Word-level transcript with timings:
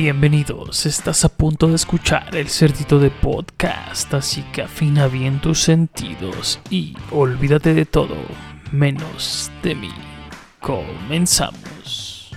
Bienvenidos, 0.00 0.86
estás 0.86 1.24
a 1.24 1.28
punto 1.28 1.66
de 1.66 1.74
escuchar 1.74 2.36
el 2.36 2.48
cerdito 2.48 3.00
de 3.00 3.10
podcast, 3.10 4.14
así 4.14 4.44
que 4.52 4.62
afina 4.62 5.08
bien 5.08 5.40
tus 5.40 5.58
sentidos 5.58 6.60
y 6.70 6.94
olvídate 7.10 7.74
de 7.74 7.84
todo, 7.84 8.14
menos 8.70 9.50
de 9.64 9.74
mí. 9.74 9.90
Comenzamos. 10.60 12.30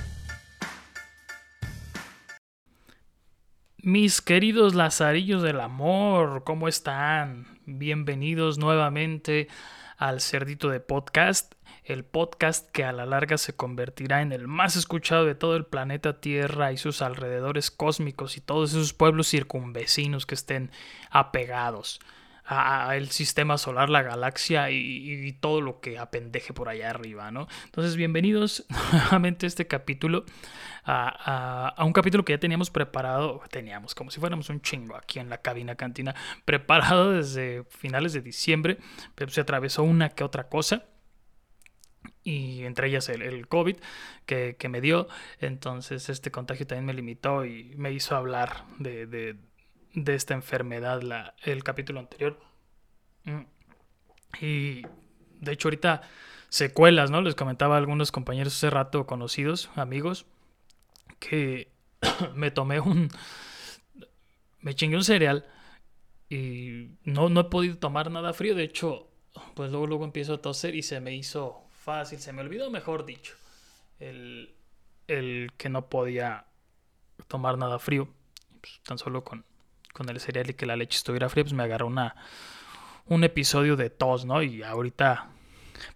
Mis 3.77 4.21
queridos 4.21 4.73
lazarillos 4.73 5.43
del 5.43 5.59
amor, 5.59 6.43
¿cómo 6.43 6.67
están? 6.67 7.59
Bienvenidos 7.67 8.57
nuevamente 8.57 9.49
al 9.97 10.19
cerdito 10.19 10.67
de 10.69 10.79
podcast 10.79 11.53
el 11.83 12.03
podcast 12.05 12.69
que 12.71 12.83
a 12.83 12.91
la 12.91 13.05
larga 13.05 13.37
se 13.37 13.55
convertirá 13.55 14.21
en 14.21 14.31
el 14.31 14.47
más 14.47 14.75
escuchado 14.75 15.25
de 15.25 15.35
todo 15.35 15.55
el 15.55 15.65
planeta 15.65 16.19
Tierra 16.21 16.71
y 16.71 16.77
sus 16.77 17.01
alrededores 17.01 17.71
cósmicos 17.71 18.37
y 18.37 18.41
todos 18.41 18.71
esos 18.71 18.93
pueblos 18.93 19.29
circunvecinos 19.29 20.25
que 20.25 20.35
estén 20.35 20.71
apegados 21.09 21.99
al 22.43 23.09
sistema 23.09 23.57
solar, 23.57 23.89
la 23.89 24.01
galaxia 24.01 24.69
y, 24.71 25.31
todo 25.39 25.61
lo 25.61 25.79
que 25.79 25.97
apendeje 25.97 26.53
por 26.53 26.67
allá 26.67 26.89
arriba, 26.89 27.31
¿no? 27.31 27.47
Entonces, 27.65 27.95
bienvenidos 27.95 28.65
nuevamente 28.91 29.45
a 29.45 29.47
este 29.47 29.67
capítulo, 29.67 30.25
a, 30.83 31.73
un 31.79 31.93
capítulo 31.93 32.25
que 32.25 32.33
ya 32.33 32.39
teníamos 32.39 32.69
preparado, 32.69 33.41
teníamos 33.49 33.95
como 33.95 34.11
si 34.11 34.19
fuéramos 34.19 34.49
un 34.49 34.61
chingo 34.61 34.97
aquí 34.97 35.19
en 35.19 35.29
la 35.29 35.37
cabina 35.37 35.75
cantina, 35.75 36.13
preparado 36.43 37.11
desde 37.11 37.63
finales 37.69 38.11
de 38.11 38.21
diciembre, 38.21 38.79
pero 39.15 39.31
se 39.31 39.39
atravesó 39.39 39.83
una 39.83 40.09
que 40.09 40.23
otra 40.23 40.49
cosa 40.49 40.83
y 42.23 42.63
entre 42.65 42.87
ellas 42.87 43.09
el, 43.09 43.47
COVID 43.47 43.77
que, 44.25 44.55
me 44.69 44.81
dio. 44.81 45.07
Entonces 45.39 46.09
este 46.09 46.31
contagio 46.31 46.67
también 46.67 46.85
me 46.85 46.93
limitó 46.93 47.45
y 47.45 47.73
me 47.75 47.91
hizo 47.91 48.15
hablar 48.15 48.65
de, 48.79 49.07
de, 49.07 49.37
de 49.93 50.15
esta 50.15 50.33
enfermedad 50.33 51.01
la, 51.01 51.35
el 51.43 51.63
capítulo 51.63 51.99
anterior. 51.99 52.39
Mm. 53.23 53.41
Y 54.41 54.81
de 55.39 55.51
hecho 55.51 55.67
ahorita 55.67 56.01
secuelas, 56.49 57.11
¿no? 57.11 57.21
Les 57.21 57.35
comentaba 57.35 57.75
a 57.75 57.77
algunos 57.77 58.11
compañeros 58.11 58.55
hace 58.55 58.69
rato, 58.69 59.07
conocidos, 59.07 59.69
amigos, 59.75 60.25
que 61.19 61.71
me 62.35 62.51
tomé 62.51 62.79
un... 62.79 63.09
Me 64.59 64.75
chingué 64.75 64.95
un 64.95 65.03
cereal 65.03 65.47
y 66.29 66.91
no, 67.03 67.29
no 67.29 67.41
he 67.41 67.43
podido 67.45 67.77
tomar 67.79 68.11
nada 68.11 68.31
frío. 68.31 68.53
De 68.53 68.63
hecho, 68.63 69.07
pues 69.55 69.71
luego, 69.71 69.87
luego 69.87 70.05
empiezo 70.05 70.35
a 70.35 70.41
toser 70.41 70.75
y 70.75 70.83
se 70.83 70.99
me 70.99 71.15
hizo 71.15 71.63
fácil, 71.81 72.19
se 72.19 72.31
me 72.31 72.41
olvidó, 72.41 72.69
mejor 72.69 73.05
dicho, 73.05 73.33
el, 73.99 74.53
el 75.07 75.51
que 75.57 75.69
no 75.69 75.87
podía 75.87 76.45
tomar 77.27 77.57
nada 77.57 77.79
frío, 77.79 78.07
pues, 78.61 78.79
tan 78.83 78.97
solo 78.97 79.23
con, 79.23 79.45
con 79.93 80.09
el 80.09 80.19
cereal 80.19 80.49
y 80.49 80.53
que 80.53 80.65
la 80.65 80.75
leche 80.75 80.97
estuviera 80.97 81.29
fría, 81.29 81.43
pues 81.43 81.53
me 81.53 81.63
agarró 81.63 81.87
una, 81.87 82.15
un 83.07 83.23
episodio 83.23 83.75
de 83.75 83.89
tos, 83.89 84.25
¿no? 84.25 84.41
Y 84.43 84.63
ahorita, 84.63 85.29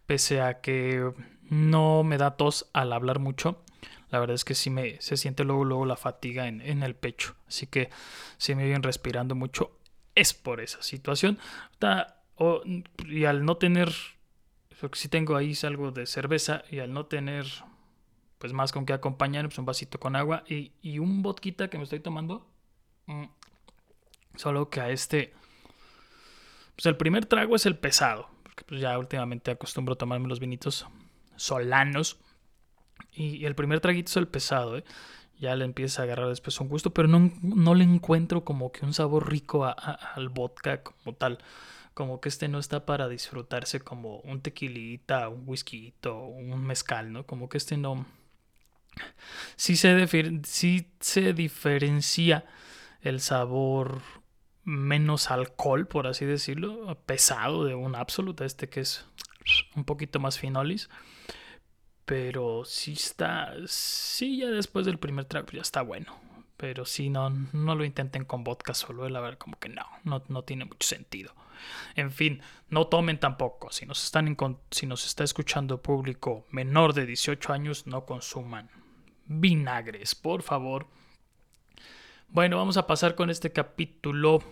pese 0.05 0.41
a 0.41 0.61
que 0.61 1.11
no 1.49 2.03
me 2.03 2.17
da 2.17 2.35
tos 2.35 2.69
al 2.73 2.91
hablar 2.91 3.19
mucho, 3.19 3.63
la 4.09 4.19
verdad 4.19 4.35
es 4.35 4.45
que 4.45 4.55
sí 4.55 4.69
me 4.69 4.99
se 5.01 5.17
siente 5.17 5.43
luego, 5.43 5.65
luego 5.65 5.85
la 5.85 5.97
fatiga 5.97 6.47
en, 6.47 6.61
en 6.61 6.83
el 6.83 6.95
pecho. 6.95 7.35
Así 7.47 7.67
que 7.67 7.89
si 8.37 8.55
me 8.55 8.63
vienen 8.63 8.83
respirando 8.83 9.35
mucho, 9.35 9.77
es 10.15 10.33
por 10.33 10.61
esa 10.61 10.81
situación. 10.81 11.37
y 13.05 13.25
al 13.25 13.45
no 13.45 13.57
tener 13.57 13.93
porque 14.79 14.99
si 14.99 15.09
tengo 15.09 15.35
ahí 15.35 15.53
algo 15.63 15.91
de 15.91 16.05
cerveza 16.05 16.63
y 16.69 16.79
al 16.79 16.93
no 16.93 17.05
tener 17.05 17.45
pues 18.37 18.53
más 18.53 18.71
con 18.71 18.85
qué 18.85 18.93
acompañar, 18.93 19.45
pues 19.45 19.57
un 19.57 19.65
vasito 19.65 19.99
con 19.99 20.15
agua 20.15 20.43
y, 20.47 20.73
y 20.81 20.99
un 20.99 21.21
vodka 21.21 21.67
que 21.69 21.77
me 21.77 21.83
estoy 21.83 21.99
tomando. 21.99 22.45
Mm, 23.07 23.25
solo 24.35 24.69
que 24.69 24.81
a 24.81 24.89
este, 24.89 25.33
pues 26.75 26.85
el 26.85 26.97
primer 26.97 27.25
trago 27.25 27.55
es 27.55 27.65
el 27.65 27.77
pesado, 27.77 28.29
porque 28.43 28.63
pues 28.65 28.81
ya 28.81 28.97
últimamente 28.99 29.51
acostumbro 29.51 29.93
a 29.93 29.97
tomarme 29.97 30.27
los 30.27 30.39
vinitos 30.39 30.85
solanos. 31.35 32.17
Y, 33.13 33.45
el 33.45 33.55
primer 33.55 33.79
traguito 33.79 34.09
es 34.09 34.17
el 34.17 34.27
pesado, 34.27 34.77
¿eh? 34.77 34.83
ya 35.39 35.55
le 35.55 35.65
empieza 35.65 36.01
a 36.01 36.05
agarrar 36.05 36.29
después 36.29 36.59
un 36.59 36.69
gusto, 36.69 36.93
pero 36.93 37.07
no, 37.07 37.31
no 37.41 37.75
le 37.75 37.83
encuentro 37.83 38.43
como 38.43 38.71
que 38.71 38.85
un 38.85 38.93
sabor 38.93 39.29
rico 39.29 39.65
al 39.65 40.29
vodka 40.29 40.81
como 40.81 41.15
tal 41.15 41.39
como 41.95 42.19
que 42.19 42.27
este 42.29 42.49
no 42.49 42.59
está 42.59 42.85
para 42.85 43.07
disfrutarse 43.07 43.79
como 43.79 44.17
un 44.19 44.41
tequilita, 44.41 45.29
un 45.29 45.43
whisky, 45.47 45.93
un 46.03 46.63
mezcal, 46.63 47.11
¿no? 47.11 47.25
Como 47.25 47.49
que 47.49 47.57
este 47.57 47.77
no... 47.77 48.05
Sí 49.55 49.77
se, 49.77 50.07
sí 50.43 50.91
se 50.99 51.33
diferencia 51.33 52.45
el 53.01 53.21
sabor 53.21 54.01
menos 54.65 55.31
alcohol, 55.31 55.87
por 55.87 56.07
así 56.07 56.25
decirlo, 56.25 56.97
pesado 57.05 57.63
de 57.63 57.75
un 57.75 57.95
absoluto, 57.95 58.43
este 58.43 58.67
que 58.67 58.81
es 58.81 59.05
un 59.75 59.85
poquito 59.85 60.19
más 60.19 60.37
finolis. 60.37 60.89
Pero 62.05 62.65
sí 62.65 62.91
está, 62.91 63.53
sí 63.67 64.39
ya 64.39 64.47
después 64.47 64.85
del 64.85 64.99
primer 64.99 65.25
trago 65.25 65.47
ya 65.53 65.61
está 65.61 65.81
bueno. 65.81 66.13
Pero 66.57 66.85
si 66.85 67.09
no, 67.09 67.29
no 67.29 67.75
lo 67.75 67.85
intenten 67.85 68.25
con 68.25 68.43
vodka 68.43 68.73
solo, 68.73 69.07
la 69.07 69.21
verdad 69.21 69.37
como 69.37 69.57
que 69.59 69.69
no, 69.69 69.85
no, 70.03 70.23
no 70.27 70.43
tiene 70.43 70.65
mucho 70.65 70.87
sentido. 70.87 71.33
En 71.95 72.11
fin, 72.11 72.41
no 72.69 72.87
tomen 72.87 73.19
tampoco. 73.19 73.71
Si 73.71 73.85
nos, 73.85 74.03
están 74.03 74.37
si 74.71 74.85
nos 74.85 75.05
está 75.05 75.23
escuchando 75.23 75.81
público 75.81 76.45
menor 76.51 76.93
de 76.93 77.05
18 77.05 77.53
años, 77.53 77.87
no 77.87 78.05
consuman 78.05 78.69
vinagres, 79.25 80.15
por 80.15 80.41
favor. 80.41 80.87
Bueno, 82.29 82.57
vamos 82.57 82.77
a 82.77 82.87
pasar 82.87 83.15
con 83.15 83.29
este 83.29 83.51
capítulo. 83.51 84.43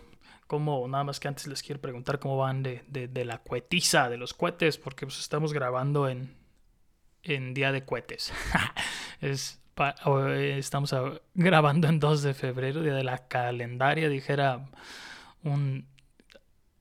Como 0.47 0.87
nada 0.87 1.03
más 1.03 1.19
que 1.19 1.27
antes 1.27 1.47
les 1.47 1.63
quiero 1.63 1.81
preguntar 1.81 2.19
cómo 2.19 2.37
van 2.37 2.63
de, 2.63 2.83
de, 2.87 3.25
la 3.25 3.39
cuetiza, 3.39 4.09
de 4.09 4.17
los 4.17 4.33
cohetes, 4.33 4.77
porque 4.77 5.05
pues 5.05 5.19
estamos 5.19 5.53
grabando 5.53 6.09
en, 6.09 6.35
en 7.23 7.53
día 7.53 7.71
de 7.71 7.85
cohetes. 7.85 8.31
es, 9.21 9.61
estamos 10.57 10.93
grabando 11.33 11.87
en 11.87 11.99
2 11.99 12.21
de 12.21 12.33
febrero, 12.33 12.83
día 12.83 12.93
de 12.93 13.03
la 13.03 13.27
calendaria, 13.27 14.09
dijera 14.09 14.69
un 15.43 15.87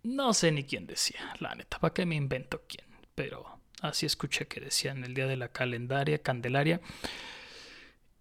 no 0.03 0.35
sé 0.35 0.53
ni 0.53 0.65
quién 0.65 0.87
decía, 0.87 1.35
la 1.41 1.55
neta, 1.55 1.79
¿para 1.79 1.95
qué 1.95 2.07
me 2.07 2.17
invento 2.17 2.63
quién? 2.69 2.87
Pero 3.15 3.59
así 3.81 4.07
escuché 4.07 4.47
que 4.47 4.61
decían 4.61 5.05
el 5.05 5.15
día 5.15 5.27
de 5.27 5.37
la 5.37 5.49
calendaria, 5.49 6.23
Candelaria. 6.23 6.81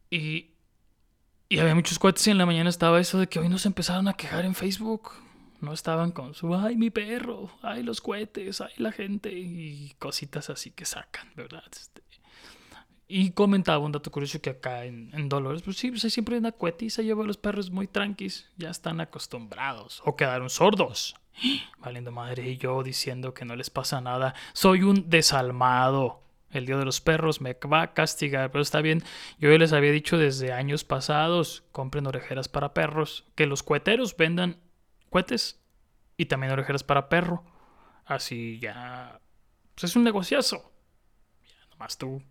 Y, 0.09 0.51
y 1.49 1.59
había 1.59 1.75
muchos 1.75 1.99
cohetes 1.99 2.27
y 2.27 2.31
en 2.31 2.37
la 2.37 2.45
mañana 2.45 2.69
estaba 2.69 2.99
eso 2.99 3.19
de 3.19 3.27
que 3.27 3.39
hoy 3.39 3.49
nos 3.49 3.65
empezaron 3.65 4.07
a 4.07 4.13
quejar 4.13 4.45
en 4.45 4.55
Facebook. 4.55 5.11
No 5.59 5.73
estaban 5.73 6.11
con 6.11 6.33
su, 6.33 6.53
ay, 6.55 6.75
mi 6.75 6.89
perro, 6.89 7.51
ay, 7.61 7.83
los 7.83 8.01
cohetes, 8.01 8.61
ay, 8.61 8.73
la 8.77 8.91
gente 8.91 9.31
y 9.31 9.93
cositas 9.99 10.49
así 10.49 10.71
que 10.71 10.85
sacan, 10.85 11.31
¿verdad? 11.35 11.63
Este, 11.71 12.01
y 13.13 13.31
comentaba 13.31 13.79
un 13.79 13.91
dato 13.91 14.09
curioso 14.09 14.41
que 14.41 14.51
acá 14.51 14.85
en, 14.85 15.27
Dolores, 15.27 15.61
pues 15.63 15.75
sí, 15.75 15.91
pues 15.91 16.01
siempre 16.13 16.35
hay 16.35 16.39
una 16.39 16.55
se 16.89 17.03
lleva 17.03 17.25
a 17.25 17.27
los 17.27 17.35
perros 17.35 17.69
muy 17.69 17.85
tranquis, 17.85 18.49
ya 18.55 18.69
están 18.69 19.01
acostumbrados 19.01 20.01
o 20.05 20.15
quedaron 20.15 20.49
sordos. 20.49 21.15
Valiendo 21.79 22.11
madre 22.11 22.49
y 22.49 22.57
yo 22.57 22.83
diciendo 22.83 23.33
que 23.33 23.45
no 23.45 23.55
les 23.55 23.69
pasa 23.69 24.01
nada, 24.01 24.35
soy 24.53 24.83
un 24.83 25.09
desalmado. 25.09 26.21
El 26.51 26.65
Día 26.65 26.77
de 26.77 26.85
los 26.85 26.99
Perros 26.99 27.39
me 27.39 27.53
va 27.53 27.81
a 27.81 27.93
castigar, 27.93 28.51
pero 28.51 28.61
está 28.61 28.81
bien. 28.81 29.03
Yo 29.39 29.57
les 29.57 29.71
había 29.73 29.91
dicho 29.91 30.17
desde 30.17 30.51
años 30.51 30.83
pasados, 30.83 31.63
compren 31.71 32.07
orejeras 32.07 32.49
para 32.49 32.73
perros, 32.73 33.25
que 33.35 33.45
los 33.45 33.63
cueteros 33.63 34.17
vendan 34.17 34.57
cohetes 35.09 35.61
y 36.17 36.25
también 36.25 36.51
orejeras 36.51 36.83
para 36.83 37.09
perro. 37.09 37.43
Así 38.05 38.59
ya... 38.59 39.21
Pues 39.75 39.85
es 39.85 39.95
un 39.95 40.03
negociazo. 40.03 40.71
Ya 41.47 41.69
nomás 41.71 41.97
tú 41.97 42.21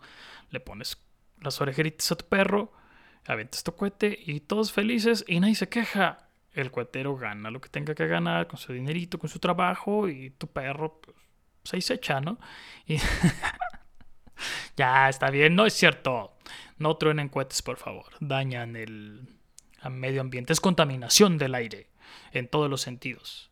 le 0.50 0.60
pones 0.60 0.98
las 1.40 1.60
orejeritas 1.60 2.12
a 2.12 2.16
tu 2.16 2.26
perro, 2.26 2.72
aventas 3.26 3.64
tu 3.64 3.74
cohete 3.74 4.18
y 4.24 4.40
todos 4.40 4.72
felices 4.72 5.24
y 5.26 5.40
nadie 5.40 5.54
se 5.54 5.68
queja. 5.68 6.29
El 6.52 6.70
cuetero 6.70 7.16
gana 7.16 7.50
lo 7.50 7.60
que 7.60 7.68
tenga 7.68 7.94
que 7.94 8.06
ganar 8.06 8.48
con 8.48 8.58
su 8.58 8.72
dinerito, 8.72 9.18
con 9.18 9.30
su 9.30 9.38
trabajo 9.38 10.08
y 10.08 10.30
tu 10.30 10.48
perro 10.48 11.00
pues, 11.00 11.84
se 11.84 11.94
echa, 11.94 12.20
¿no? 12.20 12.38
Y 12.86 12.98
ya 14.76 15.08
está 15.08 15.30
bien, 15.30 15.54
no 15.54 15.66
es 15.66 15.74
cierto. 15.74 16.36
No 16.78 16.96
truenen 16.96 17.28
cohetes, 17.28 17.62
por 17.62 17.76
favor. 17.76 18.06
Dañan 18.20 18.74
el 18.74 19.28
medio 19.90 20.20
ambiente. 20.20 20.52
Es 20.52 20.60
contaminación 20.60 21.38
del 21.38 21.54
aire 21.54 21.90
en 22.32 22.48
todos 22.48 22.68
los 22.68 22.80
sentidos 22.80 23.48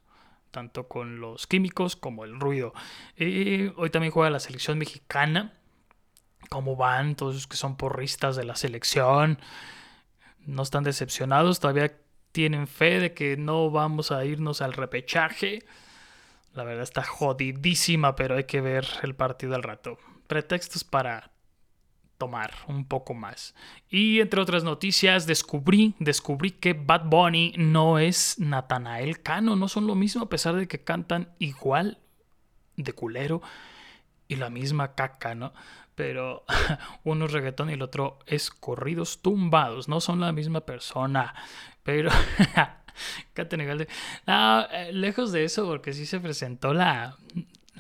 tanto 0.51 0.89
con 0.89 1.21
los 1.21 1.47
químicos 1.47 1.95
como 1.95 2.25
el 2.25 2.41
ruido. 2.41 2.73
Hoy 3.19 3.91
también 3.93 4.11
juega 4.11 4.31
la 4.31 4.41
selección 4.41 4.79
mexicana 4.79 5.59
cómo 6.49 6.77
van, 6.77 7.15
todos 7.15 7.35
los 7.35 7.47
que 7.47 7.57
son 7.57 7.77
porristas 7.77 8.37
de 8.37 8.45
la 8.45 8.57
selección, 8.57 9.39
no 10.41 10.63
están 10.63 10.85
decepcionados, 10.85 11.61
todavía 11.61 11.97
tienen 12.33 12.67
fe 12.67 13.01
de 13.01 13.15
que 13.15 13.37
no 13.37 13.71
vamos 13.71 14.13
a 14.13 14.25
irnos 14.25 14.61
al 14.61 14.73
repechaje. 14.73 15.65
La 16.55 16.65
verdad 16.65 16.83
está 16.83 17.03
jodidísima, 17.03 18.17
pero 18.17 18.37
hay 18.37 18.45
que 18.45 18.61
ver 18.61 18.87
el 19.03 19.15
partido 19.15 19.55
al 19.55 19.63
rato. 19.63 19.99
Pretextos 20.27 20.85
para 20.85 21.31
tomar 22.19 22.53
un 22.67 22.85
poco 22.85 23.15
más. 23.15 23.55
Y 23.89 24.21
entre 24.21 24.41
otras 24.41 24.65
noticias, 24.65 25.27
descubrí, 25.27 25.95
descubrí 26.01 26.51
que 26.51 26.75
Bad 26.75 27.05
Bunny 27.05 27.55
no 27.57 27.99
es 27.99 28.39
Natanael 28.39 29.23
Cano, 29.23 29.57
no 29.57 29.69
son 29.69 29.87
lo 29.87 29.95
mismo 29.95 30.25
a 30.25 30.29
pesar 30.29 30.57
de 30.57 30.67
que 30.67 30.83
cantan 30.83 31.33
igual 31.39 31.99
de 32.77 32.93
culero 32.93 33.41
y 34.27 34.37
la 34.37 34.51
misma 34.51 34.95
caca, 34.95 35.35
¿no? 35.35 35.53
Pero 35.99 36.45
uno 37.05 37.27
es 37.27 37.33
reggaetón 37.33 37.71
y 37.71 37.73
el 37.73 37.83
otro 37.83 38.21
es 38.25 38.53
corridos 38.53 39.21
tumbados, 39.21 39.89
no 39.89 40.01
son 40.01 40.21
la 40.21 40.31
misma 40.31 40.61
persona. 40.61 41.35
Pero 41.83 42.11
no, 44.27 44.61
eh, 44.71 44.93
lejos 44.93 45.33
de 45.33 45.43
eso, 45.43 45.67
porque 45.67 45.93
sí 45.93 46.07
se 46.07 46.21
presentó 46.21 46.73
la, 46.73 47.17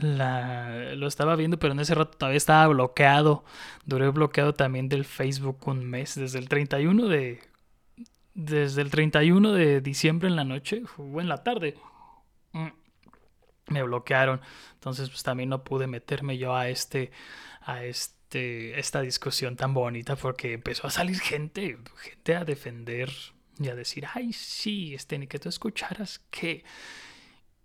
la, 0.00 0.94
lo 0.96 1.06
estaba 1.06 1.36
viendo, 1.36 1.60
pero 1.60 1.74
en 1.74 1.80
ese 1.80 1.94
rato 1.94 2.18
todavía 2.18 2.38
estaba 2.38 2.66
bloqueado. 2.66 3.44
Duré 3.86 4.08
bloqueado 4.08 4.52
también 4.52 4.88
del 4.88 5.04
Facebook 5.04 5.68
un 5.68 5.86
mes, 5.88 6.16
desde 6.16 6.40
el 6.40 6.48
31 6.48 7.06
de. 7.06 7.40
Desde 8.34 8.82
el 8.82 8.90
31 8.90 9.52
de 9.52 9.80
diciembre 9.80 10.28
en 10.28 10.34
la 10.34 10.44
noche, 10.44 10.82
o 10.96 11.20
en 11.20 11.28
la 11.28 11.44
tarde. 11.44 11.76
Me 13.68 13.82
bloquearon. 13.82 14.40
Entonces, 14.74 15.10
pues 15.10 15.22
también 15.22 15.48
no 15.48 15.64
pude 15.64 15.86
meterme 15.86 16.38
yo 16.38 16.54
a 16.54 16.68
este. 16.68 17.10
a 17.62 17.84
este. 17.84 18.78
esta 18.78 19.00
discusión 19.00 19.56
tan 19.56 19.74
bonita. 19.74 20.16
Porque 20.16 20.54
empezó 20.54 20.86
a 20.86 20.90
salir 20.90 21.20
gente. 21.20 21.78
Gente 21.96 22.36
a 22.36 22.44
defender. 22.44 23.10
Y 23.60 23.68
a 23.68 23.74
decir, 23.74 24.06
ay, 24.14 24.32
sí, 24.32 24.94
este, 24.94 25.18
ni 25.18 25.26
que 25.26 25.40
tú 25.40 25.48
escucharas 25.48 26.20
que 26.30 26.64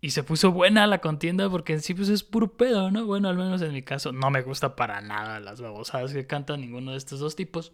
y 0.04 0.10
se 0.10 0.22
puso 0.22 0.52
buena 0.52 0.86
la 0.86 1.00
contienda 1.00 1.50
porque 1.50 1.72
en 1.72 1.82
sí 1.82 1.94
pues 1.94 2.10
es 2.10 2.24
puro 2.24 2.58
pedo, 2.58 2.92
¿no? 2.92 3.06
Bueno, 3.06 3.30
al 3.30 3.38
menos 3.38 3.62
en 3.62 3.72
mi 3.72 3.84
caso 3.84 4.12
no 4.12 4.30
me 4.32 4.42
gusta 4.42 4.76
para 4.76 5.00
nada 5.00 5.40
las 5.40 5.62
babosadas 5.62 6.12
que 6.12 6.28
cantan 6.28 6.60
ninguno 6.60 6.92
de 6.92 6.98
estos 6.98 7.22
dos 7.22 7.38
tipos. 7.38 7.72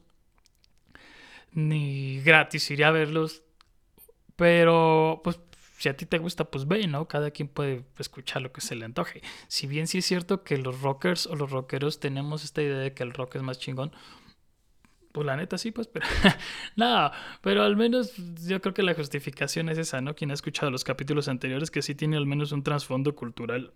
Ni 1.53 2.21
gratis 2.21 2.69
iría 2.69 2.89
a 2.89 2.91
verlos. 2.91 3.41
Pero 4.35 5.21
pues 5.23 5.39
si 5.79 5.87
a 5.87 5.95
ti 5.95 6.05
te 6.05 6.17
gusta 6.17 6.45
pues 6.45 6.67
ve, 6.67 6.85
¿no? 6.87 7.07
Cada 7.07 7.31
quien 7.31 7.47
puede 7.47 7.85
escuchar 7.97 8.41
lo 8.41 8.51
que 8.51 8.61
se 8.61 8.75
le 8.75 8.85
antoje. 8.85 9.21
Si 9.47 9.65
bien 9.65 9.87
sí 9.87 9.99
es 9.99 10.05
cierto 10.05 10.43
que 10.43 10.57
los 10.57 10.81
rockers 10.81 11.25
o 11.25 11.35
los 11.35 11.51
rockeros 11.51 11.99
tenemos 11.99 12.43
esta 12.43 12.61
idea 12.61 12.77
de 12.77 12.93
que 12.93 13.03
el 13.03 13.13
rock 13.13 13.35
es 13.35 13.41
más 13.41 13.59
chingón, 13.59 13.91
pues 15.13 15.25
la 15.25 15.37
neta 15.37 15.57
sí, 15.57 15.71
pues, 15.71 15.87
pero 15.87 16.05
nada, 16.75 17.13
pero 17.41 17.63
al 17.63 17.77
menos 17.77 18.13
yo 18.45 18.61
creo 18.61 18.73
que 18.73 18.83
la 18.83 18.93
justificación 18.93 19.69
es 19.69 19.77
esa, 19.77 20.01
¿no? 20.01 20.15
Quien 20.15 20.31
ha 20.31 20.33
escuchado 20.33 20.69
los 20.69 20.83
capítulos 20.83 21.29
anteriores 21.29 21.71
que 21.71 21.81
sí 21.81 21.95
tiene 21.95 22.17
al 22.17 22.25
menos 22.25 22.51
un 22.51 22.61
trasfondo 22.61 23.15
cultural 23.15 23.73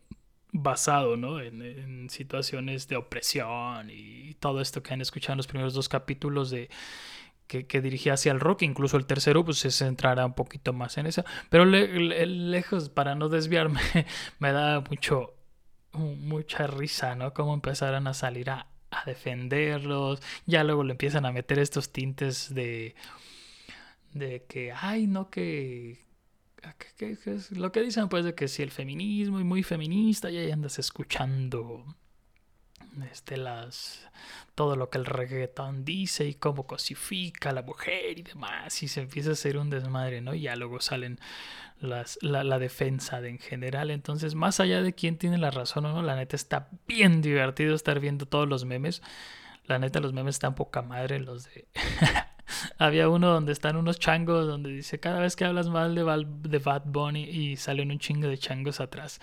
basado, 0.51 1.15
¿no? 1.15 1.39
En, 1.39 2.09
situaciones 2.09 2.89
de 2.89 2.97
opresión 2.97 3.89
y 3.89 4.35
todo 4.35 4.59
esto 4.59 4.83
que 4.83 4.93
han 4.93 5.01
escuchado 5.01 5.33
en 5.33 5.37
los 5.37 5.47
primeros 5.47 5.73
dos 5.73 5.87
capítulos 5.87 6.49
de 6.49 6.69
que, 7.61 7.81
dirigía 7.81 8.13
hacia 8.13 8.31
el 8.31 8.39
rock, 8.39 8.63
incluso 8.63 8.97
el 8.97 9.05
tercero 9.05 9.45
pues 9.45 9.59
se 9.59 9.71
centrará 9.71 10.25
un 10.25 10.33
poquito 10.33 10.73
más 10.73 10.97
en 10.97 11.05
eso, 11.05 11.23
pero 11.49 11.65
lejos, 11.65 12.89
para 12.89 13.15
no 13.15 13.29
desviarme, 13.29 13.81
me 14.39 14.51
da 14.51 14.81
mucho, 14.89 15.33
mucha 15.93 16.67
risa, 16.67 17.15
¿no? 17.15 17.33
Cómo 17.33 17.53
empezaron 17.53 18.07
a 18.07 18.13
salir 18.13 18.49
a 18.49 18.67
a 18.93 19.03
defenderlos. 19.05 20.21
Ya 20.45 20.63
luego 20.63 20.83
le 20.83 20.91
empiezan 20.91 21.25
a 21.25 21.31
meter 21.31 21.59
estos 21.59 21.91
tintes 21.91 22.53
de. 22.53 22.95
de 24.13 24.45
que, 24.45 24.71
ay, 24.71 25.07
no, 25.07 25.29
que. 25.29 26.05
lo 27.51 27.71
que 27.71 27.81
dicen, 27.81 28.09
pues, 28.09 28.25
de 28.25 28.35
que 28.35 28.47
si 28.47 28.63
el 28.63 28.71
feminismo 28.71 29.39
y 29.39 29.43
muy 29.43 29.63
feminista, 29.63 30.29
y 30.29 30.37
ahí 30.37 30.51
andas 30.51 30.79
escuchando 30.79 31.85
este, 33.09 33.37
las, 33.37 34.07
todo 34.55 34.75
lo 34.75 34.89
que 34.89 34.97
el 34.97 35.05
reggaetón 35.05 35.83
dice 35.83 36.25
y 36.25 36.35
cómo 36.35 36.67
cosifica 36.67 37.49
a 37.49 37.53
la 37.53 37.61
mujer 37.63 38.19
y 38.19 38.23
demás, 38.23 38.83
y 38.83 38.87
se 38.87 39.01
empieza 39.01 39.31
a 39.31 39.33
hacer 39.33 39.57
un 39.57 39.69
desmadre, 39.69 40.21
¿no? 40.21 40.33
Y 40.33 40.41
ya 40.41 40.55
luego 40.55 40.79
salen 40.79 41.19
las, 41.79 42.19
la, 42.21 42.43
la, 42.43 42.59
defensa 42.59 43.21
de 43.21 43.29
en 43.29 43.39
general. 43.39 43.91
Entonces, 43.91 44.35
más 44.35 44.59
allá 44.59 44.81
de 44.81 44.93
quién 44.93 45.17
tiene 45.17 45.37
la 45.37 45.51
razón 45.51 45.85
o 45.85 45.93
no, 45.93 46.01
la 46.01 46.15
neta 46.15 46.35
está 46.35 46.69
bien 46.87 47.21
divertido 47.21 47.75
estar 47.75 47.99
viendo 47.99 48.25
todos 48.25 48.47
los 48.47 48.65
memes. 48.65 49.01
La 49.65 49.79
neta, 49.79 49.99
los 49.99 50.13
memes 50.13 50.35
están 50.35 50.55
poca 50.55 50.81
madre, 50.81 51.19
los 51.19 51.45
de... 51.45 51.67
Había 52.77 53.09
uno 53.09 53.29
donde 53.29 53.53
están 53.53 53.77
unos 53.77 53.99
changos, 53.99 54.45
donde 54.45 54.69
dice, 54.69 54.99
cada 54.99 55.19
vez 55.19 55.35
que 55.35 55.45
hablas 55.45 55.69
mal 55.69 55.95
de, 55.95 56.25
de 56.49 56.59
Bad 56.59 56.83
Bunny 56.85 57.23
y 57.23 57.57
salen 57.57 57.89
un 57.89 57.99
chingo 57.99 58.27
de 58.27 58.37
changos 58.37 58.79
atrás 58.79 59.19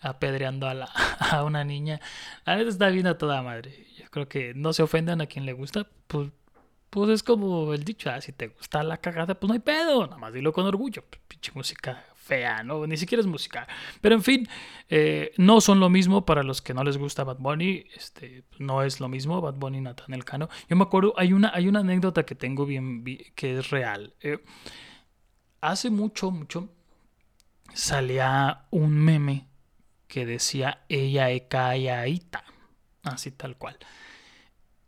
apedreando 0.00 0.68
a, 0.68 0.74
la, 0.74 0.84
a 1.18 1.44
una 1.44 1.64
niña. 1.64 2.00
La 2.44 2.56
neta 2.56 2.70
está 2.70 2.88
bien 2.88 3.06
a 3.06 3.18
toda 3.18 3.42
madre. 3.42 3.86
Yo 3.98 4.06
creo 4.10 4.28
que 4.28 4.54
no 4.54 4.72
se 4.72 4.82
ofendan 4.82 5.20
a 5.20 5.26
quien 5.26 5.46
le 5.46 5.52
gusta. 5.52 5.86
Pues, 6.06 6.30
pues 6.90 7.10
es 7.10 7.22
como 7.22 7.74
el 7.74 7.84
dicho, 7.84 8.10
ah, 8.10 8.20
si 8.20 8.32
te 8.32 8.48
gusta 8.48 8.82
la 8.82 8.98
cagada, 8.98 9.34
pues 9.34 9.48
no 9.48 9.54
hay 9.54 9.60
pedo. 9.60 10.06
Nada 10.06 10.18
más 10.18 10.32
dilo 10.32 10.52
con 10.52 10.66
orgullo. 10.66 11.04
Pinche 11.28 11.52
música 11.54 12.04
fea, 12.26 12.64
¿no? 12.64 12.86
Ni 12.86 12.96
siquiera 12.96 13.20
es 13.20 13.26
música. 13.26 13.68
Pero 14.00 14.16
en 14.16 14.22
fin, 14.22 14.48
eh, 14.88 15.32
no 15.36 15.60
son 15.60 15.78
lo 15.78 15.88
mismo 15.88 16.26
para 16.26 16.42
los 16.42 16.60
que 16.60 16.74
no 16.74 16.82
les 16.82 16.98
gusta 16.98 17.24
Bad 17.24 17.38
Bunny. 17.38 17.84
Este, 17.94 18.44
no 18.58 18.82
es 18.82 19.00
lo 19.00 19.08
mismo 19.08 19.40
Bad 19.40 19.54
Bunny 19.54 19.78
y 19.78 20.12
el 20.12 20.24
Cano. 20.24 20.48
Yo 20.68 20.76
me 20.76 20.82
acuerdo, 20.82 21.14
hay 21.16 21.32
una, 21.32 21.52
hay 21.54 21.68
una 21.68 21.80
anécdota 21.80 22.24
que 22.24 22.34
tengo 22.34 22.66
bien, 22.66 23.04
que 23.34 23.58
es 23.58 23.70
real. 23.70 24.14
Eh, 24.20 24.42
hace 25.60 25.90
mucho, 25.90 26.30
mucho 26.30 26.68
salía 27.72 28.66
un 28.70 28.92
meme 28.92 29.46
que 30.08 30.26
decía 30.26 30.84
ella 30.88 31.30
ita 31.30 32.44
así 33.02 33.30
tal 33.30 33.56
cual. 33.56 33.78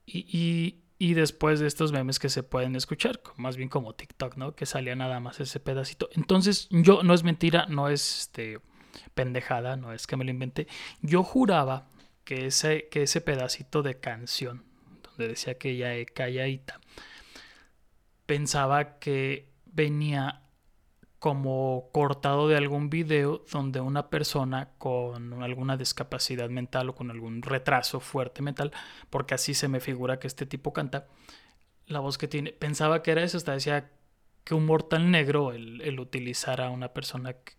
Y, 0.07 0.79
y, 0.99 1.15
después 1.15 1.61
de 1.61 1.67
estos 1.67 1.93
memes 1.93 2.19
que 2.19 2.31
se 2.31 2.43
pueden 2.43 2.75
escuchar, 2.77 3.21
más 3.37 3.57
bien 3.57 3.69
como 3.69 3.95
TikTok, 3.95 4.37
¿no? 4.37 4.55
Que 4.55 4.65
salía 4.65 4.97
nada 4.97 5.21
más 5.21 5.39
ese 5.39 5.61
pedacito. 5.61 6.09
Entonces, 6.15 6.67
yo, 6.71 7.03
no 7.03 7.13
es 7.13 7.25
mentira, 7.25 7.67
no 7.67 7.89
es 7.89 8.21
este, 8.21 8.59
pendejada, 9.15 9.77
no 9.77 9.93
es 9.93 10.07
que 10.07 10.17
me 10.17 10.25
lo 10.25 10.31
inventé. 10.31 10.67
Yo 11.03 11.23
juraba 11.23 11.89
que 12.25 12.47
ese, 12.47 12.89
que 12.89 13.03
ese 13.03 13.21
pedacito 13.21 13.83
de 13.83 14.01
canción, 14.01 14.65
donde 15.03 15.29
decía 15.29 15.59
que 15.59 15.71
ella 15.71 16.47
ita 16.47 16.81
pensaba 18.29 18.99
que 18.99 19.49
venía 19.65 20.43
como 21.19 21.91
cortado 21.93 22.49
de 22.49 22.57
algún 22.57 22.91
video 22.91 23.45
donde 23.51 23.81
una 23.81 24.09
persona 24.09 24.71
con 24.79 25.43
alguna 25.43 25.77
discapacidad 25.77 26.49
mental 26.49 26.91
o 26.91 26.95
con 26.95 27.11
algún 27.11 27.43
retraso 27.43 28.01
fuerte 28.01 28.43
mental, 28.43 28.73
porque 29.11 29.35
así 29.35 29.55
se 29.55 29.69
me 29.69 29.81
figura 29.81 30.21
que 30.21 30.29
este 30.29 30.47
tipo 30.47 30.73
canta, 30.73 31.09
la 31.87 32.01
voz 32.01 32.19
que 32.19 32.29
tiene, 32.29 32.53
pensaba 32.53 33.03
que 33.03 33.11
era 33.11 33.25
eso, 33.25 33.37
hasta 33.37 33.53
decía 33.53 33.91
que 34.45 34.55
un 34.55 34.67
mortal 34.67 35.11
negro 35.11 35.53
el, 35.53 35.99
utilizar 35.99 36.61
a 36.61 36.71
una 36.71 36.93
persona 36.95 37.33
que, 37.33 37.55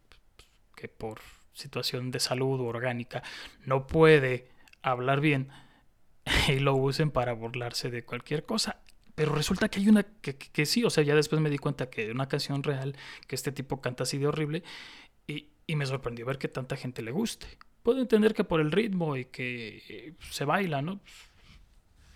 que 0.75 0.87
por 0.87 1.19
situación 1.53 2.11
de 2.11 2.19
salud 2.21 2.61
orgánica 2.61 3.23
no 3.65 3.87
puede 3.87 4.49
hablar 4.81 5.19
bien 5.19 5.49
y 6.47 6.59
lo 6.59 6.75
usen 6.75 7.11
para 7.11 7.33
burlarse 7.33 7.89
de 7.89 8.05
cualquier 8.05 8.45
cosa. 8.45 8.81
Pero 9.19 9.35
resulta 9.35 9.67
que 9.67 9.81
hay 9.81 9.89
una 9.89 10.03
que, 10.03 10.65
sí, 10.65 10.85
o 10.85 10.89
sea, 10.89 11.03
ya 11.03 11.13
después 11.13 11.41
me 11.41 11.49
di 11.49 11.57
cuenta 11.57 11.89
que 11.89 12.09
una 12.09 12.29
canción 12.29 12.63
real 12.63 12.95
que 13.27 13.35
este 13.35 13.51
tipo 13.51 13.81
canta 13.81 14.03
así 14.03 14.17
de 14.17 14.27
horrible 14.27 14.63
y, 15.27 15.49
y 15.67 15.75
me 15.75 15.85
sorprendió 15.85 16.25
ver 16.25 16.37
que 16.37 16.47
tanta 16.47 16.77
gente 16.77 17.01
le 17.01 17.11
guste. 17.11 17.45
Puedo 17.83 17.99
entender 17.99 18.33
que 18.33 18.45
por 18.45 18.61
el 18.61 18.71
ritmo 18.71 19.17
y 19.17 19.25
que 19.25 19.83
eh, 19.89 20.13
se 20.31 20.45
baila, 20.45 20.81
¿no? 20.81 21.01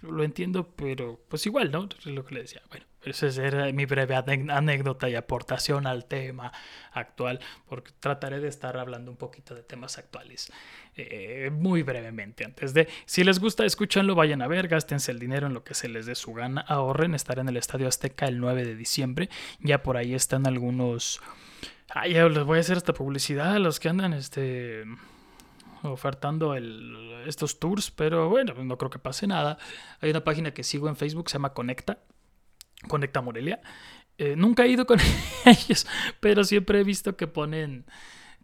Lo 0.02 0.24
entiendo, 0.24 0.74
pero 0.78 1.20
pues 1.28 1.46
igual, 1.46 1.72
¿no? 1.72 1.90
Es 2.00 2.06
lo 2.06 2.24
que 2.24 2.36
le 2.36 2.42
decía. 2.44 2.62
Bueno, 2.70 2.86
esa 3.06 3.28
era 3.28 3.72
mi 3.72 3.86
breve 3.86 4.16
anécdota 4.16 5.10
y 5.10 5.16
aportación 5.16 5.88
al 5.88 6.06
tema 6.06 6.52
actual, 6.92 7.40
porque 7.68 7.92
trataré 8.00 8.40
de 8.40 8.48
estar 8.48 8.78
hablando 8.78 9.12
un 9.12 9.18
poquito 9.18 9.56
de 9.56 9.64
temas 9.64 9.98
actuales 9.98 10.52
eh, 10.96 11.50
muy 11.52 11.84
brevemente. 11.84 12.46
Antes 12.46 12.74
de, 12.74 12.88
si 13.06 13.24
les 13.24 13.40
gusta, 13.40 13.66
escúchanlo, 13.66 14.16
vayan 14.16 14.42
a 14.42 14.48
ver, 14.48 14.68
gástense 14.68 15.12
el 15.12 15.20
dinero 15.20 15.48
en 15.48 15.54
lo 15.54 15.64
que 15.64 15.74
se 15.74 15.90
les 15.90 16.06
dé 16.06 16.16
su 16.16 16.34
gana, 16.34 16.62
ahorren, 16.62 17.16
estar 17.16 17.40
en 17.40 17.50
el 17.50 17.58
Estadio 17.58 17.88
Azteca 17.88 18.26
el 18.28 18.40
9 18.40 18.66
de 18.66 18.76
diciembre. 18.76 19.30
Ya 19.60 19.84
por 19.84 19.98
ahí 19.98 20.14
están 20.14 20.48
algunos. 20.48 21.22
Ay, 21.90 22.14
les 22.14 22.44
voy 22.44 22.58
a 22.58 22.62
hacer 22.62 22.78
esta 22.78 22.94
publicidad 22.94 23.56
a 23.56 23.60
los 23.60 23.80
que 23.80 23.90
andan 23.90 24.14
este 24.14 24.84
ofertando 25.84 26.56
estos 27.26 27.60
tours, 27.60 27.92
pero 27.92 28.30
bueno, 28.30 28.54
no 28.64 28.78
creo 28.78 28.90
que 28.90 29.00
pase 29.00 29.28
nada. 29.28 29.58
Hay 30.00 30.10
una 30.10 30.24
página 30.24 30.54
que 30.54 30.64
sigo 30.64 30.88
en 30.88 30.96
Facebook, 30.96 31.30
se 31.30 31.34
llama 31.34 31.54
Conecta, 31.54 32.00
Conecta 32.88 33.22
Morelia. 33.22 33.62
Eh, 34.18 34.36
nunca 34.36 34.64
he 34.64 34.70
ido 34.70 34.86
con 34.86 35.00
ellos, 35.46 35.88
pero 36.20 36.44
siempre 36.44 36.80
he 36.80 36.84
visto 36.84 37.18
que 37.18 37.28
ponen, 37.28 37.86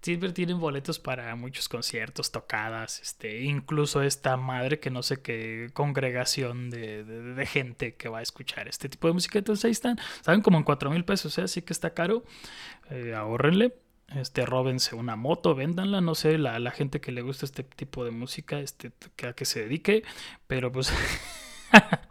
siempre 0.02 0.32
tienen 0.32 0.60
boletos 0.60 0.98
para 0.98 1.36
muchos 1.36 1.70
conciertos, 1.70 2.32
tocadas, 2.32 3.00
este, 3.02 3.44
incluso 3.44 4.02
esta 4.02 4.36
madre 4.36 4.80
que 4.80 4.90
no 4.90 5.04
sé 5.04 5.22
qué 5.22 5.70
congregación 5.74 6.70
de, 6.70 7.04
de, 7.04 7.46
gente 7.46 7.96
que 7.96 8.10
va 8.10 8.20
a 8.20 8.22
escuchar 8.24 8.68
este 8.68 8.90
tipo 8.90 9.08
de 9.08 9.14
música. 9.14 9.38
Entonces 9.38 9.66
ahí 9.66 9.72
están, 9.72 10.00
saben 10.22 10.42
como 10.42 10.58
en 10.58 10.64
4 10.64 10.90
mil 10.90 11.06
pesos, 11.06 11.38
¿eh? 11.38 11.44
así 11.44 11.62
que 11.62 11.74
está 11.74 11.94
caro, 11.94 12.24
eh, 12.90 13.14
ahorrenle 13.14 13.76
este, 14.16 14.46
róbense 14.46 14.96
una 14.96 15.16
moto, 15.16 15.56
véndanla, 15.56 16.02
no 16.02 16.16
sé, 16.16 16.38
la, 16.38 16.60
la 16.60 16.72
gente 16.72 17.00
que 17.00 17.12
le 17.12 17.22
gusta 17.22 17.46
este 17.46 17.64
tipo 17.64 18.04
de 18.06 18.12
música, 18.12 18.60
este, 18.60 18.92
a 19.28 19.34
que 19.34 19.46
se 19.46 19.62
dedique, 19.62 20.04
pero 20.48 20.72
pues 20.72 20.92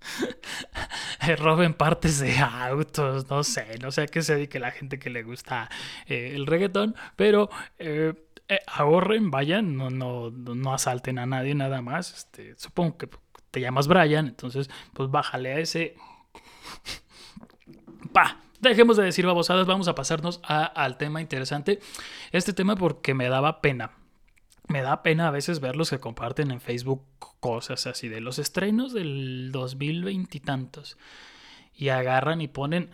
roben 1.38 1.74
partes 1.74 2.20
de 2.20 2.38
autos, 2.38 3.28
no 3.30 3.44
sé, 3.44 3.78
no 3.80 3.90
sé 3.90 4.02
a 4.02 4.06
qué 4.06 4.22
se 4.22 4.34
dedique 4.34 4.58
la 4.58 4.70
gente 4.70 4.98
que 4.98 5.10
le 5.10 5.22
gusta 5.22 5.70
eh, 6.06 6.32
el 6.34 6.46
reggaetón, 6.46 6.94
pero 7.16 7.50
eh, 7.78 8.14
eh, 8.48 8.60
ahorren, 8.66 9.30
vayan, 9.30 9.76
no, 9.76 9.90
no, 9.90 10.30
no 10.30 10.74
asalten 10.74 11.18
a 11.18 11.26
nadie 11.26 11.54
nada 11.54 11.82
más. 11.82 12.12
Este, 12.12 12.54
supongo 12.56 12.98
que 12.98 13.08
te 13.50 13.60
llamas 13.60 13.86
Brian, 13.86 14.26
entonces 14.26 14.70
pues 14.92 15.10
bájale 15.10 15.52
a 15.52 15.58
ese. 15.60 15.94
Pa, 18.12 18.38
dejemos 18.60 18.96
de 18.96 19.04
decir 19.04 19.24
babosadas, 19.24 19.66
vamos 19.66 19.86
a 19.86 19.94
pasarnos 19.94 20.40
al 20.42 20.96
tema 20.96 21.20
interesante. 21.20 21.78
Este 22.32 22.52
tema 22.52 22.74
porque 22.74 23.14
me 23.14 23.28
daba 23.28 23.60
pena. 23.60 23.92
Me 24.70 24.82
da 24.82 25.02
pena 25.02 25.26
a 25.26 25.32
veces 25.32 25.58
ver 25.58 25.74
los 25.74 25.90
que 25.90 25.98
comparten 25.98 26.52
en 26.52 26.60
Facebook 26.60 27.04
cosas 27.40 27.88
así 27.88 28.08
de 28.08 28.20
los 28.20 28.38
estrenos 28.38 28.92
del 28.92 29.50
2020 29.50 30.36
y 30.36 30.40
tantos. 30.40 30.96
Y 31.74 31.88
agarran 31.88 32.40
y 32.40 32.46
ponen 32.46 32.92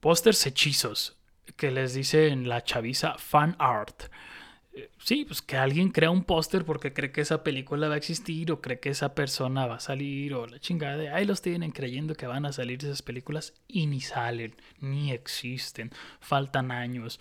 pósters 0.00 0.44
hechizos 0.46 1.16
que 1.54 1.70
les 1.70 1.94
dicen 1.94 2.48
la 2.48 2.64
chaviza 2.64 3.14
fan 3.18 3.54
art. 3.60 4.10
Eh, 4.72 4.90
sí, 4.98 5.24
pues 5.24 5.42
que 5.42 5.56
alguien 5.56 5.90
crea 5.90 6.10
un 6.10 6.24
póster 6.24 6.64
porque 6.64 6.92
cree 6.92 7.12
que 7.12 7.20
esa 7.20 7.44
película 7.44 7.86
va 7.86 7.94
a 7.94 7.98
existir 7.98 8.50
o 8.50 8.60
cree 8.60 8.80
que 8.80 8.88
esa 8.88 9.14
persona 9.14 9.68
va 9.68 9.76
a 9.76 9.80
salir 9.80 10.34
o 10.34 10.48
la 10.48 10.58
chingada 10.58 10.96
de 10.96 11.10
ahí 11.10 11.24
los 11.24 11.40
tienen 11.40 11.70
creyendo 11.70 12.16
que 12.16 12.26
van 12.26 12.46
a 12.46 12.52
salir 12.52 12.84
esas 12.84 13.02
películas 13.02 13.54
y 13.68 13.86
ni 13.86 14.00
salen, 14.00 14.56
ni 14.80 15.12
existen, 15.12 15.92
faltan 16.18 16.72
años. 16.72 17.20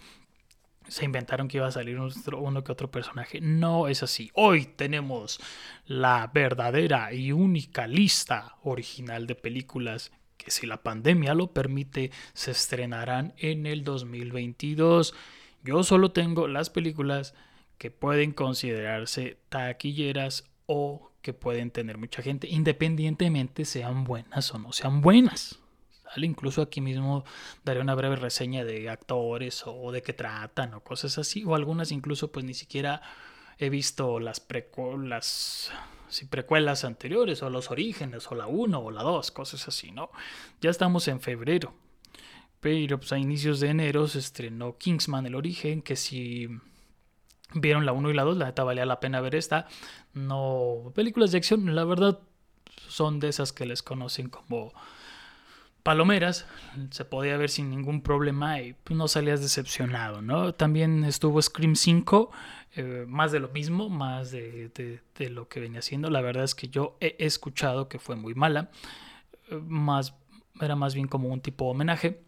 Se 0.91 1.05
inventaron 1.05 1.47
que 1.47 1.57
iba 1.57 1.67
a 1.67 1.71
salir 1.71 1.99
uno 1.99 2.63
que 2.63 2.71
otro 2.71 2.91
personaje. 2.91 3.39
No 3.41 3.87
es 3.87 4.03
así. 4.03 4.29
Hoy 4.33 4.65
tenemos 4.65 5.39
la 5.85 6.29
verdadera 6.33 7.13
y 7.13 7.31
única 7.31 7.87
lista 7.87 8.57
original 8.63 9.25
de 9.25 9.35
películas 9.35 10.11
que 10.37 10.51
si 10.51 10.67
la 10.67 10.83
pandemia 10.83 11.33
lo 11.33 11.53
permite 11.53 12.11
se 12.33 12.51
estrenarán 12.51 13.33
en 13.37 13.65
el 13.67 13.83
2022 13.83 15.13
yo 15.63 15.83
solo 15.83 16.11
tengo 16.11 16.47
las 16.47 16.69
películas 16.69 17.33
que 17.77 17.91
pueden 17.91 18.31
considerarse 18.31 19.37
taquilleras 19.49 20.45
o 20.65 21.11
que 21.21 21.33
pueden 21.33 21.69
tener 21.69 21.97
mucha 21.97 22.23
gente, 22.23 22.47
independientemente 22.47 23.65
sean 23.65 24.03
buenas 24.03 24.53
o 24.53 24.59
no 24.59 24.71
sean 24.71 25.01
buenas. 25.01 25.59
Incluso 26.17 26.61
aquí 26.61 26.81
mismo 26.81 27.23
daré 27.63 27.79
una 27.81 27.95
breve 27.95 28.15
reseña 28.15 28.63
de 28.63 28.89
actores 28.89 29.63
o 29.65 29.91
de 29.91 30.01
qué 30.01 30.13
tratan 30.13 30.73
o 30.73 30.83
cosas 30.83 31.17
así, 31.17 31.43
o 31.43 31.55
algunas 31.55 31.91
incluso 31.91 32.31
pues 32.31 32.45
ni 32.45 32.53
siquiera 32.53 33.01
he 33.57 33.69
visto 33.69 34.19
las, 34.19 34.39
precuelas, 34.39 35.71
precuelas 36.29 36.83
anteriores 36.83 37.43
o 37.43 37.49
los 37.49 37.69
orígenes 37.69 38.31
o 38.31 38.35
la 38.35 38.47
1 38.47 38.79
o 38.79 38.91
la 38.91 39.03
2, 39.03 39.31
cosas 39.31 39.67
así, 39.67 39.91
¿no? 39.91 40.09
Ya 40.61 40.69
estamos 40.69 41.07
en 41.07 41.21
febrero, 41.21 41.73
pero 42.59 42.99
pues 42.99 43.11
a 43.13 43.17
inicios 43.17 43.59
de 43.59 43.69
enero 43.69 44.07
se 44.07 44.19
estrenó 44.19 44.77
Kingsman 44.77 45.27
El 45.27 45.35
Origen, 45.35 45.81
que 45.81 45.95
si 45.95 46.49
vieron 47.53 47.85
la 47.85 47.93
1 47.93 48.09
y 48.09 48.13
la 48.13 48.23
2, 48.23 48.37
la 48.37 48.45
neta 48.45 48.63
valía 48.63 48.85
la 48.85 48.99
pena 48.99 49.21
ver 49.21 49.35
esta. 49.35 49.67
No, 50.13 50.91
películas 50.95 51.31
de 51.31 51.37
acción, 51.37 51.75
la 51.75 51.83
verdad, 51.83 52.19
son 52.87 53.19
de 53.19 53.29
esas 53.29 53.53
que 53.53 53.65
les 53.65 53.83
conocen 53.83 54.29
como 54.29 54.73
palomeras. 55.83 56.45
Se 56.91 57.05
podía 57.05 57.37
ver 57.37 57.49
sin 57.49 57.69
ningún 57.69 58.01
problema 58.01 58.61
y 58.61 58.73
pues, 58.73 58.97
no 58.97 59.07
salías 59.07 59.41
decepcionado, 59.41 60.21
¿no? 60.21 60.53
También 60.53 61.03
estuvo 61.03 61.41
Scream 61.41 61.75
5, 61.75 62.31
eh, 62.75 63.05
más 63.07 63.31
de 63.31 63.39
lo 63.39 63.49
mismo, 63.49 63.89
más 63.89 64.31
de, 64.31 64.69
de, 65.17 65.29
lo 65.29 65.47
que 65.47 65.59
venía 65.59 65.79
haciendo. 65.79 66.09
La 66.09 66.21
verdad 66.21 66.43
es 66.43 66.55
que 66.55 66.69
yo 66.69 66.97
he 66.99 67.15
escuchado 67.19 67.87
que 67.87 67.99
fue 67.99 68.15
muy 68.15 68.33
mala. 68.35 68.69
Eh, 69.49 69.59
más, 69.67 70.15
era 70.59 70.75
más 70.75 70.95
bien 70.95 71.07
como 71.07 71.29
un 71.29 71.41
tipo 71.41 71.65
homenaje 71.65 72.21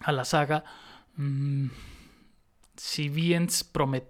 a 0.00 0.12
la 0.12 0.24
saga. 0.24 0.64
Mm, 1.16 1.68
si 2.76 3.10
bien 3.10 3.48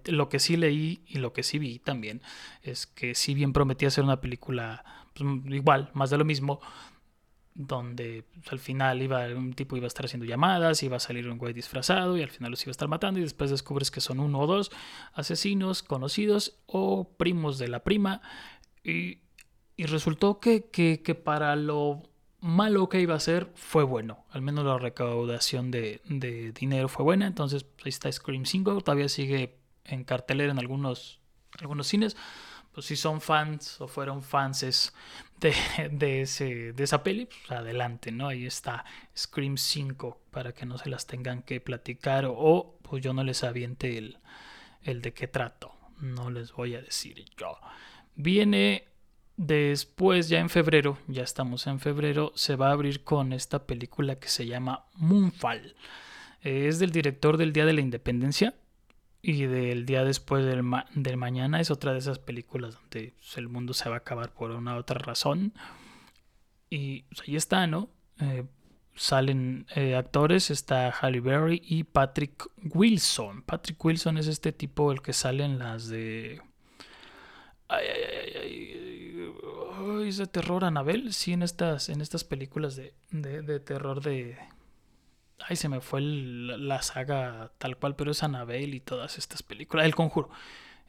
lo 0.05 0.29
que 0.29 0.39
sí 0.39 0.55
leí 0.55 1.03
y 1.05 1.17
lo 1.17 1.33
que 1.33 1.43
sí 1.43 1.59
vi 1.59 1.79
también 1.79 2.21
es 2.63 2.87
que 2.87 3.15
si 3.15 3.33
bien 3.33 3.51
prometía 3.51 3.89
hacer 3.89 4.03
una 4.03 4.21
película 4.21 4.85
pues, 5.13 5.29
igual, 5.47 5.89
más 5.93 6.09
de 6.09 6.17
lo 6.17 6.23
mismo, 6.23 6.61
donde 7.53 8.23
pues, 8.33 8.51
al 8.51 8.59
final 8.59 9.01
iba 9.01 9.25
un 9.27 9.53
tipo 9.53 9.75
iba 9.77 9.85
a 9.85 9.87
estar 9.87 10.05
haciendo 10.05 10.25
llamadas, 10.25 10.83
iba 10.83 10.97
a 10.97 10.99
salir 10.99 11.29
un 11.29 11.37
güey 11.37 11.53
disfrazado 11.53 12.17
y 12.17 12.23
al 12.23 12.29
final 12.29 12.51
los 12.51 12.61
iba 12.63 12.69
a 12.69 12.71
estar 12.71 12.87
matando 12.87 13.19
y 13.19 13.23
después 13.23 13.49
descubres 13.49 13.91
que 13.91 14.01
son 14.01 14.19
uno 14.19 14.39
o 14.39 14.47
dos 14.47 14.71
asesinos 15.13 15.83
conocidos 15.83 16.57
o 16.65 17.09
primos 17.17 17.57
de 17.57 17.67
la 17.67 17.83
prima 17.83 18.21
y, 18.83 19.19
y 19.75 19.85
resultó 19.85 20.39
que, 20.39 20.65
que, 20.69 21.01
que 21.03 21.15
para 21.15 21.55
lo 21.55 22.03
malo 22.41 22.89
que 22.89 22.99
iba 22.99 23.15
a 23.15 23.19
ser 23.19 23.51
fue 23.55 23.83
bueno. 23.83 24.25
Al 24.31 24.41
menos 24.41 24.65
la 24.65 24.77
recaudación 24.77 25.71
de, 25.71 26.01
dinero 26.59 26.89
fue 26.89 27.05
buena. 27.05 27.27
Entonces 27.27 27.65
ahí 27.83 27.89
está 27.89 28.11
Scream 28.11 28.45
5. 28.45 28.81
Todavía 28.81 29.07
sigue 29.07 29.57
en 29.85 30.03
cartelera 30.03 30.51
en 30.51 30.59
algunos, 30.59 31.19
algunos 31.59 31.87
cines. 31.87 32.17
Pues 32.73 32.85
si 32.85 32.95
son 32.95 33.21
fans 33.21 33.81
o 33.81 33.87
fueron 33.87 34.21
fans 34.21 34.93
de, 35.39 35.53
de, 35.91 36.21
ese, 36.21 36.73
de 36.73 36.83
esa 36.83 37.03
peli, 37.03 37.25
pues 37.25 37.51
adelante, 37.51 38.11
¿no? 38.11 38.29
Ahí 38.29 38.45
está 38.45 38.85
Scream 39.17 39.57
5 39.57 40.21
para 40.31 40.53
que 40.53 40.65
no 40.65 40.77
se 40.77 40.89
las 40.89 41.05
tengan 41.07 41.43
que 41.43 41.59
platicar 41.59 42.25
o 42.27 42.77
pues 42.81 43.03
yo 43.03 43.13
no 43.13 43.23
les 43.23 43.43
aviente 43.43 43.97
el, 43.97 44.17
el 44.83 45.01
de 45.01 45.13
qué 45.13 45.27
trato. 45.27 45.73
No 45.99 46.31
les 46.31 46.53
voy 46.53 46.75
a 46.75 46.81
decir 46.81 47.25
yo. 47.37 47.57
Viene 48.15 48.91
Después, 49.37 50.29
ya 50.29 50.39
en 50.39 50.51
febrero, 50.51 50.99
ya 51.07 51.23
estamos 51.23 51.65
en 51.65 51.79
febrero, 51.79 52.31
se 52.35 52.55
va 52.55 52.67
a 52.67 52.73
abrir 52.73 53.03
con 53.03 53.33
esta 53.33 53.65
película 53.65 54.19
que 54.19 54.27
se 54.27 54.45
llama 54.45 54.85
Moonfall. 54.93 55.75
Es 56.41 56.77
del 56.77 56.91
director 56.91 57.37
del 57.37 57.51
Día 57.51 57.65
de 57.65 57.73
la 57.73 57.81
Independencia 57.81 58.53
y 59.21 59.45
del 59.45 59.85
Día 59.85 60.03
después 60.03 60.45
del, 60.45 60.63
mañana. 61.17 61.59
Es 61.61 61.71
otra 61.71 61.93
de 61.93 61.99
esas 61.99 62.19
películas 62.19 62.75
donde 62.75 63.13
pues, 63.17 63.37
el 63.37 63.47
mundo 63.47 63.73
se 63.73 63.89
va 63.89 63.95
a 63.95 63.99
acabar 63.99 64.33
por 64.33 64.51
una 64.51 64.75
otra 64.77 64.99
razón. 64.99 65.53
Y 66.69 67.03
pues, 67.03 67.21
ahí 67.27 67.35
está, 67.35 67.67
¿no? 67.67 67.89
Eh, 68.19 68.45
salen 68.95 69.65
eh, 69.75 69.95
actores, 69.95 70.49
está 70.51 70.91
Halle 70.91 71.19
Berry 71.21 71.61
y 71.65 71.83
Patrick 71.83 72.47
Wilson. 72.73 73.43
Patrick 73.43 73.83
Wilson 73.83 74.17
es 74.17 74.27
este 74.27 74.51
tipo 74.51 74.91
el 74.91 75.01
que 75.01 75.13
sale 75.13 75.43
en 75.43 75.59
las 75.59 75.87
de... 75.87 76.41
Ay, 77.67 77.85
ay, 77.87 78.33
ay, 78.41 80.07
es 80.07 80.17
de 80.17 80.27
terror 80.27 80.65
Anabel, 80.65 81.13
sí, 81.13 81.33
en 81.33 81.41
estas, 81.41 81.89
en 81.89 82.01
estas 82.01 82.23
películas 82.23 82.75
de, 82.75 82.93
de, 83.11 83.59
terror 83.59 84.01
de... 84.01 84.37
Ay, 85.47 85.55
se 85.55 85.69
me 85.69 85.81
fue 85.81 86.01
la 86.01 86.81
saga 86.81 87.51
tal 87.57 87.77
cual, 87.77 87.95
pero 87.95 88.11
es 88.11 88.23
Anabel 88.23 88.73
y 88.73 88.79
todas 88.79 89.17
estas 89.17 89.43
películas. 89.43 89.85
El 89.85 89.95
conjuro, 89.95 90.29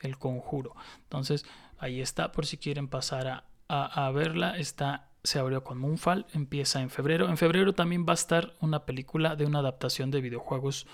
el 0.00 0.18
conjuro. 0.18 0.74
Entonces, 1.04 1.44
ahí 1.78 2.00
está, 2.00 2.32
por 2.32 2.46
si 2.46 2.56
quieren 2.56 2.88
pasar 2.88 3.28
a, 3.28 3.44
a, 3.68 4.10
verla. 4.10 4.56
Está, 4.58 5.10
se 5.22 5.38
abrió 5.38 5.64
con 5.64 5.78
Moonfall, 5.78 6.26
empieza 6.32 6.80
en 6.80 6.90
febrero. 6.90 7.28
En 7.28 7.36
febrero 7.36 7.72
también 7.72 8.04
va 8.06 8.12
a 8.12 8.14
estar 8.14 8.54
una 8.60 8.84
película 8.84 9.36
de 9.36 9.46
una 9.46 9.60
adaptación 9.60 10.10
de 10.10 10.20
videojuegos 10.20 10.86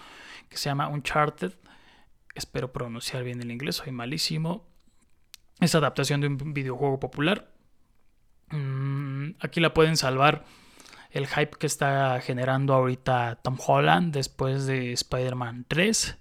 que 0.48 0.56
se 0.56 0.70
llama 0.70 0.88
Uncharted. 0.88 1.52
Espero 2.34 2.72
pronunciar 2.72 3.24
bien 3.24 3.40
el 3.40 3.50
inglés, 3.50 3.76
soy 3.76 3.92
malísimo. 3.92 4.66
Es 5.60 5.74
adaptación 5.74 6.20
de 6.20 6.28
un 6.28 6.54
videojuego 6.54 7.00
popular 7.00 7.58
Mm, 8.50 9.32
aquí 9.40 9.60
la 9.60 9.74
pueden 9.74 9.96
salvar 9.96 10.44
el 11.10 11.26
hype 11.26 11.56
que 11.58 11.66
está 11.66 12.20
generando 12.20 12.74
ahorita 12.74 13.40
Tom 13.42 13.56
Holland 13.64 14.12
después 14.12 14.66
de 14.66 14.92
Spider-Man 14.92 15.66
3, 15.68 16.18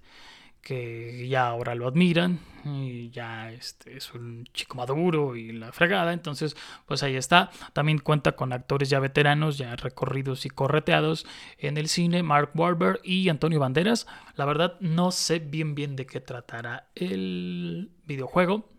que 0.62 1.28
ya 1.30 1.48
ahora 1.48 1.76
lo 1.76 1.88
admiran 1.88 2.40
y 2.66 3.10
ya 3.10 3.52
este, 3.52 3.96
es 3.96 4.14
un 4.14 4.46
chico 4.54 4.76
maduro 4.76 5.36
y 5.36 5.54
la 5.54 5.72
fregada, 5.72 6.14
entonces 6.14 6.56
pues 6.86 7.04
ahí 7.04 7.16
está. 7.16 7.52
También 7.74 8.00
cuenta 8.00 8.34
con 8.34 8.54
actores 8.54 8.90
ya 8.90 9.00
veteranos, 9.00 9.58
ya 9.58 9.76
recorridos 9.76 10.46
y 10.46 10.50
correteados 10.50 11.26
en 11.58 11.78
el 11.78 11.88
cine, 11.88 12.24
Mark 12.24 12.52
Wahlberg 12.56 13.00
y 13.04 13.30
Antonio 13.30 13.60
Banderas. 13.60 14.08
La 14.36 14.46
verdad 14.46 14.78
no 14.80 15.12
sé 15.12 15.40
bien 15.40 15.76
bien 15.76 15.96
de 15.96 16.06
qué 16.06 16.20
tratará 16.20 16.90
el 16.96 17.92
videojuego, 18.06 18.70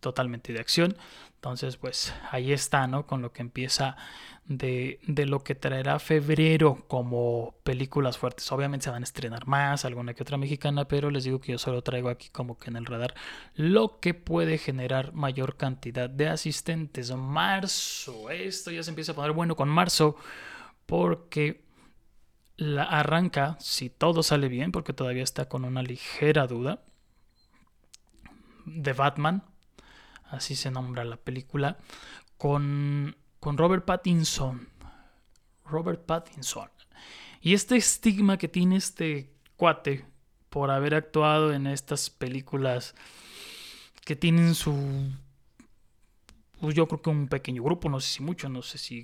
totalmente 0.00 0.52
de 0.52 0.60
acción. 0.60 0.96
Entonces, 1.40 1.78
pues 1.78 2.12
ahí 2.30 2.52
está, 2.52 2.86
¿no? 2.86 3.06
Con 3.06 3.22
lo 3.22 3.32
que 3.32 3.40
empieza 3.40 3.96
de, 4.44 5.00
de, 5.06 5.24
lo 5.24 5.42
que 5.42 5.54
traerá 5.54 5.98
febrero 5.98 6.84
como 6.86 7.54
películas 7.62 8.18
fuertes. 8.18 8.52
Obviamente 8.52 8.84
se 8.84 8.90
van 8.90 9.02
a 9.02 9.04
estrenar 9.04 9.46
más, 9.46 9.86
alguna 9.86 10.12
que 10.12 10.22
otra 10.22 10.36
mexicana, 10.36 10.86
pero 10.86 11.10
les 11.10 11.24
digo 11.24 11.40
que 11.40 11.52
yo 11.52 11.58
solo 11.58 11.80
traigo 11.80 12.10
aquí 12.10 12.28
como 12.28 12.58
que 12.58 12.68
en 12.68 12.76
el 12.76 12.84
radar 12.84 13.14
lo 13.54 14.00
que 14.00 14.12
puede 14.12 14.58
generar 14.58 15.14
mayor 15.14 15.56
cantidad 15.56 16.10
de 16.10 16.28
asistentes. 16.28 17.10
Marzo, 17.10 18.28
esto 18.28 18.70
ya 18.70 18.82
se 18.82 18.90
empieza 18.90 19.12
a 19.12 19.14
poner 19.14 19.32
bueno 19.32 19.56
con 19.56 19.70
marzo, 19.70 20.16
porque 20.84 21.64
la 22.58 22.82
arranca, 22.82 23.56
si 23.60 23.88
todo 23.88 24.22
sale 24.22 24.48
bien, 24.48 24.72
porque 24.72 24.92
todavía 24.92 25.22
está 25.22 25.48
con 25.48 25.64
una 25.64 25.82
ligera 25.82 26.46
duda, 26.46 26.82
de 28.66 28.92
Batman 28.92 29.42
así 30.30 30.54
se 30.54 30.70
nombra 30.70 31.04
la 31.04 31.16
película, 31.16 31.78
con, 32.36 33.16
con 33.38 33.58
Robert 33.58 33.84
Pattinson. 33.84 34.68
Robert 35.64 36.04
Pattinson. 36.04 36.68
Y 37.40 37.54
este 37.54 37.76
estigma 37.76 38.36
que 38.36 38.48
tiene 38.48 38.76
este 38.76 39.30
cuate 39.56 40.04
por 40.48 40.70
haber 40.70 40.94
actuado 40.94 41.52
en 41.52 41.66
estas 41.66 42.10
películas 42.10 42.94
que 44.04 44.16
tienen 44.16 44.54
su 44.54 44.74
pues 46.60 46.74
yo 46.74 46.86
creo 46.86 47.00
que 47.00 47.10
un 47.10 47.28
pequeño 47.28 47.62
grupo, 47.62 47.88
no 47.88 48.00
sé 48.00 48.08
si 48.08 48.22
mucho, 48.22 48.50
no 48.50 48.60
sé 48.60 48.76
si 48.76 49.02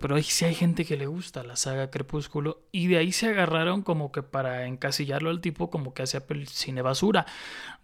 pero 0.00 0.16
ahí 0.16 0.24
sí 0.24 0.44
hay 0.44 0.54
gente 0.54 0.84
que 0.84 0.96
le 0.96 1.06
gusta 1.06 1.44
la 1.44 1.54
saga 1.54 1.90
Crepúsculo 1.90 2.64
y 2.72 2.88
de 2.88 2.98
ahí 2.98 3.12
se 3.12 3.28
agarraron 3.28 3.82
como 3.82 4.10
que 4.10 4.24
para 4.24 4.66
encasillarlo 4.66 5.30
al 5.30 5.40
tipo 5.40 5.70
como 5.70 5.94
que 5.94 6.02
hacía 6.02 6.24
cine 6.46 6.82
basura. 6.82 7.26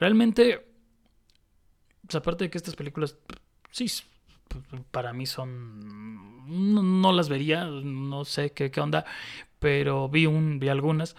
Realmente, 0.01 0.67
pues 2.07 2.15
aparte 2.15 2.45
de 2.45 2.51
que 2.51 2.59
estas 2.59 2.77
películas, 2.77 3.17
sí, 3.71 3.87
para 4.91 5.13
mí 5.13 5.27
son, 5.27 7.01
no, 7.01 7.13
las 7.13 7.29
vería, 7.29 7.65
no 7.65 8.25
sé 8.25 8.53
qué, 8.53 8.71
qué 8.71 8.81
onda, 8.81 9.05
pero 9.59 10.09
vi, 10.09 10.27
un, 10.27 10.59
vi 10.59 10.69
algunas, 10.69 11.17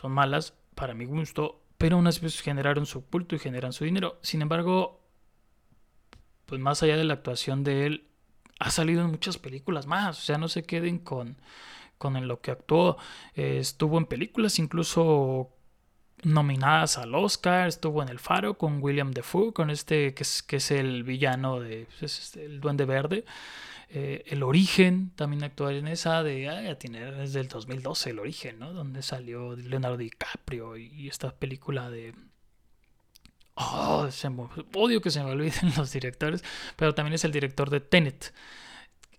son 0.00 0.12
malas 0.12 0.54
para 0.74 0.94
mi 0.94 1.04
gusto, 1.04 1.60
pero 1.78 1.98
unas 1.98 2.20
veces 2.20 2.40
generaron 2.40 2.86
su 2.86 3.04
culto 3.06 3.34
y 3.34 3.38
generan 3.38 3.72
su 3.72 3.84
dinero. 3.84 4.18
Sin 4.22 4.42
embargo, 4.42 5.00
pues 6.46 6.60
más 6.60 6.82
allá 6.82 6.96
de 6.96 7.04
la 7.04 7.14
actuación 7.14 7.64
de 7.64 7.86
él, 7.86 8.08
ha 8.60 8.70
salido 8.70 9.02
en 9.02 9.10
muchas 9.10 9.38
películas 9.38 9.86
más. 9.86 10.18
O 10.18 10.22
sea, 10.22 10.38
no 10.38 10.48
se 10.48 10.64
queden 10.64 10.98
con, 10.98 11.36
con 11.98 12.16
en 12.16 12.28
lo 12.28 12.40
que 12.40 12.50
actuó. 12.50 12.96
estuvo 13.34 13.98
en 13.98 14.06
películas 14.06 14.58
incluso 14.58 15.53
nominadas 16.24 16.98
al 16.98 17.14
Oscar. 17.14 17.68
Estuvo 17.68 18.02
en 18.02 18.08
El 18.08 18.18
Faro 18.18 18.54
con 18.58 18.82
William 18.82 19.12
Defoe, 19.12 19.52
con 19.52 19.70
este 19.70 20.14
que 20.14 20.22
es, 20.22 20.42
que 20.42 20.56
es 20.56 20.70
el 20.70 21.04
villano 21.04 21.60
de 21.60 21.86
pues, 21.98 22.18
este, 22.18 22.44
El 22.44 22.60
Duende 22.60 22.84
Verde. 22.84 23.24
Eh, 23.90 24.24
el 24.26 24.42
Origen, 24.42 25.12
también 25.14 25.44
actuó 25.44 25.70
en 25.70 25.86
esa 25.86 26.22
de, 26.22 26.48
ah, 26.48 26.78
tiene 26.78 27.12
desde 27.12 27.40
el 27.40 27.48
2012, 27.48 28.10
El 28.10 28.18
Origen, 28.18 28.58
¿no? 28.58 28.72
Donde 28.72 29.02
salió 29.02 29.54
Leonardo 29.54 29.96
DiCaprio 29.96 30.76
y 30.76 31.06
esta 31.08 31.32
película 31.32 31.90
de 31.90 32.14
Oh, 33.56 34.08
odio 34.74 35.00
que 35.00 35.10
se 35.10 35.22
me 35.22 35.30
olviden 35.30 35.72
los 35.76 35.92
directores, 35.92 36.42
pero 36.76 36.94
también 36.94 37.14
es 37.14 37.24
el 37.24 37.30
director 37.30 37.70
de 37.70 37.80
Tenet, 37.80 38.32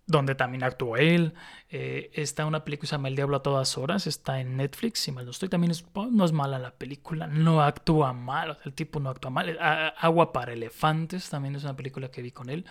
donde 0.07 0.35
también 0.35 0.63
actuó 0.63 0.97
él. 0.97 1.33
Eh, 1.69 2.11
está 2.13 2.45
una 2.45 2.63
película 2.63 2.81
que 2.81 2.87
se 2.87 2.91
llama 2.93 3.07
El 3.07 3.15
Diablo 3.15 3.37
a 3.37 3.43
todas 3.43 3.77
horas, 3.77 4.07
está 4.07 4.39
en 4.39 4.57
Netflix, 4.57 4.99
si 4.99 5.11
mal 5.11 5.25
no 5.25 5.31
estoy, 5.31 5.49
también 5.49 5.71
es, 5.71 5.85
oh, 5.93 6.07
no 6.07 6.25
es 6.25 6.31
mala 6.31 6.59
la 6.59 6.71
película, 6.71 7.27
no 7.27 7.61
actúa 7.61 8.13
mal, 8.13 8.59
el 8.65 8.73
tipo 8.73 8.99
no 8.99 9.09
actúa 9.09 9.31
mal. 9.31 9.57
Agua 9.59 10.31
para 10.31 10.53
elefantes, 10.53 11.29
también 11.29 11.55
es 11.55 11.63
una 11.63 11.75
película 11.75 12.11
que 12.11 12.21
vi 12.21 12.31
con 12.31 12.49
él. 12.49 12.65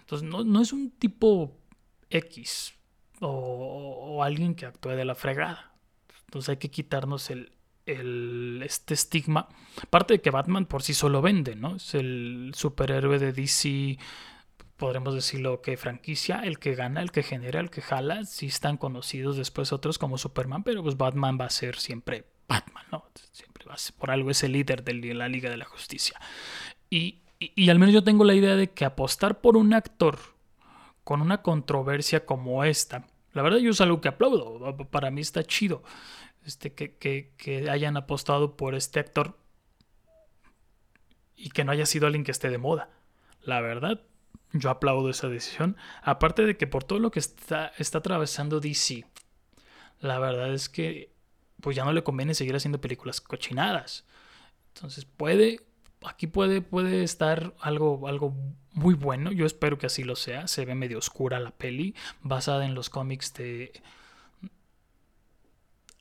Entonces, 0.00 0.28
no, 0.28 0.44
no 0.44 0.62
es 0.62 0.72
un 0.72 0.90
tipo 0.90 1.56
X 2.08 2.74
o, 3.20 4.22
alguien 4.24 4.54
que 4.54 4.66
actúe 4.66 4.90
de 4.90 5.04
la 5.04 5.14
fregada. 5.14 5.72
Entonces 6.26 6.50
hay 6.50 6.56
que 6.56 6.70
quitarnos 6.70 7.30
el, 7.30 7.52
el, 7.86 8.62
este 8.64 8.94
estigma. 8.94 9.48
Aparte 9.82 10.14
de 10.14 10.20
que 10.20 10.30
Batman 10.30 10.66
por 10.66 10.82
sí 10.82 10.94
solo 10.94 11.22
vende, 11.22 11.56
¿no? 11.56 11.76
Es 11.76 11.94
el 11.94 12.52
superhéroe 12.54 13.18
de 13.18 13.32
DC, 13.32 13.98
podremos 14.80 15.14
decirlo 15.14 15.60
que 15.60 15.76
franquicia, 15.76 16.40
el 16.40 16.58
que 16.58 16.74
gana, 16.74 17.02
el 17.02 17.12
que 17.12 17.22
genera, 17.22 17.60
el 17.60 17.68
que 17.68 17.82
jala. 17.82 18.24
Sí 18.24 18.46
están 18.46 18.78
conocidos 18.78 19.36
después 19.36 19.72
otros 19.72 19.98
como 19.98 20.16
Superman, 20.16 20.64
pero 20.64 20.82
pues 20.82 20.96
Batman 20.96 21.38
va 21.38 21.44
a 21.44 21.50
ser 21.50 21.76
siempre 21.76 22.24
Batman, 22.48 22.84
¿no? 22.90 23.04
Siempre 23.30 23.66
va 23.66 23.74
a 23.74 23.78
ser, 23.78 23.94
por 23.94 24.10
algo 24.10 24.30
es 24.30 24.42
el 24.42 24.52
líder 24.52 24.82
de 24.82 24.94
la 25.14 25.28
Liga 25.28 25.50
de 25.50 25.58
la 25.58 25.66
Justicia. 25.66 26.18
Y, 26.88 27.20
al 27.68 27.78
menos 27.78 27.94
yo 27.94 28.02
tengo 28.02 28.24
la 28.24 28.34
idea 28.34 28.56
de 28.56 28.70
que 28.70 28.86
apostar 28.86 29.42
por 29.42 29.58
un 29.58 29.74
actor 29.74 30.18
con 31.04 31.20
una 31.20 31.42
controversia 31.42 32.24
como 32.24 32.64
esta, 32.64 33.06
la 33.32 33.42
verdad 33.42 33.58
yo 33.58 33.70
es 33.70 33.80
algo 33.80 34.00
que 34.00 34.08
aplaudo, 34.08 34.76
para 34.90 35.10
mí 35.10 35.20
está 35.20 35.44
chido 35.44 35.82
este, 36.44 36.72
que, 36.72 36.96
que, 36.96 37.70
hayan 37.70 37.96
apostado 37.96 38.56
por 38.56 38.74
este 38.74 38.98
actor 38.98 39.36
y 41.36 41.50
que 41.50 41.64
no 41.64 41.72
haya 41.72 41.86
sido 41.86 42.06
alguien 42.06 42.24
que 42.24 42.32
esté 42.32 42.50
de 42.50 42.58
moda. 42.58 42.90
La 43.42 43.60
verdad, 43.60 44.00
yo 44.52 44.70
aplaudo 44.70 45.10
esa 45.10 45.28
decisión. 45.28 45.76
Aparte 46.02 46.44
de 46.44 46.56
que 46.56 46.66
por 46.66 46.84
todo 46.84 46.98
lo 46.98 47.10
que 47.10 47.20
está, 47.20 47.72
está 47.78 47.98
atravesando 47.98 48.60
DC, 48.60 49.04
la 50.00 50.18
verdad 50.18 50.52
es 50.52 50.68
que 50.68 51.12
pues 51.60 51.76
ya 51.76 51.84
no 51.84 51.92
le 51.92 52.02
conviene 52.02 52.34
seguir 52.34 52.56
haciendo 52.56 52.80
películas 52.80 53.20
cochinadas. 53.20 54.04
Entonces 54.74 55.04
puede, 55.04 55.60
aquí 56.04 56.26
puede, 56.26 56.62
puede 56.62 57.02
estar 57.02 57.54
algo, 57.60 58.08
algo 58.08 58.34
muy 58.72 58.94
bueno. 58.94 59.32
Yo 59.32 59.46
espero 59.46 59.78
que 59.78 59.86
así 59.86 60.04
lo 60.04 60.16
sea. 60.16 60.48
Se 60.48 60.64
ve 60.64 60.74
medio 60.74 60.98
oscura 60.98 61.38
la 61.40 61.50
peli, 61.50 61.94
basada 62.22 62.64
en 62.64 62.74
los 62.74 62.90
cómics 62.90 63.34
de 63.34 63.72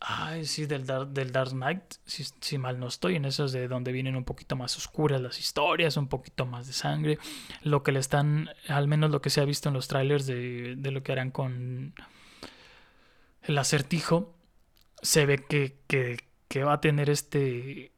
Ay, 0.02 0.46
sí, 0.46 0.66
del, 0.66 0.86
del 0.86 1.32
Dark 1.34 1.52
Knight, 1.52 1.96
si, 2.06 2.58
mal 2.58 2.80
no 2.80 2.88
estoy, 2.88 3.18
en 3.18 3.26
esos 3.26 3.52
de 3.52 3.68
donde 3.68 3.92
vienen 3.92 4.16
un 4.16 4.24
poquito 4.24 4.56
más 4.56 4.78
oscuras 4.78 5.20
las 5.20 5.40
historias, 5.40 5.98
un 5.98 6.08
poquito 6.08 6.46
más 6.46 6.68
de 6.68 6.74
sangre. 6.74 7.20
Lo 7.64 7.84
que 7.84 7.92
le 7.92 8.00
están, 8.00 8.50
al 8.70 8.88
menos 8.88 9.12
lo 9.12 9.22
que 9.22 9.30
se 9.30 9.42
ha 9.42 9.46
visto 9.46 9.68
en 9.68 9.76
los 9.76 9.90
trailers 9.90 10.26
de, 10.26 10.76
de 10.78 10.92
lo 10.92 11.04
que 11.04 11.12
harán 11.12 11.32
con 11.32 11.94
el 13.44 13.58
acertijo, 13.58 14.34
se 15.02 15.26
ve 15.26 15.46
que, 15.46 15.80
que, 15.88 16.18
que, 16.48 16.64
va 16.64 16.74
a 16.74 16.82
tener 16.82 17.10
este, 17.10 17.92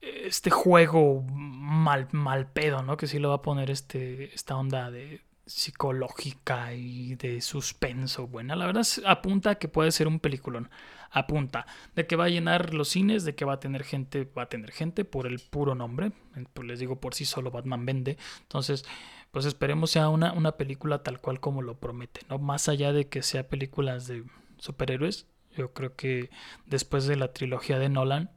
este 0.00 0.50
juego 0.50 1.22
mal, 1.22 2.08
mal 2.12 2.50
pedo, 2.52 2.82
¿no? 2.82 2.96
Que 2.96 3.08
sí 3.08 3.18
lo 3.18 3.30
va 3.30 3.36
a 3.36 3.42
poner 3.42 3.70
este, 3.70 4.32
esta 4.32 4.56
onda 4.56 4.92
de, 4.92 5.22
psicológica 5.48 6.74
y 6.74 7.14
de 7.14 7.40
suspenso 7.40 8.26
buena. 8.26 8.54
La 8.54 8.66
verdad 8.66 8.86
apunta 9.06 9.50
a 9.50 9.54
que 9.56 9.68
puede 9.68 9.90
ser 9.92 10.06
un 10.06 10.20
peliculón. 10.20 10.70
Apunta 11.10 11.66
de 11.96 12.06
que 12.06 12.16
va 12.16 12.26
a 12.26 12.28
llenar 12.28 12.74
los 12.74 12.90
cines, 12.90 13.24
de 13.24 13.34
que 13.34 13.46
va 13.46 13.54
a 13.54 13.60
tener 13.60 13.82
gente, 13.82 14.30
va 14.36 14.42
a 14.42 14.48
tener 14.48 14.72
gente 14.72 15.06
por 15.06 15.26
el 15.26 15.40
puro 15.40 15.74
nombre. 15.74 16.12
Pues 16.52 16.68
les 16.68 16.78
digo, 16.78 17.00
por 17.00 17.14
sí 17.14 17.24
solo 17.24 17.50
Batman 17.50 17.86
vende. 17.86 18.18
Entonces, 18.42 18.84
pues 19.30 19.46
esperemos 19.46 19.90
sea 19.90 20.10
una, 20.10 20.32
una 20.32 20.52
película 20.52 21.02
tal 21.02 21.20
cual 21.20 21.40
como 21.40 21.62
lo 21.62 21.80
promete, 21.80 22.20
¿no? 22.28 22.38
Más 22.38 22.68
allá 22.68 22.92
de 22.92 23.08
que 23.08 23.22
sea 23.22 23.48
películas 23.48 24.06
de 24.06 24.24
superhéroes, 24.58 25.26
yo 25.56 25.72
creo 25.72 25.96
que 25.96 26.30
después 26.66 27.06
de 27.06 27.16
la 27.16 27.32
trilogía 27.32 27.78
de 27.78 27.88
Nolan, 27.88 28.30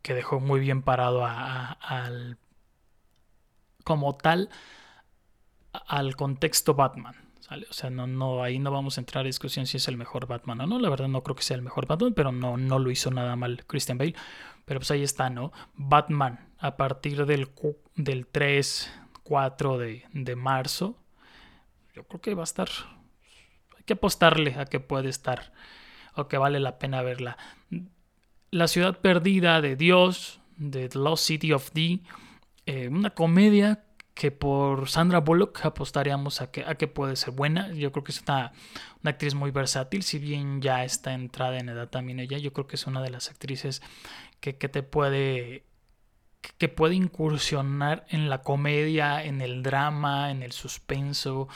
que 0.00 0.14
dejó 0.14 0.40
muy 0.40 0.60
bien 0.60 0.82
parado 0.82 1.24
al 1.26 2.38
como 3.84 4.14
tal 4.16 4.48
al 5.86 6.16
contexto 6.16 6.74
Batman. 6.74 7.14
O 7.68 7.72
sea, 7.72 7.90
no, 7.90 8.06
no, 8.06 8.42
ahí 8.42 8.58
no 8.58 8.70
vamos 8.70 8.96
a 8.96 9.00
entrar 9.00 9.24
a 9.24 9.26
discusión 9.26 9.66
si 9.66 9.76
es 9.76 9.86
el 9.88 9.96
mejor 9.96 10.26
Batman 10.26 10.62
o 10.62 10.66
no. 10.66 10.78
La 10.78 10.88
verdad 10.88 11.08
no 11.08 11.22
creo 11.22 11.36
que 11.36 11.42
sea 11.42 11.56
el 11.56 11.62
mejor 11.62 11.86
Batman, 11.86 12.14
pero 12.14 12.32
no, 12.32 12.56
no 12.56 12.78
lo 12.78 12.90
hizo 12.90 13.10
nada 13.10 13.36
mal 13.36 13.64
Christian 13.66 13.98
Bale. 13.98 14.14
Pero 14.64 14.80
pues 14.80 14.90
ahí 14.90 15.02
está, 15.02 15.28
¿no? 15.28 15.52
Batman 15.74 16.48
a 16.58 16.76
partir 16.76 17.26
del, 17.26 17.50
del 17.96 18.26
3, 18.26 18.90
4 19.22 19.78
de, 19.78 20.04
de 20.12 20.36
marzo. 20.36 20.98
Yo 21.94 22.04
creo 22.04 22.20
que 22.20 22.34
va 22.34 22.42
a 22.42 22.44
estar... 22.44 22.68
Hay 23.76 23.84
que 23.84 23.92
apostarle 23.92 24.54
a 24.54 24.64
que 24.64 24.80
puede 24.80 25.10
estar 25.10 25.52
o 26.14 26.28
que 26.28 26.38
vale 26.38 26.60
la 26.60 26.78
pena 26.78 27.02
verla. 27.02 27.36
La 28.50 28.68
ciudad 28.68 29.00
perdida 29.00 29.60
de 29.60 29.76
Dios, 29.76 30.40
de 30.56 30.88
The 30.88 30.98
Lost 30.98 31.26
City 31.26 31.52
of 31.52 31.72
D, 31.72 32.00
eh, 32.66 32.88
una 32.88 33.10
comedia 33.10 33.84
que 34.14 34.30
por 34.30 34.88
Sandra 34.88 35.18
Bullock 35.18 35.66
apostaríamos 35.66 36.40
a 36.40 36.50
que, 36.50 36.64
a 36.64 36.76
que 36.76 36.86
puede 36.86 37.16
ser 37.16 37.32
buena. 37.32 37.72
Yo 37.72 37.90
creo 37.92 38.04
que 38.04 38.12
es 38.12 38.22
una, 38.22 38.52
una, 39.02 39.10
actriz 39.10 39.34
muy 39.34 39.50
versátil, 39.50 40.02
si 40.04 40.18
bien 40.18 40.62
ya 40.62 40.84
está 40.84 41.14
entrada 41.14 41.58
en 41.58 41.68
edad 41.68 41.88
también 41.88 42.20
ella, 42.20 42.38
yo 42.38 42.52
creo 42.52 42.66
que 42.66 42.76
es 42.76 42.86
una 42.86 43.02
de 43.02 43.10
las 43.10 43.28
actrices 43.30 43.82
que, 44.40 44.56
que 44.56 44.68
te 44.68 44.82
puede 44.82 45.64
que 46.58 46.68
puede 46.68 46.94
incursionar 46.94 48.04
en 48.10 48.28
la 48.28 48.42
comedia, 48.42 49.24
en 49.24 49.40
el 49.40 49.62
drama, 49.62 50.30
en 50.30 50.42
el 50.42 50.52
suspenso, 50.52 51.48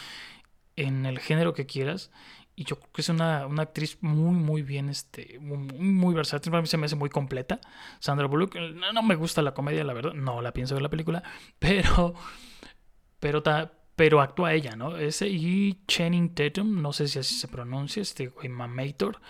en 0.77 1.05
el 1.05 1.19
género 1.19 1.53
que 1.53 1.67
quieras. 1.67 2.11
Y 2.59 2.65
yo 2.65 2.77
creo 2.77 2.93
que 2.93 3.03
es 3.03 3.09
una, 3.09 3.47
una 3.47 3.63
actriz 3.63 3.99
muy, 4.01 4.35
muy 4.35 4.63
bien, 4.63 4.89
este, 4.89 5.39
muy, 5.41 5.59
muy, 5.59 6.13
versátil. 6.13 6.51
Para 6.51 6.61
mí 6.61 6.67
se 6.67 6.77
me 6.77 6.87
hace 6.87 6.97
muy 6.97 7.09
completa. 7.09 7.61
Sandra 8.01 8.27
Bullock, 8.27 8.57
no, 8.57 8.93
no, 8.93 9.03
me 9.05 9.15
gusta 9.15 9.43
la 9.43 9.55
comedia, 9.55 9.85
la 9.85 9.93
verdad. 9.93 10.15
No 10.15 10.43
la 10.43 10.53
pienso 10.53 10.75
ver 10.75 10.83
la 10.83 10.91
película. 10.91 11.23
Pero 11.61 12.15
pero, 13.21 13.43
pero 13.97 14.21
actúa 14.21 14.55
ella, 14.55 14.77
¿no? 14.77 14.97
Ese 14.97 15.29
y 15.29 15.85
Channing 15.87 16.35
Tatum, 16.35 16.83
no 16.83 16.93
sé 16.93 17.09
si 17.09 17.19
así 17.19 17.35
se 17.35 17.49
pronuncia, 17.49 18.03
este 18.03 18.29
güey 18.29 18.49
mamator, 18.49 19.21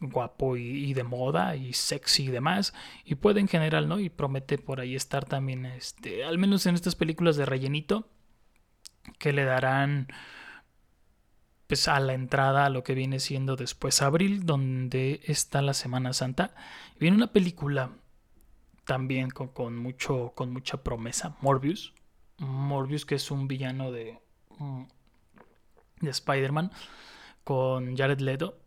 guapo 0.00 0.56
y, 0.56 0.94
de 0.94 1.02
moda 1.04 1.56
y 1.56 1.72
sexy 1.72 2.24
y 2.26 2.28
demás, 2.28 2.74
y 3.04 3.16
puede 3.16 3.40
en 3.40 3.48
general, 3.48 3.88
¿no? 3.88 3.98
Y 4.00 4.08
promete 4.08 4.58
por 4.58 4.80
ahí 4.80 4.94
estar 4.94 5.24
también, 5.24 5.66
este, 5.66 6.24
al 6.24 6.38
menos 6.38 6.66
en 6.66 6.74
estas 6.74 6.94
películas 6.94 7.36
de 7.36 7.46
rellenito, 7.46 8.08
que 9.18 9.32
le 9.32 9.44
darán 9.44 10.08
pues 11.68 11.86
a 11.86 12.00
la 12.00 12.14
entrada 12.14 12.64
a 12.64 12.70
lo 12.70 12.82
que 12.82 12.94
viene 12.94 13.20
siendo 13.20 13.54
después 13.54 14.00
abril, 14.00 14.46
donde 14.46 15.20
está 15.24 15.60
la 15.60 15.74
Semana 15.74 16.14
Santa. 16.14 16.54
Viene 16.98 17.16
una 17.16 17.30
película 17.30 17.90
también 18.86 19.28
con, 19.30 19.76
mucho, 19.76 20.32
con 20.34 20.50
mucha 20.50 20.82
promesa, 20.82 21.36
Morbius, 21.42 21.92
Morbius, 22.38 23.04
que 23.04 23.16
es 23.16 23.30
un 23.30 23.48
villano 23.48 23.92
de, 23.92 24.18
mm, 24.58 24.82
de 26.00 26.10
Spider-Man, 26.10 26.72
con 27.44 27.96
Jared 27.98 28.20
Leto 28.20 28.58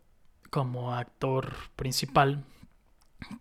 como 0.50 0.94
actor 0.94 1.56
principal, 1.74 2.44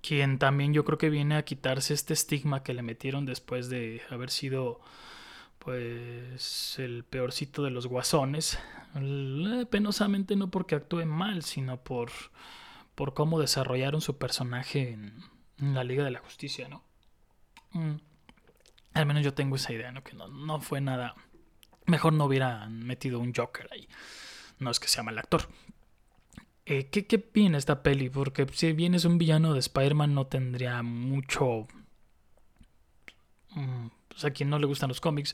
quien 0.01 0.39
también 0.39 0.73
yo 0.73 0.85
creo 0.85 0.97
que 0.97 1.11
viene 1.11 1.35
a 1.35 1.45
quitarse 1.45 1.93
este 1.93 2.13
estigma 2.13 2.63
que 2.63 2.73
le 2.73 2.81
metieron 2.81 3.27
después 3.27 3.69
de 3.69 4.01
haber 4.09 4.31
sido 4.31 4.81
pues 5.63 6.79
el 6.79 7.03
peorcito 7.03 7.61
de 7.61 7.69
los 7.69 7.85
guasones, 7.85 8.57
penosamente 9.69 10.35
no 10.35 10.49
porque 10.49 10.75
actúe 10.75 11.05
mal, 11.05 11.43
sino 11.43 11.83
por, 11.83 12.11
por 12.95 13.13
cómo 13.13 13.39
desarrollaron 13.39 14.01
su 14.01 14.17
personaje 14.17 14.93
en, 14.93 15.23
la 15.59 15.83
Liga 15.83 16.03
de 16.03 16.09
la 16.09 16.19
Justicia, 16.19 16.67
¿no? 16.67 16.83
Mm. 17.73 17.97
Al 18.93 19.05
menos 19.05 19.23
yo 19.23 19.35
tengo 19.35 19.55
esa 19.55 19.71
idea, 19.71 19.91
¿no? 19.91 20.03
Que 20.03 20.15
no, 20.15 20.27
no 20.27 20.59
fue 20.59 20.81
nada... 20.81 21.15
Mejor 21.85 22.13
no 22.13 22.25
hubieran 22.25 22.79
metido 22.83 23.19
un 23.19 23.33
Joker 23.33 23.69
ahí. 23.71 23.87
No 24.57 24.71
es 24.71 24.79
que 24.79 24.87
sea 24.87 25.03
mal 25.03 25.19
actor, 25.19 25.47
eh, 26.65 26.89
¿qué, 26.89 27.05
¿Qué 27.05 27.23
esta 27.55 27.83
peli? 27.83 28.09
Porque 28.09 28.47
si 28.51 28.73
bien 28.73 28.95
es 28.95 29.05
un 29.05 29.19
villano 29.19 29.53
de 29.53 29.59
Spider-Man, 29.59 30.15
no 30.15 30.25
tendría 30.25 30.81
mucho. 30.81 31.67
Mm, 33.51 33.87
pues 34.11 34.25
a 34.25 34.31
quien 34.31 34.49
no 34.49 34.59
le 34.59 34.67
gustan 34.67 34.89
los 34.89 35.01
cómics, 35.01 35.33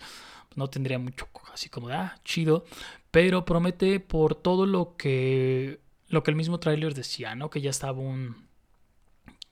no 0.56 0.70
tendría 0.70 1.00
mucho 1.00 1.28
así 1.54 1.70
como 1.70 1.90
de 1.90 1.96
ah, 1.96 2.20
chido. 2.24 2.66
Pero 3.12 3.46
promete 3.46 4.00
por 4.00 4.36
todo 4.36 4.66
lo 4.66 4.96
que. 4.96 5.80
Lo 6.10 6.24
que 6.24 6.32
el 6.32 6.38
mismo 6.38 6.60
tráiler 6.60 6.94
decía, 6.94 7.36
¿no? 7.36 7.50
Que 7.50 7.62
ya 7.62 7.70
estaba 7.70 8.00
un. 8.00 8.48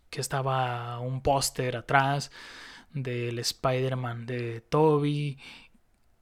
Que 0.10 0.22
estaba 0.22 1.00
un 1.00 1.22
póster 1.22 1.76
atrás 1.76 2.32
del 2.94 3.40
Spider-Man 3.40 4.26
de 4.26 4.62
Toby. 4.62 5.38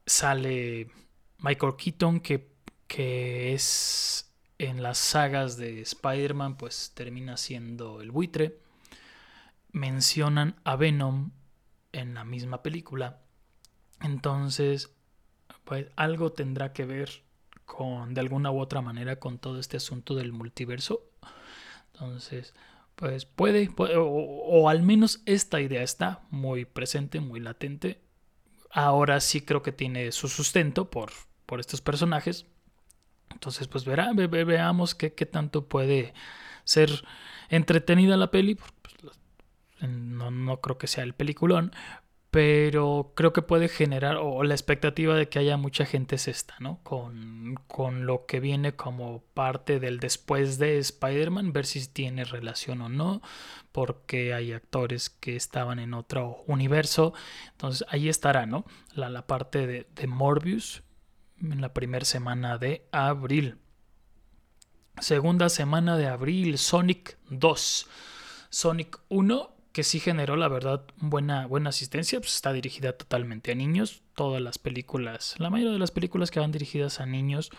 Sale 0.06 0.90
Michael 1.38 1.76
Keaton, 1.76 2.20
que, 2.20 2.48
que 2.86 3.54
es 3.54 4.30
en 4.58 4.82
las 4.82 4.98
sagas 4.98 5.56
de 5.56 5.80
Spider-Man 5.80 6.56
pues 6.56 6.92
termina 6.94 7.36
siendo 7.36 8.00
el 8.00 8.10
buitre. 8.10 8.58
Mencionan 9.72 10.56
a 10.64 10.76
Venom 10.76 11.30
en 11.94 12.14
la 12.14 12.24
misma 12.24 12.62
película. 12.62 13.20
Entonces, 14.00 14.94
pues 15.64 15.86
algo 15.96 16.32
tendrá 16.32 16.72
que 16.72 16.84
ver 16.84 17.22
con, 17.64 18.14
de 18.14 18.20
alguna 18.20 18.50
u 18.50 18.60
otra 18.60 18.82
manera, 18.82 19.16
con 19.16 19.38
todo 19.38 19.58
este 19.58 19.78
asunto 19.78 20.14
del 20.14 20.32
multiverso. 20.32 21.08
Entonces, 21.92 22.54
pues 22.96 23.24
puede, 23.24 23.70
o, 23.76 24.68
al 24.68 24.82
menos 24.82 25.22
esta 25.26 25.60
idea 25.60 25.82
está 25.82 26.22
muy 26.30 26.64
presente, 26.64 27.20
muy 27.20 27.40
latente. 27.40 28.00
Ahora 28.70 29.20
sí 29.20 29.40
creo 29.40 29.62
que 29.62 29.72
tiene 29.72 30.12
su 30.12 30.28
sustento 30.28 30.90
por, 30.90 31.12
por 31.46 31.60
estos 31.60 31.80
personajes. 31.80 32.46
Entonces, 33.30 33.68
pues 33.68 33.84
verá, 33.84 34.12
veamos 34.12 34.94
qué, 34.94 35.14
qué, 35.14 35.26
tanto 35.26 35.66
puede 35.66 36.14
ser 36.64 37.04
entretenida 37.48 38.16
la 38.16 38.30
peli. 38.30 38.58
No, 39.80 40.30
no, 40.30 40.60
creo 40.60 40.78
que 40.78 40.86
sea 40.86 41.04
el 41.04 41.14
peliculón, 41.14 41.72
pero 42.30 43.12
creo 43.14 43.32
que 43.32 43.42
puede 43.42 43.68
generar, 43.68 44.16
o 44.16 44.42
la 44.42 44.54
expectativa 44.54 45.14
de 45.14 45.28
que 45.28 45.38
haya 45.38 45.56
mucha 45.56 45.84
gente 45.86 46.16
es 46.16 46.26
esta, 46.26 46.54
¿no? 46.58 46.80
Con, 46.82 47.54
con 47.68 48.06
lo 48.06 48.26
que 48.26 48.40
viene 48.40 48.74
como 48.74 49.22
parte 49.34 49.78
del 49.78 50.00
después 50.00 50.58
de 50.58 50.78
Spider-Man, 50.78 51.52
ver 51.52 51.66
si 51.66 51.86
tiene 51.86 52.24
relación 52.24 52.80
o 52.80 52.88
no, 52.88 53.22
porque 53.72 54.34
hay 54.34 54.52
actores 54.52 55.10
que 55.10 55.36
estaban 55.36 55.78
en 55.78 55.94
otro 55.94 56.42
universo. 56.46 57.14
Entonces 57.52 57.86
ahí 57.90 58.08
estará, 58.08 58.46
¿no? 58.46 58.64
La, 58.94 59.10
la 59.10 59.26
parte 59.26 59.66
de, 59.66 59.86
de 59.94 60.06
Morbius, 60.06 60.82
en 61.40 61.60
la 61.60 61.72
primera 61.72 62.04
semana 62.04 62.58
de 62.58 62.86
abril. 62.92 63.58
Segunda 65.00 65.48
semana 65.48 65.96
de 65.96 66.06
abril, 66.06 66.58
Sonic 66.58 67.18
2. 67.30 67.86
Sonic 68.48 69.00
1, 69.08 69.53
que 69.74 69.82
sí 69.82 69.98
generó, 69.98 70.36
la 70.36 70.46
verdad, 70.46 70.84
buena, 70.98 71.48
buena 71.48 71.70
asistencia, 71.70 72.20
pues 72.20 72.36
está 72.36 72.52
dirigida 72.52 72.96
totalmente 72.96 73.50
a 73.50 73.54
niños. 73.56 74.04
Todas 74.14 74.40
las 74.40 74.56
películas, 74.56 75.34
la 75.38 75.50
mayoría 75.50 75.72
de 75.72 75.80
las 75.80 75.90
películas 75.90 76.30
que 76.30 76.38
van 76.38 76.52
dirigidas 76.52 77.00
a 77.00 77.06
niños 77.06 77.50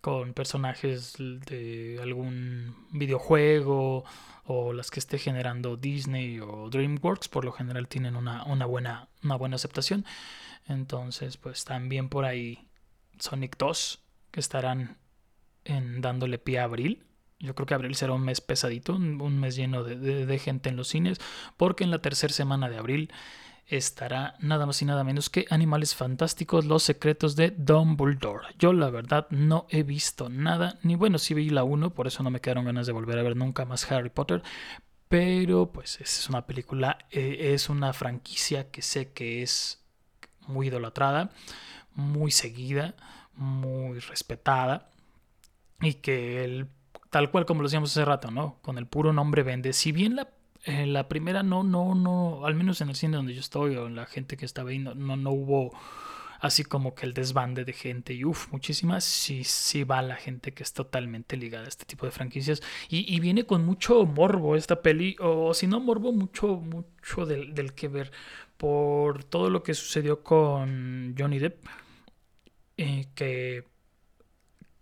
con 0.00 0.32
personajes 0.32 1.16
de 1.18 1.98
algún 2.02 2.74
videojuego 2.92 4.04
o 4.44 4.72
las 4.72 4.90
que 4.90 5.00
esté 5.00 5.18
generando 5.18 5.76
Disney 5.76 6.40
o 6.40 6.70
DreamWorks, 6.70 7.28
por 7.28 7.44
lo 7.44 7.52
general 7.52 7.88
tienen 7.88 8.16
una, 8.16 8.44
una, 8.44 8.64
buena, 8.64 9.08
una 9.22 9.36
buena 9.36 9.56
aceptación. 9.56 10.06
Entonces, 10.66 11.36
pues 11.36 11.66
también 11.66 12.08
por 12.08 12.24
ahí 12.24 12.70
Sonic 13.18 13.58
2, 13.58 14.02
que 14.30 14.40
estarán 14.40 14.96
en, 15.64 16.00
dándole 16.00 16.38
pie 16.38 16.60
a 16.60 16.64
abril. 16.64 17.04
Yo 17.38 17.54
creo 17.54 17.66
que 17.66 17.74
abril 17.74 17.94
será 17.94 18.12
un 18.12 18.22
mes 18.22 18.40
pesadito, 18.40 18.94
un, 18.94 19.38
mes 19.38 19.56
lleno 19.56 19.84
de, 19.84 20.38
gente 20.38 20.68
en 20.68 20.76
los 20.76 20.88
cines, 20.88 21.18
porque 21.56 21.84
en 21.84 21.90
la 21.90 22.00
tercera 22.00 22.32
semana 22.32 22.68
de 22.68 22.78
abril 22.78 23.12
estará 23.66 24.36
nada 24.40 24.66
más 24.66 24.80
y 24.82 24.84
nada 24.84 25.04
menos 25.04 25.30
que 25.30 25.46
Animales 25.50 25.94
Fantásticos, 25.94 26.64
Los 26.64 26.82
Secretos 26.82 27.34
de 27.36 27.50
Dumbledore. 27.50 28.46
Yo 28.58 28.72
la 28.72 28.90
verdad 28.90 29.26
no 29.30 29.66
he 29.70 29.82
visto 29.82 30.28
nada, 30.28 30.78
ni 30.82 30.96
bueno, 30.96 31.18
sí 31.18 31.34
vi 31.34 31.50
la 31.50 31.64
1, 31.64 31.90
por 31.90 32.06
eso 32.06 32.22
no 32.22 32.30
me 32.30 32.40
quedaron 32.40 32.66
ganas 32.66 32.86
de 32.86 32.92
volver 32.92 33.18
a 33.18 33.22
ver 33.22 33.36
nunca 33.36 33.64
más 33.64 33.90
Harry 33.90 34.10
Potter, 34.10 34.42
pero 35.08 35.70
pues 35.72 36.00
es 36.00 36.28
una 36.28 36.46
película, 36.46 36.98
eh, 37.10 37.52
es 37.54 37.68
una 37.68 37.92
franquicia 37.92 38.70
que 38.70 38.82
sé 38.82 39.12
que 39.12 39.42
es 39.42 39.82
muy 40.46 40.68
idolatrada 40.68 41.30
muy 41.94 42.30
seguida, 42.30 42.94
muy 43.34 43.98
respetada 44.00 44.90
y 45.80 45.94
que 45.94 46.44
el, 46.44 46.68
tal 47.14 47.30
cual 47.30 47.46
como 47.46 47.62
lo 47.62 47.68
decíamos 47.68 47.92
hace 47.92 48.04
rato, 48.04 48.32
¿no? 48.32 48.58
Con 48.60 48.76
el 48.76 48.88
puro 48.88 49.12
nombre 49.12 49.44
vende. 49.44 49.72
Si 49.72 49.92
bien 49.92 50.16
la, 50.16 50.30
eh, 50.64 50.84
la 50.84 51.06
primera 51.06 51.44
no, 51.44 51.62
no, 51.62 51.94
no, 51.94 52.44
al 52.44 52.56
menos 52.56 52.80
en 52.80 52.88
el 52.88 52.96
cine 52.96 53.16
donde 53.16 53.34
yo 53.34 53.38
estoy 53.38 53.76
o 53.76 53.86
en 53.86 53.94
la 53.94 54.04
gente 54.04 54.36
que 54.36 54.44
estaba 54.44 54.70
ahí, 54.70 54.80
no, 54.80 54.96
no, 54.96 55.30
hubo 55.30 55.72
así 56.40 56.64
como 56.64 56.96
que 56.96 57.06
el 57.06 57.14
desbande 57.14 57.64
de 57.64 57.72
gente 57.72 58.14
y 58.14 58.24
uff, 58.24 58.50
muchísimas, 58.50 59.04
sí, 59.04 59.44
sí 59.44 59.84
va 59.84 60.02
la 60.02 60.16
gente 60.16 60.54
que 60.54 60.64
es 60.64 60.72
totalmente 60.72 61.36
ligada 61.36 61.66
a 61.66 61.68
este 61.68 61.84
tipo 61.84 62.04
de 62.04 62.10
franquicias 62.10 62.62
y, 62.88 63.20
viene 63.20 63.46
con 63.46 63.64
mucho 63.64 64.04
morbo 64.06 64.56
esta 64.56 64.82
peli, 64.82 65.14
o 65.20 65.54
si 65.54 65.68
no 65.68 65.78
morbo, 65.78 66.10
mucho, 66.12 66.56
mucho 66.56 67.26
del, 67.26 67.54
del 67.54 67.74
que 67.74 67.86
ver 67.86 68.10
por 68.56 69.22
todo 69.22 69.50
lo 69.50 69.62
que 69.62 69.74
sucedió 69.74 70.24
con 70.24 71.14
Johnny 71.16 71.38
Depp 71.38 71.64
eh, 72.76 73.06
que, 73.14 73.68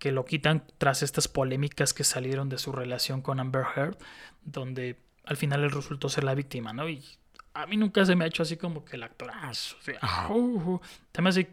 que 0.03 0.11
lo 0.11 0.25
quitan 0.25 0.65
tras 0.79 1.05
estas 1.05 1.29
polémicas 1.29 1.95
que 1.95 2.03
salieron 2.03 2.49
de 2.49 2.59
su 2.59 2.73
relación 2.73 3.23
con 3.23 3.38
Amber 3.38 3.65
Heard, 3.77 3.97
donde 4.43 4.99
al 5.23 5.37
final 5.37 5.62
él 5.62 5.71
resultó 5.71 6.09
ser 6.09 6.25
la 6.25 6.35
víctima, 6.35 6.73
¿no? 6.73 6.88
Y 6.88 7.05
a 7.55 7.67
mí 7.67 7.77
nunca 7.77 8.05
se 8.05 8.17
me 8.17 8.25
ha 8.25 8.27
hecho 8.27 8.43
así 8.43 8.57
como 8.57 8.85
que 8.85 8.97
el 8.97 9.05
actorazo. 9.05 9.77
O 9.79 9.83
sea, 9.83 10.27
uh, 10.29 10.73
uh, 10.75 10.81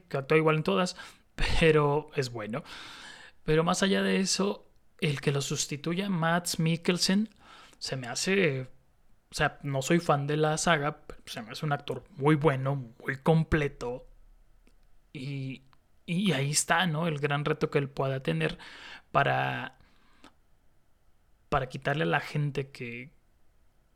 que 0.10 0.18
actuó 0.18 0.36
igual 0.36 0.56
en 0.56 0.64
todas, 0.64 0.98
pero 1.60 2.10
es 2.16 2.32
bueno. 2.32 2.64
Pero 3.44 3.64
más 3.64 3.84
allá 3.84 4.02
de 4.02 4.20
eso, 4.20 4.66
el 5.00 5.22
que 5.22 5.32
lo 5.32 5.42
sustituya, 5.42 6.10
Matt 6.10 6.58
Mikkelsen, 6.58 7.30
se 7.78 7.98
me 7.98 8.08
hace. 8.08 8.62
O 9.30 9.36
sea, 9.36 9.60
no 9.62 9.84
soy 9.84 10.00
fan 10.00 10.26
de 10.26 10.38
la 10.38 10.58
saga, 10.58 11.02
pero 11.06 11.22
se 11.28 11.44
me 11.44 11.52
hace 11.52 11.68
un 11.68 11.72
actor 11.72 12.04
muy 12.18 12.34
bueno, 12.34 12.84
muy 13.06 13.18
completo. 13.18 14.08
Y, 15.14 15.68
y 16.13 16.32
ahí 16.34 16.52
está, 16.52 16.88
¿no? 16.88 17.08
El 17.08 17.19
gran 17.19 17.45
reto 17.45 17.69
que 17.69 17.78
él 17.78 17.89
pueda 17.89 18.22
tener 18.22 18.58
para, 19.12 19.78
para 21.50 21.69
quitarle 21.69 22.04
a 22.04 22.08
la 22.08 22.19
gente 22.19 22.72
que, 22.72 23.12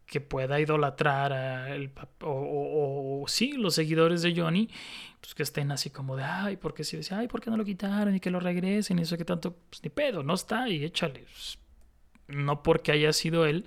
que 0.06 0.22
pueda 0.22 0.60
idolatrar 0.60 1.34
a 1.34 1.76
el, 1.76 1.92
o, 2.22 3.22
o, 3.24 3.28
sí, 3.28 3.54
los 3.54 3.76
seguidores 3.76 4.22
de 4.22 4.36
Johnny, 4.36 4.70
pues 5.22 5.34
que 5.34 5.44
estén 5.44 5.72
así 5.72 5.90
como 5.90 6.16
de, 6.16 6.24
ay, 6.24 6.58
¿por 6.58 6.74
qué 6.74 6.84
si 6.84 6.98
decía, 6.98 7.18
ay, 7.18 7.28
¿por 7.28 7.42
qué 7.42 7.50
no 7.50 7.58
lo 7.58 7.66
quitaron? 7.66 8.16
Y 8.16 8.20
que 8.20 8.30
lo 8.30 8.40
regresen 8.40 9.00
y 9.00 9.04
eso 9.04 9.18
que 9.18 9.26
tanto, 9.26 9.56
pues 9.70 9.84
ni 9.84 9.90
pedo, 9.90 10.22
no 10.24 10.36
está 10.36 10.70
y 10.70 10.84
échale. 10.84 11.22
Pues, 11.22 11.58
no 12.28 12.64
porque 12.64 12.92
haya 12.92 13.12
sido 13.12 13.46
él, 13.46 13.66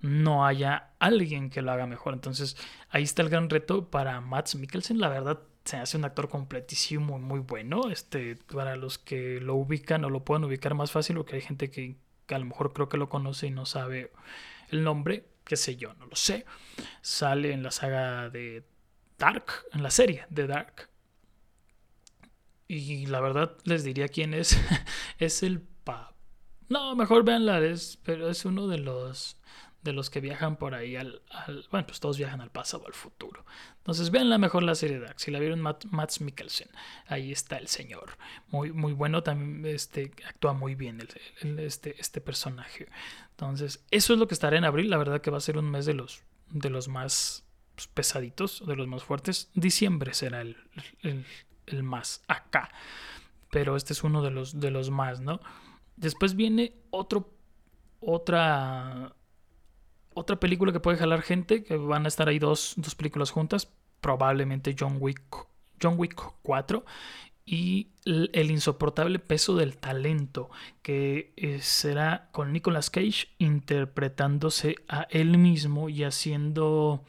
no 0.00 0.44
haya 0.46 0.90
alguien 0.98 1.50
que 1.50 1.62
lo 1.62 1.72
haga 1.72 1.86
mejor. 1.86 2.14
Entonces, 2.14 2.56
ahí 2.90 3.04
está 3.04 3.22
el 3.22 3.28
gran 3.28 3.50
reto 3.50 3.90
para 3.90 4.20
Matt 4.20 4.54
Mikkelsen. 4.54 4.98
La 5.00 5.08
verdad, 5.08 5.40
se 5.68 5.76
hace 5.76 5.98
un 5.98 6.06
actor 6.06 6.30
completísimo, 6.30 7.18
muy 7.18 7.40
bueno. 7.40 7.90
Este, 7.90 8.36
para 8.36 8.76
los 8.76 8.96
que 8.96 9.38
lo 9.38 9.54
ubican 9.54 10.02
o 10.04 10.08
lo 10.10 10.24
puedan 10.24 10.44
ubicar 10.44 10.74
más 10.74 10.92
fácil, 10.92 11.16
porque 11.16 11.36
hay 11.36 11.42
gente 11.42 11.70
que, 11.70 11.96
a 12.28 12.38
lo 12.38 12.46
mejor 12.46 12.72
creo 12.72 12.88
que 12.88 12.96
lo 12.96 13.10
conoce 13.10 13.48
y 13.48 13.50
no 13.50 13.66
sabe 13.66 14.10
el 14.70 14.82
nombre, 14.82 15.26
qué 15.44 15.56
sé 15.56 15.76
yo, 15.76 15.92
no 15.94 16.06
lo 16.06 16.16
sé. 16.16 16.46
Sale 17.02 17.52
en 17.52 17.62
la 17.62 17.70
saga 17.70 18.30
de 18.30 18.64
Dark, 19.18 19.44
en 19.74 19.82
la 19.82 19.90
serie 19.90 20.24
de 20.30 20.46
Dark. 20.46 20.88
Y 22.66 23.04
la 23.06 23.20
verdad 23.20 23.54
les 23.64 23.84
diría 23.84 24.08
quién 24.08 24.32
es. 24.32 24.58
es 25.18 25.42
el 25.42 25.60
pa. 25.60 26.14
No, 26.70 26.96
mejor 26.96 27.24
véanla, 27.24 27.60
es, 27.60 27.98
pero 28.04 28.30
es 28.30 28.46
uno 28.46 28.68
de 28.68 28.78
los 28.78 29.36
de 29.88 29.94
los 29.94 30.10
que 30.10 30.20
viajan 30.20 30.56
por 30.56 30.74
ahí 30.74 30.96
al, 30.96 31.22
Bueno, 31.70 31.86
pues 31.86 31.98
todos 31.98 32.18
viajan 32.18 32.42
al 32.42 32.50
pasado, 32.50 32.86
al 32.86 32.92
futuro. 32.92 33.44
Entonces 33.78 34.10
vean 34.10 34.28
la 34.28 34.36
mejor 34.36 34.62
la 34.62 34.74
serie 34.74 35.00
Dark. 35.00 35.18
Si 35.18 35.30
la 35.30 35.38
vieron, 35.38 35.60
Matt, 35.60 36.20
Mikkelsen. 36.20 36.68
Ahí 37.06 37.32
está 37.32 37.56
el 37.56 37.68
señor. 37.68 38.18
Muy, 38.48 38.70
muy 38.70 38.92
bueno. 38.92 39.22
También 39.22 39.64
este, 39.74 40.12
actúa 40.26 40.52
muy 40.52 40.74
bien 40.74 41.00
este, 41.42 41.98
este 41.98 42.20
personaje. 42.20 42.88
Entonces, 43.30 43.82
eso 43.90 44.12
es 44.12 44.18
lo 44.18 44.28
que 44.28 44.34
estará 44.34 44.58
en 44.58 44.64
abril. 44.64 44.90
La 44.90 44.98
verdad 44.98 45.22
que 45.22 45.30
va 45.30 45.38
a 45.38 45.40
ser 45.40 45.56
un 45.56 45.70
mes 45.70 45.86
de 45.86 45.94
los, 45.94 46.22
de 46.50 46.68
los 46.68 46.88
más 46.88 47.44
pesaditos, 47.94 48.62
de 48.66 48.76
los 48.76 48.86
más 48.86 49.04
fuertes. 49.04 49.50
Diciembre 49.54 50.12
será 50.12 50.42
el, 50.42 50.58
el, 51.66 51.82
más 51.82 52.22
acá. 52.28 52.70
Pero 53.50 53.74
este 53.74 53.94
es 53.94 54.04
uno 54.04 54.22
de 54.22 54.30
los, 54.30 54.60
de 54.60 54.70
los 54.70 54.90
más, 54.90 55.20
¿no? 55.20 55.40
Después 55.96 56.36
viene 56.36 56.74
otro, 56.90 57.32
otra 58.00 59.14
otra 60.18 60.40
película 60.40 60.72
que 60.72 60.80
puede 60.80 60.98
jalar 60.98 61.22
gente, 61.22 61.62
que 61.62 61.76
van 61.76 62.04
a 62.04 62.08
estar 62.08 62.28
ahí 62.28 62.38
dos, 62.38 62.76
películas 62.96 63.30
juntas, 63.30 63.68
probablemente 64.00 64.74
John 64.78 64.96
Wick, 65.00 65.22
John 65.80 65.94
Wick 65.96 66.20
4 66.42 66.84
y 67.46 67.88
el, 68.04 68.50
insoportable 68.50 69.18
peso 69.18 69.56
del 69.56 69.78
talento, 69.78 70.50
que 70.82 71.32
eh, 71.36 71.60
será 71.62 72.28
con 72.32 72.52
Nicolas 72.52 72.90
Cage 72.90 73.28
interpretándose 73.38 74.76
a 74.88 75.02
él 75.10 75.38
mismo 75.38 75.88
y 75.88 76.04
haciendo 76.04 77.04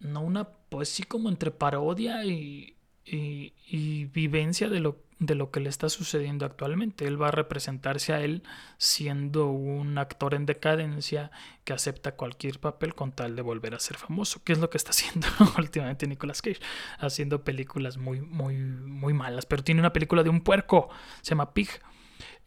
no 0.00 0.20
una, 0.20 0.44
pues 0.68 0.88
sí 0.88 1.02
como 1.04 1.28
entre 1.28 1.50
parodia 1.50 2.24
y, 2.24 2.74
y 3.04 4.04
vivencia 4.06 4.68
de 4.68 4.80
lo 4.80 5.09
de 5.20 5.34
lo 5.34 5.50
que 5.50 5.60
le 5.60 5.68
está 5.68 5.88
sucediendo 5.90 6.46
actualmente. 6.46 7.06
Él 7.06 7.20
va 7.20 7.28
a 7.28 7.30
representarse 7.30 8.14
a 8.14 8.22
él 8.22 8.42
siendo 8.78 9.48
un 9.48 9.98
actor 9.98 10.34
en 10.34 10.46
decadencia 10.46 11.30
que 11.64 11.74
acepta 11.74 12.16
cualquier 12.16 12.58
papel 12.58 12.94
con 12.94 13.12
tal 13.12 13.36
de 13.36 13.42
volver 13.42 13.74
a 13.74 13.80
ser 13.80 13.98
famoso, 13.98 14.42
que 14.42 14.54
es 14.54 14.58
lo 14.58 14.70
que 14.70 14.78
está 14.78 14.90
haciendo 14.92 15.28
últimamente 15.58 16.06
Nicolas 16.06 16.42
Cage, 16.42 16.60
haciendo 16.98 17.44
películas 17.44 17.98
muy, 17.98 18.20
muy, 18.22 18.56
muy 18.56 19.12
malas. 19.12 19.44
Pero 19.46 19.62
tiene 19.62 19.80
una 19.80 19.92
película 19.92 20.22
de 20.22 20.30
un 20.30 20.40
puerco, 20.40 20.88
se 21.20 21.30
llama 21.30 21.52
Pig, 21.52 21.68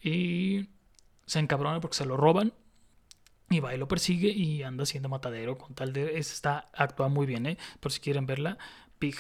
y 0.02 0.70
se 1.28 1.40
encabrona 1.40 1.80
porque 1.80 1.98
se 1.98 2.06
lo 2.06 2.18
roban. 2.18 2.54
Y 3.50 3.60
va 3.60 3.76
y 3.76 3.78
lo 3.78 3.88
persigue 3.88 4.30
y 4.30 4.64
anda 4.64 4.84
siendo 4.84 5.10
matadero 5.10 5.60
con 5.60 5.76
tal 5.76 5.94
de... 5.94 6.18
Está, 6.18 6.72
actúa 6.74 7.08
muy 7.08 7.28
bien, 7.28 7.46
¿eh? 7.46 7.58
Por 7.80 7.92
si 7.92 8.00
quieren 8.00 8.26
verla. 8.26 8.58
Pig. 8.98 9.16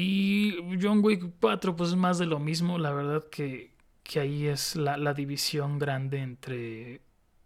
Y 0.00 0.54
John 0.80 1.00
Wick 1.02 1.24
4, 1.40 1.74
pues 1.74 1.90
es 1.90 1.96
más 1.96 2.18
de 2.18 2.26
lo 2.26 2.38
mismo. 2.38 2.78
La 2.78 2.92
verdad 2.92 3.24
que, 3.32 3.72
ahí 4.14 4.46
es 4.46 4.76
la, 4.76 5.12
división 5.12 5.80
grande 5.80 6.20
entre 6.20 7.00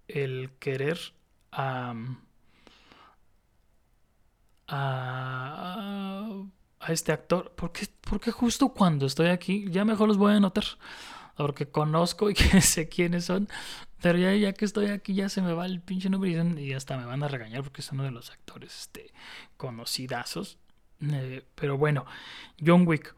el 0.06 0.50
querer 0.58 0.98
a, 1.50 1.94
a, 4.68 6.44
este 6.88 7.12
actor. 7.12 7.54
Porque, 7.56 7.88
porque 8.02 8.30
justo 8.30 8.68
cuando 8.74 9.06
estoy 9.06 9.28
aquí, 9.28 9.64
ya 9.70 9.86
mejor 9.86 10.08
los 10.08 10.18
voy 10.18 10.34
a 10.34 10.36
anotar. 10.36 10.64
Porque 11.38 11.70
conozco 11.70 12.28
y 12.28 12.34
que 12.34 12.60
sé 12.60 12.86
quiénes 12.86 13.24
son. 13.24 13.48
Pero 14.02 14.18
ya, 14.18 14.34
ya 14.34 14.52
que 14.52 14.66
estoy 14.66 14.88
aquí, 14.88 15.14
ya 15.14 15.30
se 15.30 15.40
me 15.40 15.54
va 15.54 15.64
el 15.64 15.80
pinche 15.80 16.10
nombre 16.10 16.30
y, 16.30 16.72
hasta 16.74 16.98
me 16.98 17.06
van 17.06 17.22
a 17.22 17.28
regañar 17.28 17.62
porque 17.62 17.80
es 17.80 17.90
uno 17.92 18.02
de 18.02 18.10
los 18.10 18.30
actores 18.30 18.78
este, 18.78 19.10
conocidazos. 19.56 20.58
Eh, 21.10 21.44
pero 21.54 21.76
bueno, 21.76 22.06
John 22.64 22.86
Wick. 22.86 23.14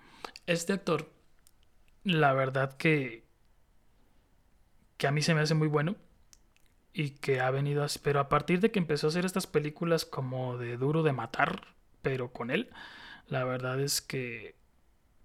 Este 0.46 0.72
actor, 0.72 1.10
la 2.02 2.32
verdad 2.32 2.76
que, 2.76 3.24
que 4.96 5.06
a 5.06 5.10
mí 5.10 5.22
se 5.22 5.34
me 5.34 5.40
hace 5.40 5.54
muy 5.54 5.68
bueno 5.68 5.96
y 6.92 7.10
que 7.10 7.40
ha 7.40 7.50
venido 7.50 7.82
a... 7.82 7.88
Pero 8.02 8.20
a 8.20 8.28
partir 8.28 8.60
de 8.60 8.70
que 8.70 8.78
empezó 8.78 9.06
a 9.06 9.10
hacer 9.10 9.24
estas 9.24 9.46
películas 9.46 10.04
como 10.04 10.56
de 10.58 10.76
duro 10.76 11.02
de 11.02 11.12
matar, 11.12 11.74
pero 12.02 12.32
con 12.32 12.50
él, 12.50 12.70
la 13.28 13.44
verdad 13.44 13.80
es 13.80 14.00
que, 14.00 14.56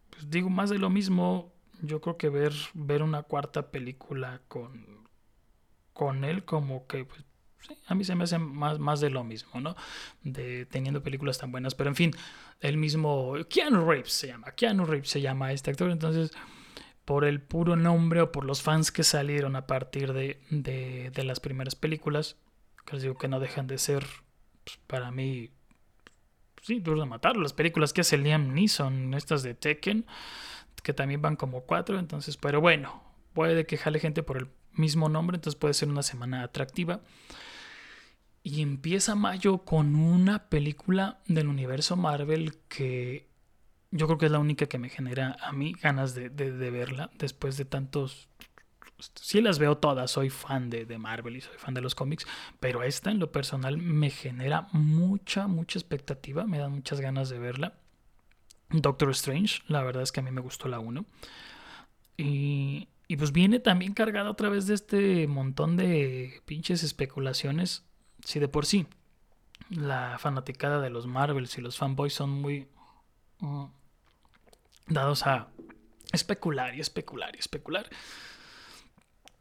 pues 0.09 0.29
digo, 0.29 0.49
más 0.49 0.69
de 0.69 0.79
lo 0.79 0.89
mismo, 0.89 1.53
yo 1.81 2.01
creo 2.01 2.17
que 2.17 2.29
ver, 2.29 2.53
ver 2.73 3.03
una 3.03 3.23
cuarta 3.23 3.71
película 3.71 4.41
con, 4.47 5.07
con 5.93 6.23
él 6.23 6.45
como 6.45 6.87
que 6.87 7.05
pues, 7.05 7.23
a 7.87 7.95
mí 7.95 8.03
se 8.03 8.15
me 8.15 8.23
hace 8.23 8.37
más, 8.39 8.79
más 8.79 8.99
de 8.99 9.09
lo 9.09 9.23
mismo, 9.23 9.59
¿no? 9.59 9.75
De 10.23 10.65
teniendo 10.65 11.03
películas 11.03 11.37
tan 11.37 11.51
buenas. 11.51 11.75
Pero 11.75 11.89
en 11.89 11.95
fin, 11.95 12.11
el 12.59 12.77
mismo 12.77 13.33
Keanu 13.49 13.85
Reeves 13.85 14.11
se 14.11 14.27
llama. 14.27 14.51
Keanu 14.51 14.85
Reeves 14.85 15.09
se 15.09 15.21
llama 15.21 15.51
este 15.53 15.71
actor. 15.71 15.91
Entonces, 15.91 16.31
por 17.05 17.25
el 17.25 17.41
puro 17.41 17.75
nombre 17.75 18.21
o 18.21 18.31
por 18.31 18.45
los 18.45 18.61
fans 18.61 18.91
que 18.91 19.03
salieron 19.03 19.55
a 19.55 19.65
partir 19.65 20.13
de, 20.13 20.39
de, 20.49 21.23
las 21.23 21.39
primeras 21.39 21.75
películas, 21.75 22.37
que 22.85 22.93
les 22.93 23.03
digo 23.03 23.17
que 23.17 23.27
no 23.27 23.39
dejan 23.39 23.67
de 23.67 23.77
ser, 23.77 24.05
pues, 24.63 24.77
para 24.87 25.09
mí, 25.09 25.51
sí, 26.61 26.79
duro 26.79 26.99
de 26.99 27.07
matar. 27.07 27.37
Las 27.37 27.53
películas 27.53 27.93
que 27.93 28.01
hace 28.01 28.17
Liam 28.17 28.53
Neeson, 28.53 29.13
estas 29.13 29.41
de 29.41 29.55
Tekken, 29.55 30.05
que 30.83 30.93
también 30.93 31.21
van 31.21 31.35
como 31.35 31.61
cuatro. 31.61 31.97
Entonces, 31.97 32.37
pero 32.37 32.61
bueno, 32.61 33.01
puede 33.33 33.65
que 33.65 33.77
jale 33.77 33.99
gente 33.99 34.21
por 34.21 34.37
el 34.37 34.49
mismo 34.73 35.09
nombre, 35.09 35.35
entonces 35.35 35.59
puede 35.59 35.73
ser 35.73 35.89
una 35.89 36.03
semana 36.03 36.43
atractiva. 36.43 37.01
Y 38.43 38.61
empieza 38.61 39.15
mayo 39.15 39.59
con 39.59 39.95
una 39.95 40.49
película 40.49 41.19
del 41.27 41.47
universo 41.47 41.95
Marvel 41.95 42.57
que 42.67 43.29
yo 43.91 44.07
creo 44.07 44.17
que 44.17 44.25
es 44.27 44.31
la 44.31 44.39
única 44.39 44.67
que 44.67 44.77
me 44.77 44.89
genera 44.89 45.37
a 45.41 45.51
mí 45.51 45.73
ganas 45.81 46.13
de, 46.13 46.29
verla 46.29 47.09
después 47.17 47.57
de 47.57 47.65
tantos... 47.65 48.27
Sí 49.15 49.39
las 49.39 49.59
veo 49.59 49.77
todas, 49.77 50.11
soy 50.11 50.29
fan 50.29 50.69
de, 50.69 50.85
de, 50.85 50.97
Marvel 50.97 51.37
y 51.37 51.41
soy 51.41 51.57
fan 51.57 51.73
de 51.73 51.79
los 51.79 51.95
cómics, 51.95 52.27
pero 52.59 52.83
esta 52.83 53.11
en 53.11 53.19
lo 53.19 53.31
personal 53.31 53.77
me 53.77 54.09
genera 54.09 54.67
mucha, 54.73 55.47
mucha 55.47 55.79
expectativa, 55.79 56.45
me 56.45 56.57
dan 56.57 56.73
muchas 56.73 56.99
ganas 56.99 57.29
de 57.29 57.39
verla. 57.39 57.75
Doctor 58.69 59.09
Strange, 59.11 59.61
la 59.67 59.83
verdad 59.83 60.03
es 60.03 60.11
que 60.11 60.19
a 60.19 60.23
mí 60.23 60.31
me 60.31 60.41
gustó 60.41 60.67
la 60.67 60.79
1. 60.79 61.05
Y, 62.17 62.89
y 63.07 63.15
pues 63.15 63.31
viene 63.31 63.59
también 63.59 63.93
cargada 63.93 64.29
otra 64.29 64.49
vez 64.49 64.67
de 64.67 64.73
este 64.73 65.27
montón 65.27 65.77
de 65.77 66.41
pinches 66.45 66.83
especulaciones 66.83 67.88
si 68.23 68.39
de 68.39 68.47
por 68.47 68.65
sí 68.65 68.87
la 69.69 70.17
fanaticada 70.19 70.81
de 70.81 70.89
los 70.89 71.07
Marvels 71.07 71.57
y 71.57 71.61
los 71.61 71.77
fanboys 71.77 72.13
son 72.13 72.29
muy 72.29 72.67
mm, 73.39 73.65
dados 74.87 75.25
a 75.27 75.49
especular 76.11 76.75
y 76.75 76.79
especular 76.79 77.35
y 77.35 77.39
especular. 77.39 77.89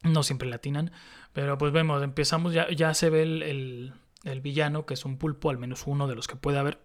No 0.03 0.23
siempre 0.23 0.49
latinan, 0.49 0.93
pero 1.33 1.59
pues 1.59 1.73
vemos, 1.73 2.03
empezamos, 2.03 2.53
ya, 2.53 2.71
ya 2.71 2.95
se 2.95 3.11
ve 3.11 3.23
el, 3.23 3.93
el, 4.25 4.41
villano, 4.41 4.87
que 4.87 4.95
es 4.95 5.05
un 5.05 5.19
pulpo, 5.19 5.51
al 5.51 5.59
menos 5.59 5.87
uno 5.87 6.07
de 6.07 6.15
los 6.15 6.29
que 6.29 6.37
puede 6.37 6.59
haber, 6.59 6.81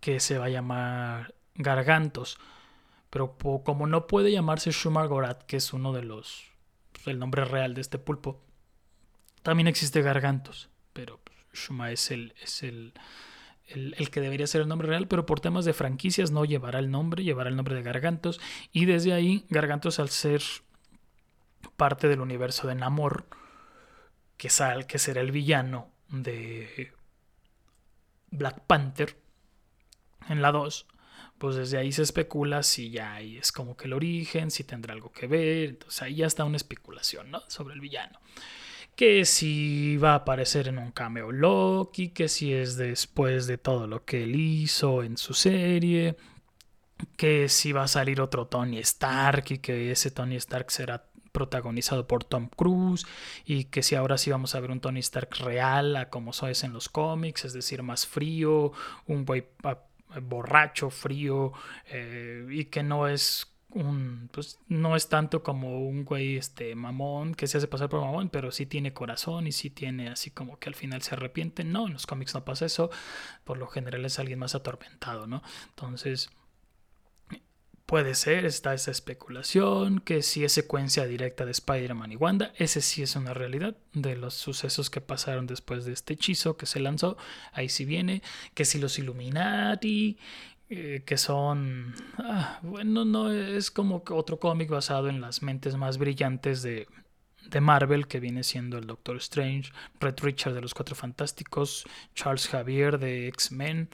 que 0.00 0.20
se 0.20 0.38
va 0.38 0.46
a 0.46 0.50
llamar 0.50 1.34
Gargantos. 1.54 2.38
Pero 3.10 3.36
como 3.64 3.86
no 3.86 4.06
puede 4.06 4.32
llamarse 4.32 4.70
Shumar 4.70 5.08
Gorat, 5.08 5.42
que 5.42 5.56
es 5.56 5.72
uno 5.72 5.92
de 5.92 6.02
los. 6.02 6.44
Pues, 6.92 7.08
el 7.08 7.18
nombre 7.18 7.44
real 7.44 7.74
de 7.74 7.80
este 7.80 7.98
pulpo, 7.98 8.40
también 9.42 9.68
existe 9.68 10.02
Gargantos, 10.02 10.68
pero 10.92 11.20
Shuma 11.52 11.90
es 11.90 12.10
el, 12.10 12.34
es 12.42 12.62
el, 12.62 12.92
el, 13.68 14.10
que 14.10 14.20
debería 14.20 14.46
ser 14.46 14.62
el 14.62 14.68
nombre 14.68 14.88
real, 14.88 15.08
pero 15.08 15.26
por 15.26 15.40
temas 15.40 15.64
de 15.64 15.72
franquicias 15.72 16.30
no 16.30 16.44
llevará 16.44 16.78
el 16.78 16.90
nombre, 16.90 17.24
llevará 17.24 17.50
el 17.50 17.56
nombre 17.56 17.74
de 17.74 17.82
Gargantos. 17.82 18.40
Y 18.72 18.84
desde 18.84 19.12
ahí, 19.12 19.46
Gargantos, 19.48 19.98
al 19.98 20.10
ser 20.10 20.42
parte 21.76 22.08
del 22.08 22.20
universo 22.20 22.66
de 22.68 22.74
Namor, 22.74 23.26
que, 24.36 24.50
sal, 24.50 24.86
que 24.86 24.98
será 24.98 25.20
el 25.20 25.32
villano 25.32 25.90
de 26.08 26.92
Black 28.30 28.60
Panther 28.66 29.16
en 30.28 30.42
la 30.42 30.52
2, 30.52 30.86
pues 31.38 31.56
desde 31.56 31.78
ahí 31.78 31.92
se 31.92 32.02
especula 32.02 32.62
si 32.62 32.90
ya 32.90 33.14
ahí 33.14 33.38
es 33.38 33.52
como 33.52 33.76
que 33.76 33.86
el 33.86 33.94
origen, 33.94 34.50
si 34.50 34.64
tendrá 34.64 34.92
algo 34.92 35.10
que 35.12 35.26
ver. 35.26 35.70
Entonces 35.70 36.02
ahí 36.02 36.16
ya 36.16 36.26
está 36.26 36.44
una 36.44 36.56
especulación, 36.56 37.30
¿no? 37.30 37.42
Sobre 37.48 37.74
el 37.74 37.80
villano 37.80 38.18
que 39.00 39.24
si 39.24 39.96
va 39.96 40.12
a 40.12 40.16
aparecer 40.16 40.68
en 40.68 40.76
un 40.76 40.90
cameo 40.90 41.32
Loki, 41.32 42.10
que 42.10 42.28
si 42.28 42.52
es 42.52 42.76
después 42.76 43.46
de 43.46 43.56
todo 43.56 43.86
lo 43.86 44.04
que 44.04 44.24
él 44.24 44.36
hizo 44.38 45.02
en 45.02 45.16
su 45.16 45.32
serie, 45.32 46.16
que 47.16 47.48
si 47.48 47.72
va 47.72 47.84
a 47.84 47.88
salir 47.88 48.20
otro 48.20 48.46
Tony 48.46 48.76
Stark 48.80 49.46
y 49.48 49.56
que 49.56 49.90
ese 49.90 50.10
Tony 50.10 50.36
Stark 50.36 50.70
será 50.70 51.06
protagonizado 51.32 52.06
por 52.06 52.24
Tom 52.24 52.50
Cruise 52.54 53.06
y 53.46 53.64
que 53.64 53.82
si 53.82 53.94
ahora 53.94 54.18
sí 54.18 54.30
vamos 54.32 54.54
a 54.54 54.60
ver 54.60 54.70
un 54.70 54.80
Tony 54.80 55.00
Stark 55.00 55.30
real 55.44 56.08
como 56.10 56.32
es 56.32 56.62
en 56.62 56.74
los 56.74 56.90
cómics, 56.90 57.46
es 57.46 57.54
decir, 57.54 57.82
más 57.82 58.06
frío, 58.06 58.72
un 59.06 59.24
güey 59.24 59.46
borracho, 60.20 60.90
frío 60.90 61.54
eh, 61.86 62.46
y 62.50 62.66
que 62.66 62.82
no 62.82 63.08
es 63.08 63.50
un, 63.72 64.28
pues 64.32 64.58
no 64.68 64.96
es 64.96 65.08
tanto 65.08 65.42
como 65.42 65.86
un 65.86 66.04
güey 66.04 66.36
este 66.36 66.74
mamón 66.74 67.34
que 67.34 67.46
se 67.46 67.58
hace 67.58 67.68
pasar 67.68 67.88
por 67.88 68.00
mamón, 68.00 68.28
pero 68.28 68.50
sí 68.50 68.66
tiene 68.66 68.92
corazón 68.92 69.46
y 69.46 69.52
sí 69.52 69.70
tiene 69.70 70.08
así 70.08 70.30
como 70.30 70.58
que 70.58 70.68
al 70.68 70.74
final 70.74 71.02
se 71.02 71.14
arrepiente. 71.14 71.64
No, 71.64 71.86
en 71.86 71.92
los 71.92 72.06
cómics 72.06 72.34
no 72.34 72.44
pasa 72.44 72.66
eso. 72.66 72.90
Por 73.44 73.58
lo 73.58 73.66
general 73.66 74.04
es 74.04 74.18
alguien 74.18 74.38
más 74.38 74.54
atormentado, 74.54 75.26
¿no? 75.26 75.42
Entonces, 75.70 76.30
puede 77.90 78.14
ser, 78.14 78.44
está 78.44 78.72
esa 78.72 78.92
especulación, 78.92 79.98
que 79.98 80.22
si 80.22 80.44
es 80.44 80.52
secuencia 80.52 81.06
directa 81.06 81.44
de 81.44 81.50
Spider-Man 81.50 82.12
y 82.12 82.16
Wanda, 82.16 82.52
ese 82.56 82.82
sí 82.82 83.02
es 83.02 83.16
una 83.16 83.34
realidad 83.34 83.76
de 83.94 84.14
los 84.14 84.34
sucesos 84.34 84.90
que 84.90 85.00
pasaron 85.00 85.48
después 85.48 85.84
de 85.84 85.92
este 85.92 86.14
hechizo 86.14 86.56
que 86.56 86.66
se 86.66 86.78
lanzó, 86.78 87.16
ahí 87.52 87.68
sí 87.68 87.84
viene, 87.84 88.22
que 88.54 88.64
si 88.64 88.78
los 88.78 88.96
Illuminati, 89.00 90.18
eh, 90.70 91.02
que 91.04 91.18
son, 91.18 91.94
ah, 92.18 92.60
bueno, 92.62 93.04
no 93.04 93.32
es 93.32 93.72
como 93.72 94.04
otro 94.10 94.38
cómic 94.38 94.70
basado 94.70 95.08
en 95.08 95.20
las 95.20 95.42
mentes 95.42 95.76
más 95.76 95.98
brillantes 95.98 96.62
de, 96.62 96.86
de 97.50 97.60
Marvel, 97.60 98.06
que 98.06 98.20
viene 98.20 98.44
siendo 98.44 98.78
el 98.78 98.86
Doctor 98.86 99.16
Strange, 99.16 99.72
Red 99.98 100.20
Richard 100.22 100.54
de 100.54 100.60
los 100.60 100.72
Cuatro 100.72 100.94
Fantásticos, 100.94 101.84
Charles 102.14 102.46
Javier 102.46 103.00
de 103.00 103.26
X-Men, 103.26 103.90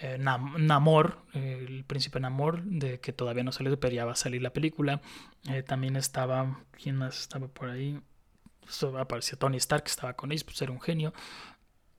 eh, 0.00 0.16
Namor, 0.18 1.18
el 1.34 1.84
príncipe 1.84 2.20
Namor, 2.20 2.62
de 2.62 3.00
que 3.00 3.12
todavía 3.12 3.42
no 3.42 3.50
salió, 3.50 3.78
pero 3.80 3.94
ya 3.94 4.04
va 4.04 4.12
a 4.12 4.16
salir 4.16 4.42
la 4.42 4.52
película. 4.52 5.00
Eh, 5.50 5.64
también 5.64 5.96
estaba, 5.96 6.60
¿quién 6.80 6.96
más 6.96 7.20
estaba 7.20 7.48
por 7.48 7.68
ahí? 7.68 8.00
apareció 8.96 9.36
Tony 9.36 9.56
Stark, 9.56 9.84
que 9.84 9.90
estaba 9.90 10.14
con 10.14 10.30
ellos, 10.30 10.44
pues 10.44 10.62
era 10.62 10.70
un 10.70 10.80
genio. 10.80 11.12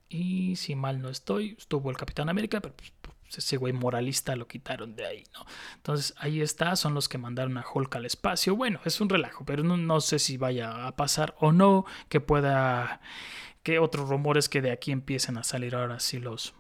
Y 0.09 0.55
si 0.55 0.75
mal 0.75 1.01
no 1.01 1.09
estoy, 1.09 1.55
estuvo 1.57 1.89
el 1.89 1.97
Capitán 1.97 2.29
América, 2.29 2.61
pero 2.61 2.75
pues, 2.75 2.93
ese 3.37 3.57
güey 3.57 3.73
moralista 3.73 4.35
lo 4.35 4.47
quitaron 4.47 4.95
de 4.95 5.05
ahí, 5.05 5.23
¿no? 5.33 5.45
Entonces 5.75 6.13
ahí 6.17 6.41
está, 6.41 6.75
son 6.75 6.93
los 6.93 7.09
que 7.09 7.17
mandaron 7.17 7.57
a 7.57 7.65
Hulk 7.71 7.95
al 7.95 8.05
espacio. 8.05 8.55
Bueno, 8.55 8.79
es 8.85 9.01
un 9.01 9.09
relajo, 9.09 9.45
pero 9.45 9.63
no, 9.63 9.77
no 9.77 10.01
sé 10.01 10.19
si 10.19 10.37
vaya 10.37 10.87
a 10.87 10.95
pasar 10.95 11.35
o 11.39 11.51
no, 11.51 11.85
que 12.09 12.19
pueda, 12.19 13.01
que 13.63 13.79
otros 13.79 14.09
rumores 14.09 14.49
que 14.49 14.61
de 14.61 14.71
aquí 14.71 14.91
empiecen 14.91 15.37
a 15.37 15.43
salir 15.43 15.75
ahora 15.75 15.99
sí 15.99 16.19
los, 16.19 16.53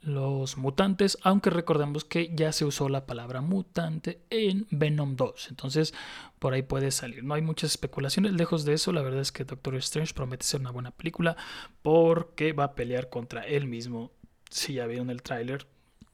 los 0.00 0.56
mutantes, 0.56 1.18
aunque 1.22 1.50
recordemos 1.50 2.04
que 2.04 2.32
ya 2.34 2.52
se 2.52 2.64
usó 2.64 2.88
la 2.88 3.06
palabra 3.06 3.40
mutante 3.40 4.22
en 4.30 4.66
Venom 4.70 5.16
2, 5.16 5.48
entonces 5.50 5.94
por 6.38 6.54
ahí 6.54 6.62
puede 6.62 6.90
salir. 6.90 7.24
No 7.24 7.34
hay 7.34 7.42
muchas 7.42 7.72
especulaciones, 7.72 8.32
lejos 8.32 8.64
de 8.64 8.74
eso, 8.74 8.92
la 8.92 9.02
verdad 9.02 9.20
es 9.20 9.32
que 9.32 9.44
Doctor 9.44 9.74
Strange 9.76 10.14
promete 10.14 10.44
ser 10.44 10.60
una 10.60 10.70
buena 10.70 10.92
película 10.92 11.36
porque 11.82 12.52
va 12.52 12.64
a 12.64 12.74
pelear 12.74 13.08
contra 13.08 13.42
él 13.42 13.66
mismo, 13.66 14.12
si 14.50 14.74
ya 14.74 14.86
vieron 14.86 15.10
el 15.10 15.22
tráiler, 15.22 15.66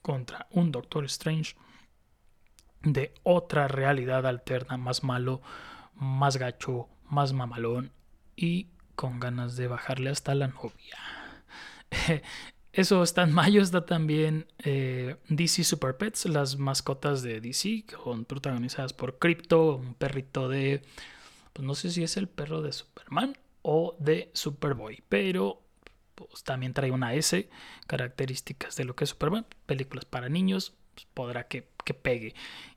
contra 0.05 0.47
un 0.51 0.71
Doctor 0.71 1.07
Strange 1.07 1.57
de 2.83 3.15
otra 3.23 3.69
realidad 3.69 4.27
alterna, 4.27 4.77
más 4.77 5.03
malo, 5.03 5.41
más 5.95 6.37
gacho, 6.37 6.91
más 7.09 7.33
mamalón 7.33 7.91
y 8.37 8.69
con 8.97 9.19
ganas 9.19 9.57
de 9.57 9.67
bajarle 9.67 10.11
hasta 10.11 10.35
la 10.35 10.49
novia. 10.49 10.99
Eso 12.75 13.03
está 13.03 13.23
en 13.23 13.33
mayo, 13.33 13.63
está 13.63 13.87
también 13.87 14.47
eh, 14.59 15.17
DC 15.31 15.65
Super 15.65 15.97
Pets, 15.97 16.27
las 16.27 16.59
mascotas 16.59 17.23
de 17.23 17.41
DC, 17.41 17.87
son 18.05 18.27
protagonizadas 18.27 18.93
por 18.93 19.19
Crypto, 19.19 19.77
un 19.77 19.95
perrito 19.95 20.51
de, 20.51 20.83
pues 21.55 21.67
no 21.67 21.75
sé 21.75 21.91
si 21.91 22.03
es 22.03 22.19
el 22.19 22.29
perro 22.29 22.61
de 22.61 22.73
Superman 22.73 23.39
o 23.63 23.97
de 23.99 24.31
Superboy, 24.35 25.03
pero 25.09 25.64
pues, 26.15 26.45
también 26.45 26.75
trae 26.75 26.91
una 26.91 27.15
S, 27.15 27.49
características 27.87 28.77
de 28.77 28.85
lo 28.85 28.97
que 28.97 29.05
es 29.05 29.11
Superman, 29.11 29.47
películas 29.67 30.05
para 30.05 30.29
niños, 30.29 30.75
pues, 30.95 31.07
podrá 31.15 31.49
que, 31.49 31.63
pegue. 32.03 32.35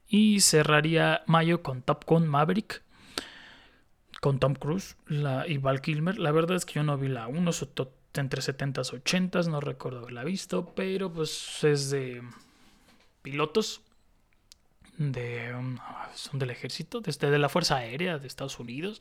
Y 0.08 0.41
cerraría 0.41 1.23
mayo 1.28 1.63
con 1.63 1.82
Top 1.82 2.06
Gun 2.06 2.28
Maverick, 2.28 2.84
con 4.21 4.39
Tom 4.39 4.56
Cruise 4.56 4.97
la, 5.06 5.47
y 5.47 5.58
Val 5.58 5.82
Kilmer. 5.82 6.17
La 6.17 6.32
verdad 6.32 6.58
es 6.58 6.65
que 6.65 6.73
yo 6.73 6.84
no 6.84 6.97
vi 6.97 7.08
la 7.08 7.28
1, 7.28 7.52
entre 8.15 8.41
70s 8.41 8.93
y 8.93 8.97
80s, 8.97 9.47
no 9.47 9.60
recuerdo 9.60 10.00
haberla 10.00 10.23
visto, 10.23 10.73
pero 10.76 11.12
pues 11.12 11.63
es 11.63 11.89
de 11.89 12.23
pilotos 13.21 13.82
de 14.97 15.54
um, 15.54 15.78
son 16.15 16.39
del 16.39 16.50
ejército, 16.50 17.02
desde 17.02 17.30
de 17.30 17.38
la 17.38 17.50
Fuerza 17.50 17.78
Aérea 17.78 18.17
de 18.17 18.28
Estados 18.28 18.60
Unidos, 18.60 19.00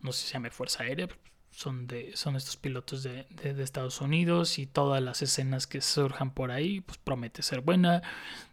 no 0.00 0.12
sé 0.12 0.22
si 0.22 0.26
se 0.28 0.32
llama 0.34 0.50
Fuerza 0.50 0.82
Aérea, 0.82 1.08
son 1.54 1.86
de 1.86 2.16
son 2.16 2.36
estos 2.36 2.56
pilotos 2.56 3.02
de, 3.02 3.26
de, 3.30 3.62
Estados 3.62 4.00
Unidos 4.00 4.58
y 4.58 4.66
todas 4.66 5.02
las 5.02 5.22
escenas 5.22 5.66
que 5.66 5.80
surjan 5.80 6.32
por 6.32 6.50
ahí, 6.50 6.80
pues 6.80 6.98
promete 6.98 7.42
ser 7.42 7.60
buena. 7.60 8.02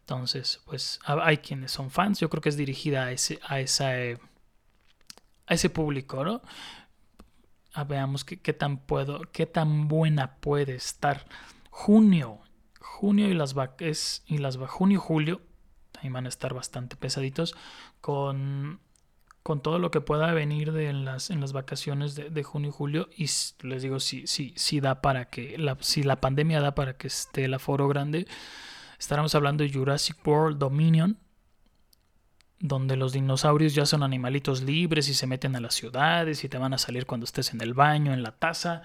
Entonces, 0.01 0.61
pues 0.65 0.99
hay 1.05 1.37
quienes 1.37 1.71
son 1.71 1.89
fans, 1.91 2.19
yo 2.19 2.29
creo 2.29 2.41
que 2.41 2.49
es 2.49 2.57
dirigida 2.57 3.05
a 3.05 3.11
ese 3.11 3.39
a 3.47 3.59
esa 3.59 3.89
a 3.89 5.53
ese 5.53 5.69
público, 5.69 6.23
¿no? 6.23 6.41
a 7.73 7.83
veamos 7.83 8.25
qué, 8.25 8.53
tan 8.53 8.77
puedo, 8.77 9.21
qué 9.31 9.45
tan 9.45 9.87
buena 9.87 10.35
puede 10.35 10.75
estar. 10.75 11.25
Junio, 11.69 12.39
junio 12.79 13.29
y 13.29 13.33
las 13.33 13.53
vaques 13.53 14.23
y 14.25 14.39
las 14.39 14.57
junio 14.57 14.99
julio 14.99 15.41
también 15.91 16.13
van 16.13 16.25
a 16.25 16.29
estar 16.29 16.53
bastante 16.53 16.95
pesaditos 16.95 17.55
con 18.01 18.79
con 19.43 19.61
todo 19.61 19.79
lo 19.79 19.89
que 19.89 20.01
pueda 20.01 20.31
venir 20.33 20.71
de 20.71 20.89
en 20.89 21.03
las, 21.03 21.29
en 21.29 21.41
las 21.41 21.53
vacaciones 21.53 22.15
de, 22.15 22.43
junio 22.43 22.69
y 22.69 22.73
julio 22.73 23.09
y 23.15 23.25
les 23.63 23.81
digo 23.81 23.99
si, 23.99 24.27
si, 24.27 24.53
si 24.55 24.79
da 24.79 25.01
para 25.01 25.25
que 25.25 25.57
la, 25.57 25.77
si 25.81 26.03
la 26.03 26.21
pandemia 26.21 26.61
da 26.61 26.75
para 26.75 26.97
que 26.97 27.07
esté 27.07 27.45
el 27.45 27.53
aforo 27.55 27.87
grande 27.87 28.27
estaremos 28.99 29.33
hablando 29.33 29.63
de 29.63 29.71
Jurassic 29.71 30.25
World 30.27 30.59
Dominion 30.59 31.17
donde 32.59 32.95
los 32.95 33.13
dinosaurios 33.13 33.73
ya 33.73 33.87
son 33.87 34.03
animalitos 34.03 34.61
libres 34.61 35.09
y 35.09 35.15
se 35.15 35.25
meten 35.25 35.55
a 35.55 35.59
las 35.59 35.73
ciudades 35.73 36.43
y 36.43 36.49
te 36.49 36.59
van 36.59 36.73
a 36.73 36.77
salir 36.77 37.07
cuando 37.07 37.23
estés 37.23 37.53
en 37.53 37.61
el 37.61 37.73
baño, 37.73 38.13
en 38.13 38.21
la 38.21 38.33
taza. 38.33 38.83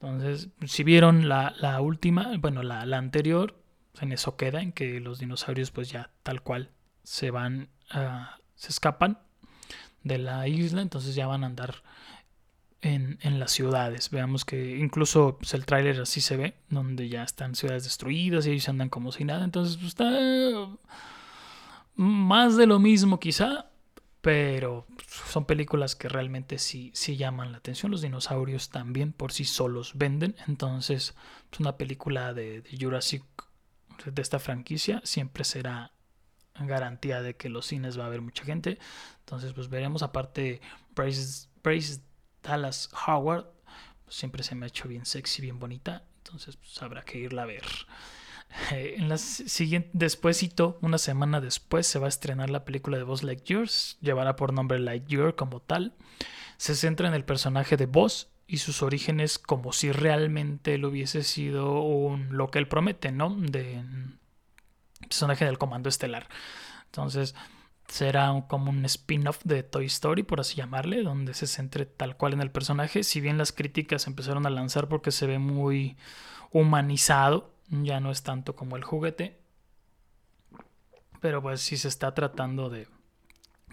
Entonces, 0.00 0.48
si 0.64 0.84
vieron 0.84 1.28
la, 1.28 1.52
última, 1.82 2.32
bueno, 2.38 2.62
la, 2.62 2.80
anterior, 2.96 3.62
en 4.00 4.12
eso 4.12 4.38
queda, 4.38 4.62
en 4.62 4.72
que 4.72 5.00
los 5.00 5.18
dinosaurios 5.18 5.70
pues 5.70 5.90
ya 5.90 6.10
tal 6.22 6.40
cual 6.40 6.70
se 7.02 7.30
van, 7.30 7.68
uh, 7.94 8.24
se 8.54 8.68
escapan 8.68 9.18
de 10.02 10.18
la 10.18 10.48
isla, 10.48 10.82
entonces 10.82 11.14
ya 11.14 11.26
van 11.26 11.44
a 11.44 11.48
andar 11.48 11.82
en, 12.82 13.18
en 13.22 13.38
las 13.38 13.52
ciudades. 13.52 14.10
Veamos 14.10 14.44
que 14.44 14.78
incluso 14.78 15.36
pues, 15.38 15.54
el 15.54 15.66
tráiler 15.66 16.00
así 16.00 16.20
se 16.20 16.36
ve, 16.36 16.54
donde 16.68 17.08
ya 17.08 17.22
están 17.22 17.54
ciudades 17.54 17.84
destruidas 17.84 18.46
y 18.46 18.50
ellos 18.50 18.68
andan 18.68 18.88
como 18.88 19.12
si 19.12 19.24
nada, 19.24 19.44
entonces 19.44 19.76
pues, 19.76 19.88
está 19.88 20.10
más 21.94 22.56
de 22.56 22.66
lo 22.66 22.78
mismo 22.78 23.20
quizá, 23.20 23.66
pero 24.20 24.86
son 25.28 25.44
películas 25.44 25.96
que 25.96 26.08
realmente 26.08 26.58
sí, 26.58 26.90
sí 26.94 27.16
llaman 27.16 27.52
la 27.52 27.58
atención. 27.58 27.90
Los 27.90 28.02
dinosaurios 28.02 28.70
también 28.70 29.12
por 29.12 29.32
sí 29.32 29.44
solos 29.44 29.92
venden, 29.96 30.36
entonces 30.46 31.14
es 31.52 31.60
una 31.60 31.76
película 31.76 32.32
de, 32.32 32.62
Jurassic, 32.78 33.24
de 34.04 34.22
esta 34.22 34.38
franquicia, 34.38 35.00
siempre 35.04 35.44
será 35.44 35.92
garantía 36.66 37.22
de 37.22 37.36
que 37.36 37.48
los 37.48 37.66
cines 37.66 37.98
va 37.98 38.04
a 38.04 38.06
haber 38.06 38.20
mucha 38.20 38.44
gente. 38.44 38.78
Entonces, 39.20 39.52
pues 39.52 39.68
veremos. 39.68 40.02
Aparte, 40.02 40.60
Bryce, 40.94 42.00
Dallas 42.42 42.90
Howard 43.06 43.46
pues, 44.04 44.16
siempre 44.16 44.42
se 44.42 44.54
me 44.54 44.66
ha 44.66 44.68
hecho 44.68 44.88
bien 44.88 45.06
sexy, 45.06 45.42
bien 45.42 45.58
bonita. 45.58 46.04
Entonces, 46.18 46.56
pues 46.56 46.80
habrá 46.82 47.02
que 47.02 47.18
irla 47.18 47.42
a 47.42 47.46
ver. 47.46 47.64
Eh, 48.72 48.94
en 48.96 49.08
la 49.08 49.16
siguiente, 49.16 49.90
despuésito, 49.92 50.78
una 50.82 50.98
semana 50.98 51.40
después, 51.40 51.86
se 51.86 51.98
va 51.98 52.06
a 52.06 52.08
estrenar 52.08 52.50
la 52.50 52.64
película 52.64 52.98
de 52.98 53.04
Buzz 53.04 53.22
Lightyear. 53.22 53.68
Llevará 54.00 54.36
por 54.36 54.52
nombre 54.52 54.78
Lightyear 54.78 55.36
como 55.36 55.60
tal. 55.60 55.94
Se 56.56 56.74
centra 56.74 57.08
en 57.08 57.14
el 57.14 57.24
personaje 57.24 57.76
de 57.76 57.86
Buzz 57.86 58.28
y 58.46 58.58
sus 58.58 58.82
orígenes 58.82 59.38
como 59.38 59.72
si 59.72 59.92
realmente 59.92 60.74
él 60.74 60.84
hubiese 60.84 61.22
sido 61.22 61.80
un, 61.82 62.36
lo 62.36 62.50
que 62.50 62.58
él 62.58 62.66
promete, 62.66 63.12
¿no? 63.12 63.30
De 63.30 63.84
personaje 65.10 65.44
del 65.44 65.58
Comando 65.58 65.88
Estelar. 65.88 66.28
Entonces, 66.86 67.34
será 67.88 68.32
como 68.48 68.70
un 68.70 68.84
spin-off 68.84 69.40
de 69.42 69.64
Toy 69.64 69.86
Story, 69.86 70.22
por 70.22 70.40
así 70.40 70.54
llamarle, 70.54 71.02
donde 71.02 71.34
se 71.34 71.48
centre 71.48 71.84
tal 71.84 72.16
cual 72.16 72.32
en 72.32 72.40
el 72.40 72.52
personaje. 72.52 73.02
Si 73.02 73.20
bien 73.20 73.36
las 73.36 73.50
críticas 73.50 74.06
empezaron 74.06 74.46
a 74.46 74.50
lanzar 74.50 74.88
porque 74.88 75.10
se 75.10 75.26
ve 75.26 75.40
muy 75.40 75.96
humanizado, 76.52 77.52
ya 77.68 77.98
no 77.98 78.12
es 78.12 78.22
tanto 78.22 78.54
como 78.54 78.76
el 78.76 78.84
juguete. 78.84 79.40
Pero 81.20 81.42
pues 81.42 81.60
si 81.60 81.76
se 81.76 81.88
está 81.88 82.14
tratando 82.14 82.70
de, 82.70 82.86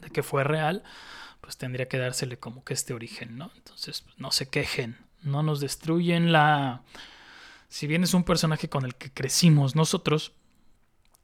de 0.02 0.10
que 0.10 0.24
fue 0.24 0.44
real, 0.44 0.84
pues 1.40 1.56
tendría 1.58 1.88
que 1.88 2.00
dársele 2.00 2.40
como 2.40 2.64
que 2.64 2.74
este 2.74 2.96
origen, 2.96 3.38
¿no? 3.38 3.52
Entonces, 3.56 4.02
pues, 4.02 4.18
no 4.18 4.32
se 4.32 4.50
quejen, 4.50 4.98
no 5.22 5.44
nos 5.44 5.60
destruyen 5.60 6.32
la... 6.32 6.82
Si 7.70 7.86
bien 7.86 8.04
es 8.04 8.14
un 8.16 8.24
personaje 8.24 8.70
con 8.70 8.86
el 8.86 8.96
que 8.96 9.12
crecimos 9.12 9.76
nosotros, 9.76 10.34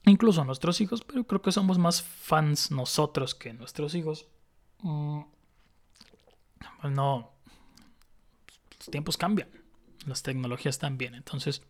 incluso 0.06 0.43
nuestros 0.43 0.82
hijos, 0.82 1.04
pero 1.04 1.26
creo 1.26 1.41
que 1.41 1.51
somos 1.51 1.78
más 1.78 2.01
fans 2.01 2.72
nosotros 2.72 3.36
que 3.36 3.54
nuestros 3.54 3.95
hijos. 3.95 4.28
Mm, 4.82 5.22
no, 6.89 7.32
los 8.78 8.89
tiempos 8.89 9.18
cambian, 9.18 9.49
las 10.06 10.24
tecnologías 10.24 10.80
también, 10.80 11.16
entonces 11.16 11.64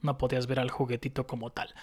no 0.00 0.16
podías 0.18 0.46
ver 0.46 0.60
al 0.60 0.70
juguetito 0.70 1.26
como 1.26 1.50
tal. 1.50 1.74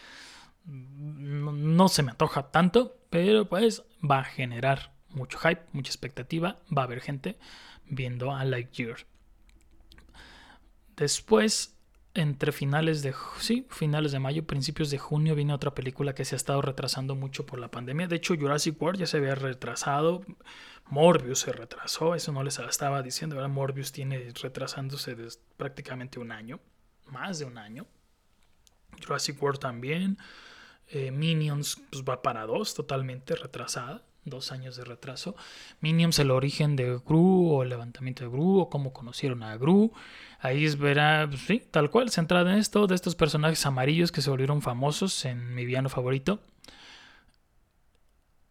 No, 0.66 1.89
se 1.89 2.04
me 2.04 2.12
antoja 2.12 2.51
tanto, 2.51 2.97
pero 3.10 3.47
pues 3.47 3.84
va 4.04 4.20
a 4.20 4.24
generar 4.24 4.93
mucho 5.10 5.38
hype, 5.38 5.62
mucha 5.74 5.89
expectativa, 5.89 6.60
va 6.76 6.84
a 6.84 6.86
haber 6.86 7.01
gente 7.01 7.38
viendo 7.86 8.34
a 8.34 8.43
Lightyear. 8.45 9.06
Después, 10.95 11.76
entre 12.16 12.51
finales 12.51 13.01
de 13.01 13.14
sí, 13.39 13.66
finales 13.70 14.11
de 14.11 14.20
mayo, 14.20 14.45
principios 14.45 14.91
de 14.91 14.99
junio 14.99 15.36
viene 15.36 15.53
otra 15.53 15.74
película 15.74 16.14
que 16.14 16.26
se 16.26 16.36
ha 16.36 16.38
estado 16.38 16.61
retrasando 16.61 17.16
mucho 17.16 17.45
por 17.45 17.59
la 17.59 17.72
pandemia. 17.72 18.07
De 18.07 18.18
hecho, 18.18 18.36
Jurassic 18.36 18.80
World 18.82 18.99
ya 18.99 19.07
se 19.07 19.18
había 19.18 19.36
retrasado. 19.36 20.22
Morbius 20.89 21.39
se 21.39 21.53
retrasó, 21.53 22.14
eso 22.14 22.32
no 22.32 22.43
les 22.43 22.59
estaba 22.59 23.01
diciendo. 23.01 23.47
Morbius 23.49 23.91
tiene 23.91 24.32
retrasándose 24.41 25.16
prácticamente 25.57 26.20
un 26.20 26.32
año, 26.32 26.59
más 27.07 27.39
de 27.39 27.45
un 27.45 27.57
año. 27.57 27.88
Jurassic 29.01 29.41
World 29.41 29.59
también. 29.59 30.18
Eh, 30.89 31.09
Minions 31.09 31.82
pues, 31.89 32.03
va 32.03 32.22
para 32.22 32.45
dos, 32.45 32.76
totalmente 32.76 33.36
retrasada 33.36 34.03
dos 34.26 34.51
años 34.51 34.76
de 34.76 34.86
retraso. 34.86 35.36
Minions, 35.82 36.20
el 36.20 36.32
origen 36.32 36.76
de 36.76 36.99
Gru 37.05 37.51
o 37.51 37.64
el 37.64 37.70
levantamiento 37.70 38.24
de 38.24 38.30
Gru 38.30 38.59
o 38.59 38.70
cómo 38.70 38.93
conocieron 38.93 39.43
a 39.43 39.57
Gru. 39.57 39.91
Ahí 40.44 40.68
verá, 40.76 41.26
pues, 41.30 41.41
sí, 41.44 41.64
tal 41.72 41.89
cual, 41.89 42.10
centrada 42.10 42.52
en 42.52 42.60
esto, 42.60 42.86
de 42.86 42.96
estos 42.96 43.16
personajes 43.16 43.66
amarillos 43.66 44.12
que 44.12 44.22
se 44.22 44.30
volvieron 44.30 44.62
famosos 44.62 45.24
en 45.24 45.56
mi 45.56 45.66
villano 45.66 45.88
favorito. 45.88 46.41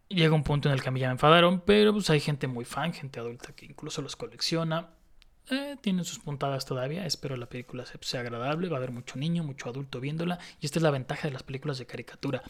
Llega 0.09 0.35
un 0.35 0.43
punto 0.43 0.71
en 0.71 0.75
el 0.75 0.83
que 0.83 0.89
a 0.89 0.91
mí 0.91 1.01
ya 1.01 1.09
me 1.09 1.13
enfadaron, 1.13 1.61
pero 1.61 1.93
pues 1.93 2.09
hay 2.09 2.21
gente 2.21 2.47
muy 2.47 2.65
fan, 2.65 2.95
gente 2.95 3.21
adulta 3.21 3.55
que 3.55 3.67
incluso 3.67 4.01
los 4.01 4.17
colecciona. 4.17 4.89
Eh, 5.51 5.77
tienen 5.83 6.07
sus 6.07 6.19
puntadas 6.19 6.65
todavía. 6.65 7.05
Espero 7.05 7.37
la 7.37 7.51
película 7.51 7.85
sea 7.85 8.21
agradable. 8.23 8.71
Va 8.71 8.77
a 8.77 8.79
haber 8.79 8.91
mucho 8.91 9.19
niño, 9.19 9.45
mucho 9.45 9.69
adulto 9.69 10.01
viéndola. 10.01 10.39
Y 10.61 10.67
esta 10.67 10.79
es 10.79 10.83
la 10.83 10.91
ventaja 10.91 11.29
de 11.29 11.35
las 11.35 11.43
películas 11.43 11.77
de 11.77 11.85
caricatura: 11.85 12.43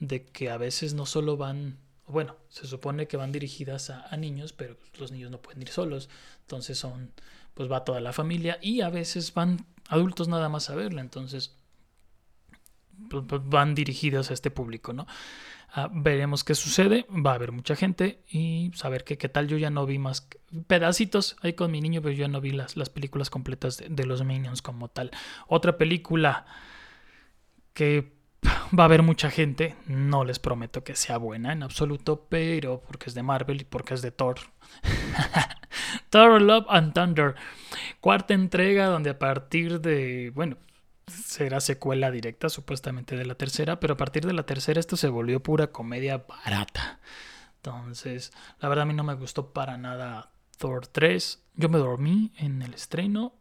de 0.00 0.26
que 0.26 0.50
a 0.50 0.56
veces 0.56 0.94
no 0.94 1.06
solo 1.06 1.36
van 1.36 1.78
bueno, 2.08 2.36
se 2.48 2.66
supone 2.66 3.06
que 3.06 3.18
van 3.18 3.32
dirigidas 3.32 3.90
a, 3.90 4.16
niños, 4.16 4.52
pero 4.54 4.76
los 4.98 5.12
niños 5.12 5.30
no 5.30 5.42
pueden 5.42 5.60
ir 5.60 5.68
solos, 5.68 6.08
entonces 6.40 6.78
son, 6.78 7.12
pues 7.58 7.68
va 7.68 7.82
toda 7.82 8.00
la 8.00 8.12
familia 8.12 8.60
y 8.62 8.82
a 8.82 8.88
veces 8.88 9.34
van 9.34 9.66
adultos 9.88 10.28
nada 10.28 10.48
más 10.48 10.70
a 10.70 10.76
verla, 10.76 11.00
entonces 11.00 11.56
pues, 13.10 13.24
pues, 13.26 13.42
van 13.44 13.74
dirigidos 13.74 14.30
a 14.30 14.34
este 14.34 14.52
público, 14.52 14.92
¿no? 14.92 15.08
Ah, 15.72 15.90
veremos 15.92 16.44
qué 16.44 16.54
sucede, 16.54 17.04
va 17.10 17.32
a 17.32 17.34
haber 17.34 17.50
mucha 17.50 17.74
gente 17.74 18.22
y 18.30 18.70
saber 18.76 19.02
qué 19.02 19.16
tal. 19.28 19.48
Yo 19.48 19.58
ya 19.58 19.70
no 19.70 19.86
vi 19.86 19.98
más 19.98 20.28
pedacitos 20.68 21.36
ahí 21.42 21.54
con 21.54 21.72
mi 21.72 21.80
niño, 21.80 22.00
pero 22.00 22.12
yo 22.12 22.20
ya 22.20 22.28
no 22.28 22.40
vi 22.40 22.52
las, 22.52 22.76
las 22.76 22.90
películas 22.90 23.28
completas 23.28 23.82
de 23.84 24.06
los 24.06 24.22
Minions 24.22 24.62
como 24.62 24.86
tal. 24.86 25.10
Otra 25.48 25.78
película 25.78 26.46
que 27.72 28.12
va 28.78 28.84
a 28.84 28.86
haber 28.86 29.02
mucha 29.02 29.32
gente, 29.32 29.74
no 29.86 30.24
les 30.24 30.38
prometo 30.38 30.84
que 30.84 30.94
sea 30.94 31.16
buena 31.16 31.52
en 31.52 31.64
absoluto, 31.64 32.28
pero 32.28 32.84
porque 32.86 33.06
es 33.10 33.14
de 33.14 33.24
Marvel 33.24 33.62
y 33.62 33.64
porque 33.64 33.94
es 33.94 34.02
de 34.02 34.12
Thor. 34.12 34.38
Thor 36.10 36.40
Love 36.40 36.66
and 36.68 36.92
Thunder, 36.92 37.34
cuarta 38.00 38.34
entrega 38.34 38.86
donde 38.86 39.10
a 39.10 39.18
partir 39.18 39.80
de, 39.80 40.30
bueno, 40.34 40.56
será 41.06 41.60
secuela 41.60 42.10
directa 42.10 42.48
supuestamente 42.48 43.16
de 43.16 43.24
la 43.24 43.34
tercera, 43.34 43.80
pero 43.80 43.94
a 43.94 43.96
partir 43.96 44.26
de 44.26 44.32
la 44.32 44.44
tercera 44.44 44.80
esto 44.80 44.96
se 44.96 45.08
volvió 45.08 45.42
pura 45.42 45.68
comedia 45.68 46.24
barata. 46.28 47.00
Entonces, 47.56 48.32
la 48.60 48.68
verdad 48.68 48.82
a 48.82 48.86
mí 48.86 48.94
no 48.94 49.04
me 49.04 49.14
gustó 49.14 49.52
para 49.52 49.76
nada 49.76 50.30
Thor 50.58 50.86
3. 50.86 51.42
Yo 51.54 51.68
me 51.68 51.78
dormí 51.78 52.32
en 52.36 52.62
el 52.62 52.74
estreno 52.74 53.32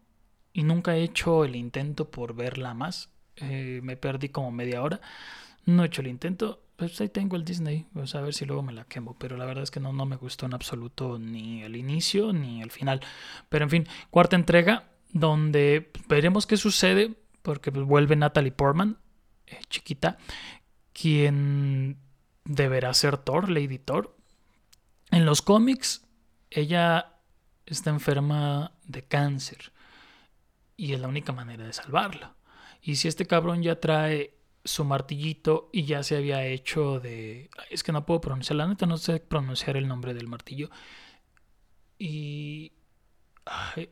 y 0.54 0.64
nunca 0.64 0.96
he 0.96 1.04
hecho 1.04 1.46
el 1.46 1.56
intento 1.56 2.10
por 2.10 2.36
verla 2.36 2.74
más. 2.74 3.10
Eh, 3.36 3.80
me 3.84 3.98
perdí 3.98 4.30
como 4.30 4.52
media 4.52 4.82
hora. 4.82 5.02
No 5.66 5.84
he 5.84 5.88
hecho 5.88 6.02
el 6.02 6.08
intento. 6.08 6.62
Pues 6.78 7.02
ahí 7.02 7.10
tengo 7.10 7.36
el 7.36 7.44
Disney. 7.44 7.88
Vamos 7.92 8.14
a 8.14 8.22
ver 8.22 8.36
si 8.36 8.46
luego 8.46 8.62
me 8.62 8.72
la 8.72 8.86
quemo. 8.86 9.18
Pero 9.18 9.36
la 9.36 9.46
verdad 9.46 9.64
es 9.64 9.72
que 9.72 9.80
no, 9.80 9.92
no 9.94 10.06
me 10.06 10.16
gustó 10.16 10.46
en 10.46 10.54
absoluto 10.54 11.18
ni 11.18 11.64
el 11.64 11.76
inicio 11.76 12.32
ni 12.34 12.62
el 12.62 12.70
final. 12.70 13.02
Pero 13.50 13.66
en 13.66 13.72
fin, 13.72 13.88
cuarta 14.12 14.36
entrega 14.36 14.92
donde 15.12 15.92
veremos 16.08 16.46
qué 16.46 16.56
sucede. 16.56 17.16
Porque 17.42 17.72
pues, 17.72 17.84
vuelve 17.84 18.16
Natalie 18.16 18.52
Portman, 18.52 19.00
eh, 19.48 19.60
chiquita, 19.70 20.18
quien 20.94 21.98
deberá 22.46 22.94
ser 22.94 23.18
Thor, 23.18 23.50
Lady 23.50 23.80
Thor. 23.80 24.16
En 25.10 25.26
los 25.26 25.42
cómics, 25.42 26.06
ella 26.52 27.14
está 27.66 27.90
enferma 27.90 28.74
de 28.84 29.02
cáncer. 29.02 29.72
Y 30.76 30.94
es 30.94 31.00
la 31.00 31.08
única 31.08 31.32
manera 31.32 31.66
de 31.66 31.74
salvarla. 31.74 32.36
Y 32.84 32.98
si 32.98 33.08
este 33.08 33.26
cabrón 33.26 33.64
ya 33.64 33.80
trae 33.80 34.37
su 34.68 34.84
martillito 34.84 35.70
y 35.72 35.86
ya 35.86 36.04
se 36.04 36.18
había 36.18 36.46
hecho 36.46 37.00
de... 37.00 37.50
Es 37.70 37.84
que 37.84 37.92
no 37.92 38.06
puedo 38.06 38.22
pronunciar, 38.22 38.58
la 38.58 38.68
neta 38.68 38.86
no 38.86 38.98
sé 38.98 39.20
pronunciar 39.20 39.78
el 39.78 39.88
nombre 39.88 40.14
del 40.14 40.28
martillo. 40.28 40.70
Y... 41.98 42.74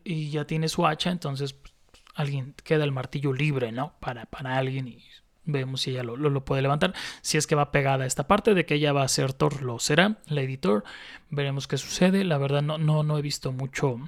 Y 0.04 0.32
ya 0.32 0.46
tiene 0.46 0.68
su 0.68 0.86
hacha, 0.86 1.12
entonces 1.12 1.54
pues, 1.54 1.74
alguien 2.14 2.54
queda 2.66 2.84
el 2.84 2.92
martillo 2.92 3.32
libre, 3.32 3.72
¿no? 3.72 3.94
Para, 4.02 4.26
para 4.26 4.58
alguien 4.58 4.90
y 4.90 5.02
vemos 5.46 5.82
si 5.82 5.92
ella 5.92 6.04
lo, 6.04 6.18
lo, 6.18 6.44
puede 6.44 6.62
levantar. 6.62 6.94
Si 7.22 7.38
es 7.38 7.48
que 7.48 7.56
va 7.56 7.72
pegada 7.72 8.04
a 8.04 8.08
esta 8.08 8.28
parte 8.28 8.54
de 8.54 8.66
que 8.66 8.76
ella 8.76 8.92
va 8.92 9.04
a 9.04 9.08
ser 9.08 9.32
Thor, 9.32 9.62
lo 9.62 9.80
será, 9.80 10.18
la 10.28 10.42
editor. 10.42 10.84
Veremos 11.30 11.68
qué 11.68 11.78
sucede. 11.78 12.26
La 12.26 12.38
verdad 12.38 12.62
no, 12.62 12.78
no, 12.78 13.04
no 13.04 13.18
he 13.18 13.22
visto 13.22 13.54
mucho, 13.54 14.00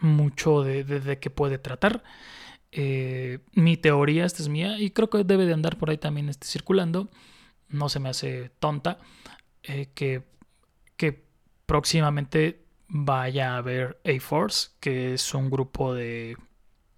mucho 0.00 0.62
de, 0.62 0.82
de, 0.82 0.98
de 0.98 1.18
qué 1.20 1.30
puede 1.30 1.58
tratar. 1.58 2.02
Eh, 2.72 3.40
mi 3.52 3.76
teoría, 3.76 4.24
esta 4.24 4.42
es 4.42 4.48
mía, 4.48 4.78
y 4.78 4.90
creo 4.90 5.10
que 5.10 5.24
debe 5.24 5.44
de 5.46 5.52
andar 5.52 5.76
por 5.76 5.90
ahí 5.90 5.98
también 5.98 6.28
este, 6.28 6.46
circulando, 6.46 7.10
no 7.68 7.88
se 7.88 8.00
me 8.00 8.08
hace 8.08 8.50
tonta, 8.58 8.98
eh, 9.62 9.90
que, 9.94 10.22
que 10.96 11.24
próximamente 11.66 12.64
vaya 12.88 13.54
a 13.54 13.58
haber 13.58 14.00
A-Force, 14.04 14.70
que 14.80 15.14
es 15.14 15.34
un 15.34 15.50
grupo 15.50 15.94
de 15.94 16.36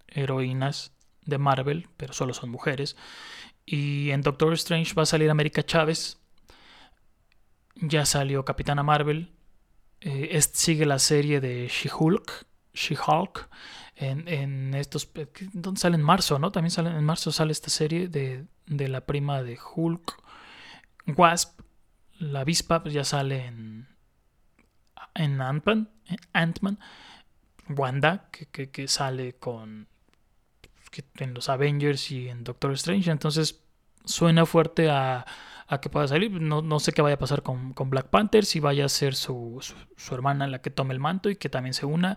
heroínas 0.09 0.93
de 1.23 1.39
Marvel, 1.39 1.89
pero 1.97 2.13
solo 2.13 2.35
son 2.35 2.51
mujeres. 2.51 2.97
Y 3.67 4.11
en 4.11 4.21
Doctor 4.21 4.53
Strange 4.55 4.95
va 4.95 5.03
a 5.03 5.07
salir 5.07 5.31
América 5.31 5.65
Chávez. 5.65 6.19
Ya 7.77 8.05
salió 8.05 8.45
Capitana 8.45 8.83
Marvel. 8.83 9.33
Eh, 10.01 10.39
sigue 10.53 10.87
la 10.87 10.99
serie 10.99 11.41
de 11.41 11.69
She-Hulk. 11.69 12.47
She-Hulk 12.75 13.49
en, 13.97 14.75
estos... 14.75 15.11
¿Dónde 15.53 15.81
sale 15.81 15.97
en 15.97 16.03
marzo, 16.03 16.39
no? 16.39 16.51
También 16.51 16.71
sale 16.71 16.91
en 16.91 17.05
marzo 17.05 17.33
sale 17.33 17.53
esta 17.53 17.71
serie 17.71 18.09
de, 18.09 18.47
de 18.67 18.89
la 18.89 19.03
prima 19.03 19.43
de 19.43 19.59
Hulk. 19.75 20.23
Wasp, 21.17 21.61
la 22.19 22.41
avispa, 22.41 22.83
pues 22.83 22.95
ya 22.95 23.05
sale 23.05 23.47
en, 23.47 23.89
en 25.15 25.41
Ant-Man. 25.41 25.91
Ant 26.33 26.61
Wanda, 27.69 28.29
que, 28.31 28.71
que, 28.71 28.89
sale 28.89 29.35
con... 29.35 29.89
en 31.17 31.35
los 31.35 31.49
Avengers 31.49 32.11
y 32.11 32.29
en 32.29 32.45
Doctor 32.45 32.73
Strange. 32.73 33.11
Entonces 33.11 33.63
suena 34.05 34.45
fuerte 34.45 34.91
a, 34.91 35.25
a 35.67 35.81
que 35.81 35.89
pueda 35.89 36.09
salir. 36.09 36.31
No, 36.31 36.63
no, 36.63 36.81
sé 36.81 36.93
qué 36.93 37.03
vaya 37.03 37.15
a 37.15 37.19
pasar 37.19 37.43
con, 37.43 37.73
con 37.73 37.91
Black 37.91 38.09
Panther, 38.09 38.45
si 38.45 38.61
vaya 38.61 38.85
a 38.85 38.89
ser 38.89 39.15
su, 39.15 39.59
su, 39.97 40.15
hermana 40.15 40.47
la 40.47 40.61
que 40.61 40.71
tome 40.71 40.95
el 40.95 41.01
manto 41.01 41.31
y 41.31 41.37
que 41.37 41.49
también 41.49 41.75
se 41.75 41.87
una. 41.87 42.17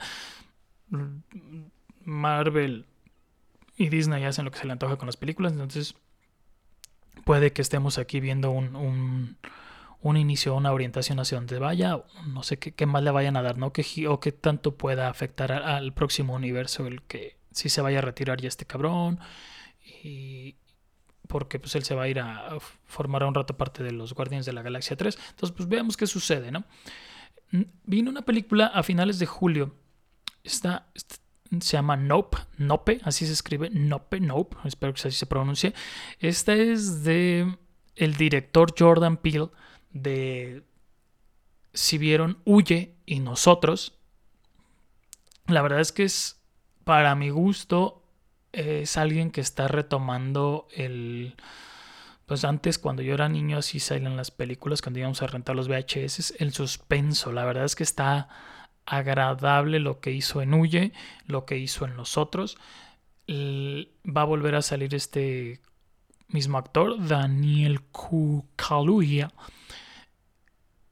Marvel 2.03 2.85
y 3.75 3.89
Disney 3.89 4.23
hacen 4.23 4.45
lo 4.45 4.51
que 4.51 4.59
se 4.59 4.65
le 4.65 4.71
antoja 4.71 4.97
con 4.97 5.05
las 5.05 5.17
películas, 5.17 5.51
entonces 5.51 5.95
puede 7.25 7.51
que 7.53 7.61
estemos 7.61 7.97
aquí 7.97 8.19
viendo 8.19 8.51
un, 8.51 8.75
un, 8.75 9.37
un 10.01 10.17
inicio, 10.17 10.55
una 10.55 10.71
orientación 10.71 11.19
hacia 11.19 11.37
donde 11.37 11.59
vaya, 11.59 12.03
no 12.27 12.43
sé 12.43 12.57
qué, 12.57 12.85
más 12.85 13.03
le 13.03 13.11
vayan 13.11 13.37
a 13.37 13.41
dar, 13.41 13.57
¿no? 13.57 13.73
Que, 13.73 14.07
o 14.07 14.19
qué 14.19 14.31
tanto 14.31 14.75
pueda 14.77 15.09
afectar 15.09 15.51
al 15.51 15.93
próximo 15.93 16.33
universo, 16.33 16.87
el 16.87 17.01
que 17.03 17.37
si 17.51 17.69
se 17.69 17.81
vaya 17.81 17.99
a 17.99 18.01
retirar 18.01 18.39
ya 18.39 18.47
este 18.47 18.65
cabrón, 18.65 19.19
y 20.03 20.55
porque 21.27 21.59
pues 21.59 21.75
él 21.75 21.83
se 21.83 21.95
va 21.95 22.03
a 22.03 22.07
ir 22.07 22.19
a, 22.19 22.57
formar 22.85 23.23
un 23.23 23.35
rato 23.35 23.57
parte 23.57 23.83
de 23.83 23.91
los 23.91 24.13
Guardianes 24.13 24.45
de 24.45 24.53
la 24.53 24.61
Galaxia 24.61 24.95
3, 24.95 25.17
entonces 25.31 25.55
pues 25.55 25.67
veamos 25.67 25.97
qué 25.97 26.07
sucede, 26.07 26.51
¿no? 26.51 26.63
Vino 27.83 28.09
una 28.09 28.23
película 28.23 28.67
a 28.67 28.83
finales 28.83 29.19
de 29.19 29.25
julio 29.25 29.75
esta, 30.47 30.87
se 31.51 31.77
llama 31.77 31.95
Nope, 31.95 32.37
Nope, 32.57 32.99
así 33.03 33.25
se 33.25 33.33
escribe, 33.33 33.69
Nope, 33.69 34.19
Nope, 34.19 34.57
espero 34.65 34.93
que 34.93 35.07
así 35.07 35.17
se 35.17 35.25
pronuncie. 35.25 35.73
Esta 36.19 36.53
es 36.53 37.03
de 37.03 37.57
el 37.95 38.15
director 38.15 38.73
Jordan 38.77 39.17
Peele 39.17 39.49
de 39.91 40.63
si 41.73 41.97
vieron 41.97 42.39
Huye 42.45 42.95
y 43.05 43.19
nosotros. 43.19 43.97
La 45.47 45.61
verdad 45.61 45.79
es 45.79 45.91
que 45.91 46.03
es, 46.03 46.41
para 46.83 47.15
mi 47.15 47.29
gusto, 47.29 48.03
es 48.51 48.97
alguien 48.97 49.31
que 49.31 49.41
está 49.41 49.67
retomando 49.67 50.67
el... 50.71 51.35
Pues 52.25 52.43
antes, 52.43 52.77
cuando 52.77 53.01
yo 53.01 53.13
era 53.13 53.29
niño, 53.29 53.57
así 53.57 53.79
salían 53.79 54.17
las 54.17 54.31
películas, 54.31 54.81
cuando 54.81 54.99
íbamos 54.99 55.21
a 55.21 55.27
rentar 55.27 55.55
los 55.55 55.69
VHS, 55.69 56.33
el 56.39 56.51
suspenso. 56.51 57.31
La 57.31 57.45
verdad 57.45 57.63
es 57.63 57.75
que 57.75 57.83
está 57.83 58.27
agradable 58.87 59.79
lo 59.79 59.99
que 59.99 60.11
hizo 60.11 60.41
en 60.41 60.53
Huye, 60.53 60.93
lo 61.27 61.45
que 61.45 61.57
hizo 61.57 61.85
en 61.85 61.95
Los 61.95 62.17
Otros. 62.17 62.57
Va 63.29 64.21
a 64.21 64.25
volver 64.25 64.55
a 64.55 64.61
salir 64.61 64.95
este 64.95 65.59
mismo 66.29 66.57
actor, 66.57 67.05
Daniel 67.05 67.81
Kaluuya, 68.55 69.31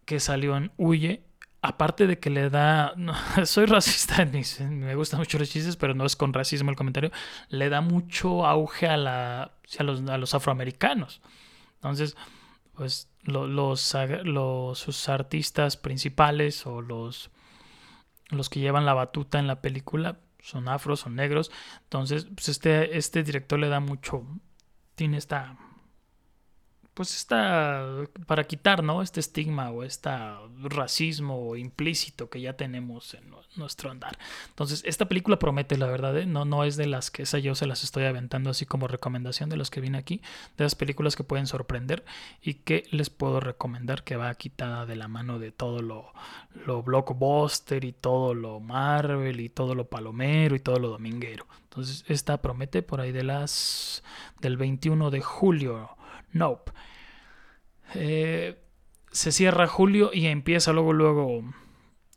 que 0.04 0.20
salió 0.20 0.56
en 0.58 0.72
Huye. 0.78 1.24
aparte 1.62 2.06
de 2.06 2.20
que 2.20 2.30
le 2.30 2.50
da, 2.52 2.94
soy 3.46 3.66
racista, 3.66 4.24
me 4.26 4.94
gustan 4.94 5.20
mucho 5.20 5.40
los 5.40 5.50
chistes, 5.50 5.78
pero 5.78 5.96
no 5.96 6.06
es 6.06 6.16
con 6.16 6.34
racismo 6.34 6.70
el 6.70 6.76
comentario, 6.76 7.12
le 7.50 7.70
da 7.70 7.82
mucho 7.82 8.46
auge 8.46 8.88
a, 8.88 8.98
la, 8.98 9.52
a, 9.80 9.84
los, 9.84 10.08
a 10.08 10.18
los 10.18 10.36
afroamericanos. 10.36 11.22
Entonces, 11.76 12.16
pues 12.76 13.10
los, 13.24 13.50
los, 13.50 14.78
sus 14.78 15.10
artistas 15.10 15.78
principales 15.78 16.68
o 16.68 16.82
los, 16.82 17.32
los 18.30 18.50
que 18.50 18.60
llevan 18.60 18.86
la 18.86 18.94
batuta 18.94 19.40
en 19.40 19.48
la 19.48 19.62
película 19.62 20.20
son 20.42 20.68
afros, 20.68 21.02
son 21.02 21.16
negros. 21.16 21.52
Entonces, 21.84 22.26
pues 22.26 22.50
este, 22.50 22.98
este 22.98 23.24
director 23.24 23.60
le 23.60 23.70
da 23.70 23.80
mucho, 23.80 24.26
tiene 24.96 25.18
esta 25.18 25.58
pues 26.96 27.14
está 27.14 27.86
para 28.26 28.46
quitar, 28.46 28.82
¿no? 28.82 29.02
Este 29.02 29.20
estigma 29.20 29.70
o 29.70 29.84
este 29.84 30.10
racismo 30.64 31.58
implícito 31.58 32.30
que 32.30 32.40
ya 32.40 32.54
tenemos 32.54 33.14
en 33.14 33.30
nuestro 33.58 33.92
andar. 33.92 34.18
Entonces, 34.48 34.82
esta 34.86 35.06
película 35.06 35.38
promete, 35.38 35.78
la 35.78 35.88
verdad, 35.88 36.18
¿eh? 36.18 36.26
no, 36.26 36.46
no 36.46 36.64
es 36.64 36.78
de 36.78 36.88
las 36.88 37.12
que 37.12 37.24
esa 37.24 37.38
yo 37.38 37.54
se 37.54 37.68
las 37.68 37.84
estoy 37.84 38.06
aventando 38.06 38.50
así 38.50 38.66
como 38.66 38.88
recomendación 38.88 39.50
de 39.50 39.58
los 39.58 39.70
que 39.70 39.82
vine 39.82 39.98
aquí, 39.98 40.22
de 40.58 40.64
las 40.64 40.76
películas 40.76 41.18
que 41.18 41.26
pueden 41.26 41.48
sorprender 41.48 42.06
y 42.42 42.56
que 42.56 42.86
les 42.92 43.10
puedo 43.10 43.42
recomendar 43.42 44.06
que 44.06 44.16
va 44.16 44.34
quitada 44.36 44.86
de 44.86 44.96
la 44.96 45.10
mano 45.10 45.38
de 45.38 45.52
todo 45.52 45.82
lo, 45.82 46.14
lo 46.66 46.82
blockbuster 46.82 47.84
y 47.84 47.92
todo 47.92 48.34
lo 48.34 48.62
Marvel 48.62 49.42
y 49.42 49.50
todo 49.50 49.76
lo 49.76 49.90
palomero 49.90 50.56
y 50.56 50.60
todo 50.62 50.80
lo 50.80 50.88
dominguero. 50.88 51.46
Entonces, 51.64 52.06
esta 52.08 52.42
promete 52.42 52.82
por 52.84 53.02
ahí 53.02 53.12
de 53.12 53.24
las 53.24 54.02
del 54.40 54.56
21 54.56 55.12
de 55.12 55.20
julio 55.20 55.90
Nope. 56.36 56.74
Eh, 57.94 58.62
se 59.10 59.32
cierra 59.32 59.68
julio 59.68 60.12
y 60.14 60.28
empieza 60.28 60.74
luego, 60.74 60.92
luego 60.92 61.44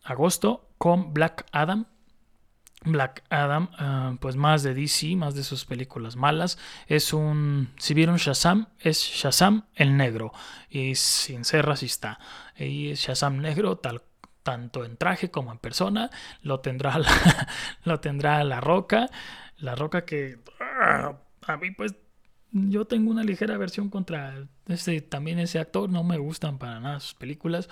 agosto 0.02 0.68
con 0.76 1.14
Black 1.14 1.46
Adam. 1.52 1.86
Black 2.84 3.22
Adam, 3.30 3.70
ah, 3.78 4.16
pues 4.20 4.34
más 4.34 4.64
de 4.64 4.74
DC, 4.74 5.14
más 5.14 5.36
de 5.36 5.44
sus 5.44 5.64
películas 5.64 6.16
malas. 6.16 6.58
Es 6.88 7.12
un. 7.12 7.72
Si 7.78 7.94
vieron 7.94 8.16
Shazam, 8.16 8.66
es 8.80 8.98
Shazam 8.98 9.66
el 9.76 9.96
negro. 9.96 10.32
Y 10.68 10.96
sin 10.96 11.44
ser 11.44 11.66
racista. 11.66 12.18
Y 12.56 12.90
es 12.90 12.98
Shazam 12.98 13.38
negro, 13.38 13.78
tal, 13.78 14.02
tanto 14.42 14.84
en 14.84 14.96
traje 14.96 15.30
como 15.30 15.52
en 15.52 15.58
persona. 15.58 16.10
Lo 16.42 16.58
tendrá 16.58 16.98
la, 16.98 17.48
lo 17.84 18.00
tendrá 18.00 18.42
la 18.42 18.60
roca. 18.60 19.10
La 19.58 19.76
roca 19.76 20.04
que. 20.04 20.40
Ah, 20.60 21.12
a 21.46 21.56
mí, 21.56 21.70
pues 21.70 21.94
yo 22.52 22.86
tengo 22.86 23.10
una 23.10 23.24
ligera 23.24 23.56
versión 23.58 23.90
contra 23.90 24.46
este, 24.66 25.00
también 25.00 25.38
ese 25.38 25.58
actor. 25.58 25.90
No 25.90 26.04
me 26.04 26.18
gustan 26.18 26.58
para 26.58 26.80
nada 26.80 27.00
sus 27.00 27.14
películas. 27.14 27.68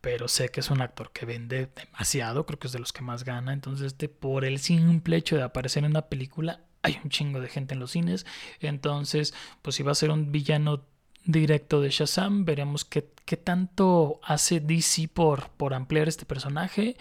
Pero 0.00 0.28
sé 0.28 0.48
que 0.48 0.60
es 0.60 0.70
un 0.70 0.80
actor 0.80 1.12
que 1.12 1.26
vende 1.26 1.66
demasiado. 1.66 2.46
Creo 2.46 2.58
que 2.58 2.68
es 2.68 2.72
de 2.72 2.78
los 2.78 2.92
que 2.92 3.02
más 3.02 3.24
gana. 3.24 3.52
Entonces, 3.52 3.88
este, 3.88 4.08
por 4.08 4.44
el 4.44 4.58
simple 4.58 5.16
hecho 5.16 5.36
de 5.36 5.42
aparecer 5.42 5.84
en 5.84 5.90
una 5.90 6.02
película, 6.02 6.60
hay 6.82 6.98
un 7.04 7.10
chingo 7.10 7.40
de 7.40 7.48
gente 7.48 7.74
en 7.74 7.80
los 7.80 7.90
cines. 7.90 8.24
Entonces, 8.60 9.34
pues 9.60 9.76
si 9.76 9.82
va 9.82 9.92
a 9.92 9.96
ser 9.96 10.10
un 10.10 10.32
villano 10.32 10.84
directo 11.26 11.82
de 11.82 11.90
Shazam, 11.90 12.46
veremos 12.46 12.86
qué, 12.86 13.10
qué 13.26 13.36
tanto 13.36 14.20
hace 14.22 14.60
DC 14.60 15.08
por, 15.08 15.50
por 15.50 15.74
ampliar 15.74 16.08
este 16.08 16.24
personaje 16.24 16.96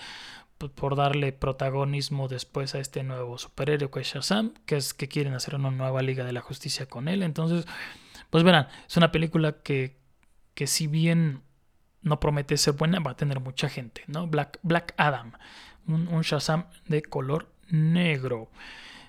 por 0.68 0.96
darle 0.96 1.32
protagonismo 1.32 2.28
después 2.28 2.76
a 2.76 2.80
este 2.80 3.04
nuevo 3.04 3.38
superhéroe 3.38 3.90
que 3.90 4.02
es 4.02 4.08
Shazam, 4.08 4.54
que 4.66 4.76
es 4.76 4.94
que 4.94 5.08
quieren 5.08 5.34
hacer 5.34 5.56
una 5.56 5.72
nueva 5.72 6.02
Liga 6.02 6.26
de 6.26 6.34
la 6.34 6.42
Justicia 6.42 6.86
con 6.86 7.08
él. 7.08 7.24
Entonces, 7.24 7.66
pues 8.30 8.44
verán, 8.44 8.68
es 8.88 8.98
una 8.98 9.12
película 9.12 9.62
que, 9.64 9.98
que 10.54 10.68
si 10.68 10.88
bien 10.88 11.42
no 12.02 12.20
promete 12.20 12.58
ser 12.58 12.74
buena, 12.74 13.00
va 13.00 13.12
a 13.12 13.18
tener 13.18 13.40
mucha 13.40 13.70
gente, 13.70 14.04
¿no? 14.08 14.28
Black, 14.28 14.60
Black 14.62 14.94
Adam, 14.98 15.34
un, 15.88 16.22
Shazam 16.22 16.66
de 16.88 17.02
color 17.02 17.52
negro. 17.70 18.50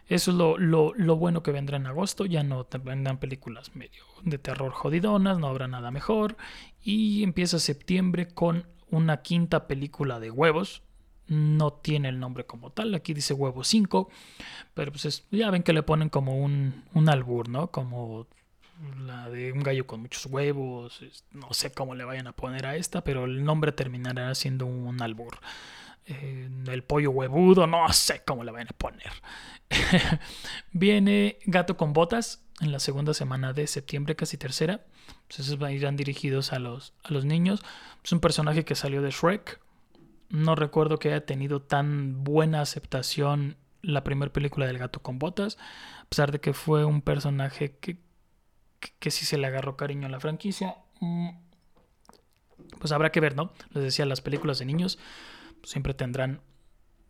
Eso 0.07 0.33
es 0.33 0.37
lo, 0.37 0.59
lo, 0.59 0.93
lo, 0.95 1.17
bueno 1.17 1.43
que 1.43 1.53
vendrá 1.53 1.77
en 1.77 1.87
agosto. 1.87 2.27
Ya 2.27 2.43
no 2.43 2.67
vendrán 2.85 3.19
películas 3.19 3.77
medio 3.77 4.03
de 4.23 4.39
terror 4.39 4.73
jodidonas, 4.73 5.39
no 5.39 5.47
habrá 5.47 5.69
nada 5.69 5.91
mejor. 5.91 6.37
Y 6.83 7.23
empieza 7.23 7.59
septiembre 7.59 8.29
con 8.29 8.67
una 8.91 9.23
quinta 9.23 9.69
película 9.69 10.19
de 10.19 10.31
huevos, 10.31 10.83
no 11.31 11.73
tiene 11.73 12.09
el 12.09 12.19
nombre 12.19 12.45
como 12.45 12.71
tal, 12.71 12.95
aquí 12.95 13.15
dice 13.15 13.33
huevo 13.33 13.65
5, 13.65 14.11
pero 14.75 14.93
pues 14.93 15.25
ya 15.31 15.51
ven 15.51 15.63
que 15.63 15.73
le 15.73 15.83
ponen 15.83 16.09
como 16.09 16.37
un, 16.37 16.85
un 16.93 17.09
albur, 17.09 17.49
¿no? 17.49 17.71
Como 17.71 18.27
la 19.07 19.29
de 19.31 19.53
un 19.53 19.63
gallo 19.63 19.87
con 19.87 20.01
muchos 20.01 20.27
huevos, 20.27 21.01
no 21.33 21.53
sé 21.53 21.73
cómo 21.73 21.95
le 21.95 22.05
vayan 22.05 22.27
a 22.27 22.33
poner 22.33 22.67
a 22.67 22.77
esta, 22.77 23.05
pero 23.05 23.25
el 23.25 23.45
nombre 23.45 23.73
terminará 23.73 24.35
siendo 24.35 24.67
un 24.67 25.01
albur. 25.03 25.39
Eh, 26.07 26.49
el 26.67 26.83
pollo 26.83 27.11
huevudo, 27.11 27.67
no 27.67 27.93
sé 27.93 28.23
cómo 28.27 28.43
le 28.43 28.51
vayan 28.51 28.69
a 28.71 28.77
poner. 28.77 29.13
Viene 30.73 31.39
Gato 31.45 31.77
con 31.77 31.93
Botas 31.93 32.43
en 32.61 32.73
la 32.73 32.81
segunda 32.81 33.15
semana 33.15 33.53
de 33.53 33.67
septiembre, 33.67 34.17
casi 34.17 34.37
tercera. 34.37 34.85
Pues 35.29 35.41
esos 35.41 35.71
irán 35.71 35.97
dirigidos 35.97 36.53
a 36.53 36.59
los, 36.59 36.95
a 37.05 37.13
los 37.13 37.25
niños. 37.25 37.63
Es 38.03 38.13
un 38.13 38.21
personaje 38.21 38.65
que 38.65 38.75
salió 38.75 39.03
de 39.03 39.11
Shrek, 39.11 39.61
no 40.31 40.55
recuerdo 40.55 40.99
que 40.99 41.09
haya 41.09 41.27
tenido 41.27 41.61
tan 41.61 42.25
buena 42.25 42.61
aceptación 42.61 43.57
la 43.83 44.05
primera 44.05 44.33
película 44.33 44.67
del 44.67 44.79
gato 44.79 45.03
con 45.03 45.19
botas, 45.19 45.59
a 46.01 46.05
pesar 46.07 46.33
de 46.33 46.41
que 46.41 46.53
fue 46.53 46.85
un 46.85 47.03
personaje 47.03 47.77
que, 47.81 47.99
que, 48.99 49.11
sí 49.11 49.25
se 49.27 49.39
le 49.39 49.47
agarró 49.47 49.77
cariño 49.77 50.07
a 50.07 50.11
la 50.11 50.21
franquicia. 50.21 50.77
Mm, 51.01 51.31
pues 52.79 52.93
habrá 52.93 53.11
que 53.11 53.21
ver, 53.21 53.37
¿no? 53.37 53.53
Les 53.71 53.83
decía, 53.83 54.07
las 54.07 54.21
películas 54.21 54.59
de 54.59 54.67
niños 54.67 54.99
siempre 55.65 55.95
tendrán 55.95 56.41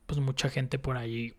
pues 0.06 0.18
mucha 0.20 0.48
gente 0.48 0.78
por 0.78 0.96
allí 0.96 1.34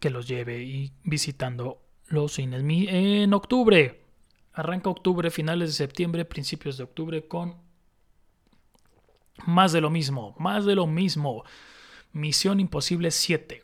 que 0.00 0.10
los 0.10 0.28
lleve 0.28 0.62
y 0.62 0.92
visitando 1.02 1.80
los 2.08 2.34
cines. 2.34 2.62
En 2.62 3.32
octubre, 3.32 4.04
arranca 4.52 4.90
octubre, 4.90 5.30
finales 5.30 5.70
de 5.70 5.74
septiembre, 5.74 6.24
principios 6.24 6.76
de 6.76 6.84
octubre 6.84 7.26
con 7.26 7.63
más 9.46 9.72
de 9.72 9.80
lo 9.80 9.90
mismo, 9.90 10.34
más 10.38 10.64
de 10.64 10.74
lo 10.74 10.86
mismo. 10.86 11.44
Misión 12.12 12.60
Imposible 12.60 13.10
7. 13.10 13.62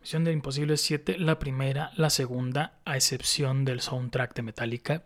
Misión 0.00 0.24
de 0.24 0.32
Imposible 0.32 0.76
7, 0.76 1.18
la 1.18 1.38
primera, 1.38 1.92
la 1.96 2.10
segunda, 2.10 2.80
a 2.84 2.96
excepción 2.96 3.64
del 3.64 3.80
soundtrack 3.80 4.34
de 4.34 4.42
Metallica. 4.42 5.02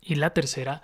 Y 0.00 0.16
la 0.16 0.34
tercera 0.34 0.82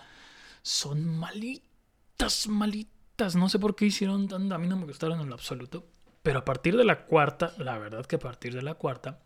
son 0.62 1.18
malitas, 1.18 2.48
malitas. 2.48 3.36
No 3.36 3.48
sé 3.48 3.58
por 3.58 3.74
qué 3.74 3.86
hicieron 3.86 4.28
tanto, 4.28 4.54
a 4.54 4.58
mí 4.58 4.66
no 4.66 4.76
me 4.76 4.86
gustaron 4.86 5.20
en 5.20 5.28
lo 5.28 5.34
absoluto. 5.34 5.86
Pero 6.22 6.40
a 6.40 6.44
partir 6.44 6.76
de 6.76 6.84
la 6.84 7.04
cuarta, 7.06 7.52
la 7.58 7.78
verdad 7.78 8.06
que 8.06 8.16
a 8.16 8.20
partir 8.20 8.54
de 8.54 8.62
la 8.62 8.74
cuarta, 8.74 9.20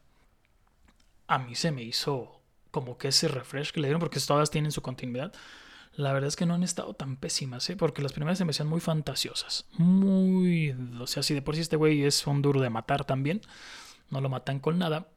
a 1.27 1.39
mí 1.39 1.55
se 1.55 1.71
me 1.71 1.83
hizo 1.83 2.41
como 2.71 2.97
que 2.99 3.09
ese 3.09 3.29
refresh 3.29 3.73
que 3.73 3.81
le 3.81 3.89
dieron, 3.89 4.01
porque 4.01 4.21
todas 4.21 4.51
tienen 4.51 4.73
su 4.73 4.83
continuidad 4.83 5.33
la 5.95 6.13
verdad 6.13 6.29
es 6.29 6.37
que 6.37 6.47
no 6.47 6.55
han 6.55 6.63
estado 6.63 6.95
tan 6.95 7.17
pésimas, 7.17 7.69
¿eh? 7.69 7.77
porque 7.77 8.03
las 8.03 8.13
primeras 8.13 8.39
se 8.39 8.45
me 8.45 8.51
hacían 8.51 8.69
muy 8.69 8.81
fantasiosas. 8.81 9.67
Muy. 9.77 10.75
O 10.99 11.07
sea, 11.07 11.23
si 11.23 11.35
de 11.35 11.43
por 11.43 11.55
sí 11.55 11.61
este 11.61 11.77
güey 11.77 12.05
es 12.05 12.27
un 12.27 12.41
duro 12.41 12.61
de 12.61 12.71
matar 12.71 13.05
también, 13.05 13.43
no 14.11 14.21
lo 14.21 14.29
matan 14.29 14.59
con 14.59 14.79
nada. 14.79 15.09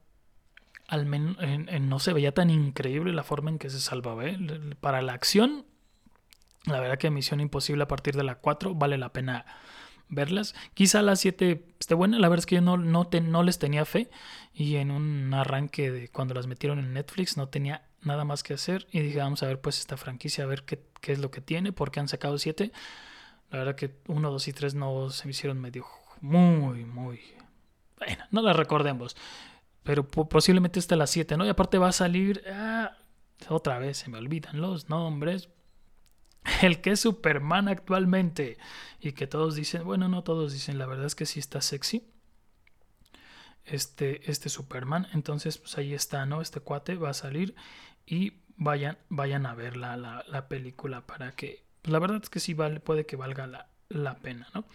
Al 0.88 1.06
menos 1.06 1.38
no 1.82 2.00
se 2.00 2.14
veía 2.14 2.34
tan 2.34 2.50
increíble 2.50 3.14
la 3.14 3.24
forma 3.24 3.50
en 3.50 3.58
que 3.58 3.70
se 3.70 3.80
salvaba. 3.80 4.26
¿eh? 4.26 4.38
Para 4.82 5.02
la 5.02 5.14
acción, 5.14 5.66
la 6.66 6.80
verdad 6.80 6.98
que 6.98 7.10
Misión 7.10 7.40
Imposible 7.40 7.84
a 7.84 7.88
partir 7.88 8.16
de 8.16 8.24
la 8.24 8.36
4 8.36 8.76
vale 8.76 8.98
la 8.98 9.14
pena 9.14 9.46
verlas. 10.10 10.56
Quizá 10.74 11.02
la 11.02 11.16
7 11.16 11.66
esté 11.80 11.94
buena, 11.96 12.20
la 12.20 12.30
verdad 12.30 12.42
es 12.42 12.46
que 12.46 12.56
yo 12.56 12.62
no, 12.62 12.78
no, 12.78 13.10
no 13.22 13.44
les 13.44 13.60
tenía 13.60 13.86
fe 13.86 14.10
y 14.54 14.76
en 14.76 14.92
un 14.92 15.34
arranque 15.34 15.90
de 15.90 16.10
cuando 16.10 16.34
las 16.34 16.48
metieron 16.48 16.80
en 16.80 16.94
Netflix 16.94 17.38
no 17.38 17.50
tenía 17.50 17.84
nada 18.06 18.24
más 18.26 18.44
que 18.44 18.54
hacer 18.54 18.88
y 18.92 19.00
dije, 19.02 19.20
vamos 19.20 19.44
a 19.44 19.48
ver 19.48 19.62
pues 19.62 19.80
esta 19.80 19.98
franquicia, 19.98 20.44
a 20.44 20.48
ver 20.48 20.64
qué, 20.64 20.84
qué 21.02 21.12
es 21.12 21.20
lo 21.20 21.32
que 21.32 21.42
tiene, 21.42 21.72
porque 21.72 22.00
han 22.00 22.08
sacado 22.08 22.38
siete. 22.38 22.72
La 23.52 23.60
verdad 23.60 23.76
que 23.76 23.96
uno, 24.08 24.32
dos 24.32 24.48
y 24.48 24.54
tres 24.54 24.76
no 24.76 25.10
se 25.10 25.26
me 25.26 25.32
hicieron 25.32 25.60
medio 25.60 25.86
muy, 26.22 26.86
muy... 26.86 27.22
Bueno, 27.98 28.24
no 28.32 28.42
las 28.42 28.56
recordemos. 28.56 29.16
Pero 29.84 30.08
posiblemente 30.08 30.80
esta 30.80 30.96
la 30.96 31.08
7, 31.08 31.38
¿no? 31.38 31.46
Y 31.46 31.50
aparte 31.50 31.78
va 31.78 31.90
a 31.90 31.94
salir... 31.94 32.44
Ah, 32.52 32.98
otra 33.50 33.78
vez 33.78 33.98
se 33.98 34.10
me 34.10 34.18
olvidan 34.18 34.60
los 34.60 34.90
nombres. 34.90 35.50
El 36.62 36.82
que 36.82 36.92
es 36.92 37.02
Superman 37.02 37.68
actualmente. 37.68 38.58
Y 39.00 39.12
que 39.12 39.28
todos 39.28 39.56
dicen, 39.56 39.84
bueno, 39.84 40.10
no 40.10 40.24
todos 40.24 40.54
dicen, 40.54 40.80
la 40.80 40.88
verdad 40.88 41.06
es 41.06 41.16
que 41.16 41.26
sí 41.26 41.40
está 41.40 41.62
sexy 41.62 42.04
este, 43.66 44.30
este 44.30 44.50
Superman. 44.50 45.08
Entonces, 45.14 45.58
pues 45.58 45.78
ahí 45.78 45.94
está, 45.94 46.26
¿no? 46.26 46.42
Este 46.42 46.60
cuate 46.60 46.96
va 46.96 47.10
a 47.10 47.14
salir 47.14 47.56
y 48.06 48.34
vayan, 48.58 48.98
vayan 49.10 49.46
a 49.46 49.56
ver 49.56 49.78
la, 49.78 49.98
la, 49.98 50.48
película 50.48 51.02
para 51.02 51.32
que, 51.32 51.64
pues 51.82 51.92
la 51.92 52.00
verdad 52.00 52.22
es 52.22 52.30
que 52.30 52.40
sí 52.40 52.54
vale, 52.54 52.80
puede 52.80 53.06
que 53.06 53.16
valga 53.16 53.48
la, 53.48 53.68
la 53.90 54.16
pena, 54.16 54.48
¿no? 54.54 54.66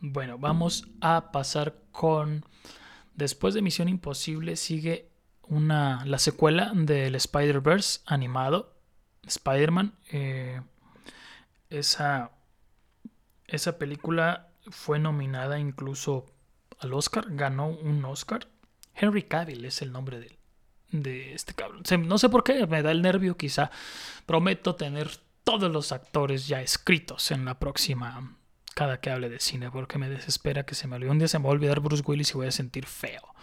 Bueno, 0.00 0.38
vamos 0.38 0.86
a 1.00 1.32
pasar 1.32 1.76
con, 1.90 2.44
después 3.14 3.54
de 3.54 3.62
Misión 3.62 3.88
Imposible 3.88 4.56
sigue 4.56 5.08
una, 5.48 6.04
la 6.04 6.18
secuela 6.18 6.72
del 6.74 7.14
Spider-Verse 7.14 8.00
animado, 8.06 8.74
Spider-Man. 9.26 9.94
Eh, 10.10 10.60
esa, 11.70 12.32
esa 13.46 13.78
película 13.78 14.48
fue 14.70 14.98
nominada 14.98 15.58
incluso 15.58 16.26
al 16.78 16.92
Oscar, 16.92 17.26
ganó 17.30 17.68
un 17.68 18.04
Oscar. 18.04 18.48
Henry 18.94 19.22
Cavill 19.22 19.64
es 19.64 19.82
el 19.82 19.92
nombre 19.92 20.20
de, 20.20 20.38
de 20.90 21.34
este 21.34 21.54
cabrón. 21.54 21.82
No 22.06 22.18
sé 22.18 22.28
por 22.28 22.44
qué, 22.44 22.66
me 22.66 22.82
da 22.82 22.90
el 22.90 23.02
nervio 23.02 23.36
quizá. 23.36 23.70
Prometo 24.26 24.76
tener 24.76 25.10
todos 25.44 25.70
los 25.70 25.92
actores 25.92 26.48
ya 26.48 26.62
escritos 26.62 27.30
en 27.30 27.44
la 27.44 27.58
próxima, 27.58 28.36
cada 28.74 29.00
que 29.00 29.10
hable 29.10 29.28
de 29.28 29.40
cine, 29.40 29.70
porque 29.70 29.98
me 29.98 30.08
desespera 30.08 30.64
que 30.64 30.74
se 30.74 30.88
me 30.88 30.96
olvide. 30.96 31.10
Un 31.10 31.18
día 31.18 31.28
se 31.28 31.38
me 31.38 31.44
va 31.44 31.50
a 31.50 31.54
olvidar 31.54 31.80
Bruce 31.80 32.02
Willis 32.06 32.30
y 32.30 32.34
voy 32.34 32.46
a 32.46 32.52
sentir 32.52 32.86
feo. 32.86 33.34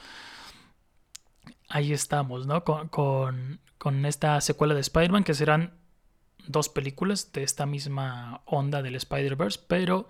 Ahí 1.70 1.94
estamos, 1.94 2.48
¿no? 2.48 2.64
Con, 2.64 2.90
con, 2.90 3.62
con 3.78 4.06
esta 4.06 4.42
secuela 4.42 4.74
de 4.74 4.82
Spider-Man, 4.82 5.24
que 5.24 5.34
serán 5.34 5.80
dos 6.48 6.70
películas 6.70 7.32
de 7.32 7.44
esta 7.44 7.66
misma 7.66 8.42
onda 8.46 8.82
del 8.82 8.96
Spider-Verse, 8.96 9.60
pero 9.68 10.08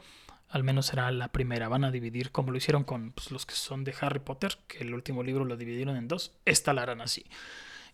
al 0.51 0.63
menos 0.63 0.87
será 0.87 1.09
la 1.11 1.29
primera. 1.29 1.69
Van 1.69 1.83
a 1.83 1.91
dividir, 1.91 2.31
como 2.31 2.51
lo 2.51 2.57
hicieron 2.57 2.83
con 2.83 3.11
pues, 3.11 3.31
los 3.31 3.45
que 3.45 3.55
son 3.55 3.83
de 3.83 3.95
Harry 3.99 4.19
Potter, 4.19 4.57
que 4.67 4.79
el 4.79 4.93
último 4.93 5.23
libro 5.23 5.45
lo 5.45 5.57
dividieron 5.57 5.95
en 5.95 6.07
dos. 6.07 6.33
Esta 6.45 6.73
la 6.73 6.83
harán 6.83 7.01
así. 7.01 7.25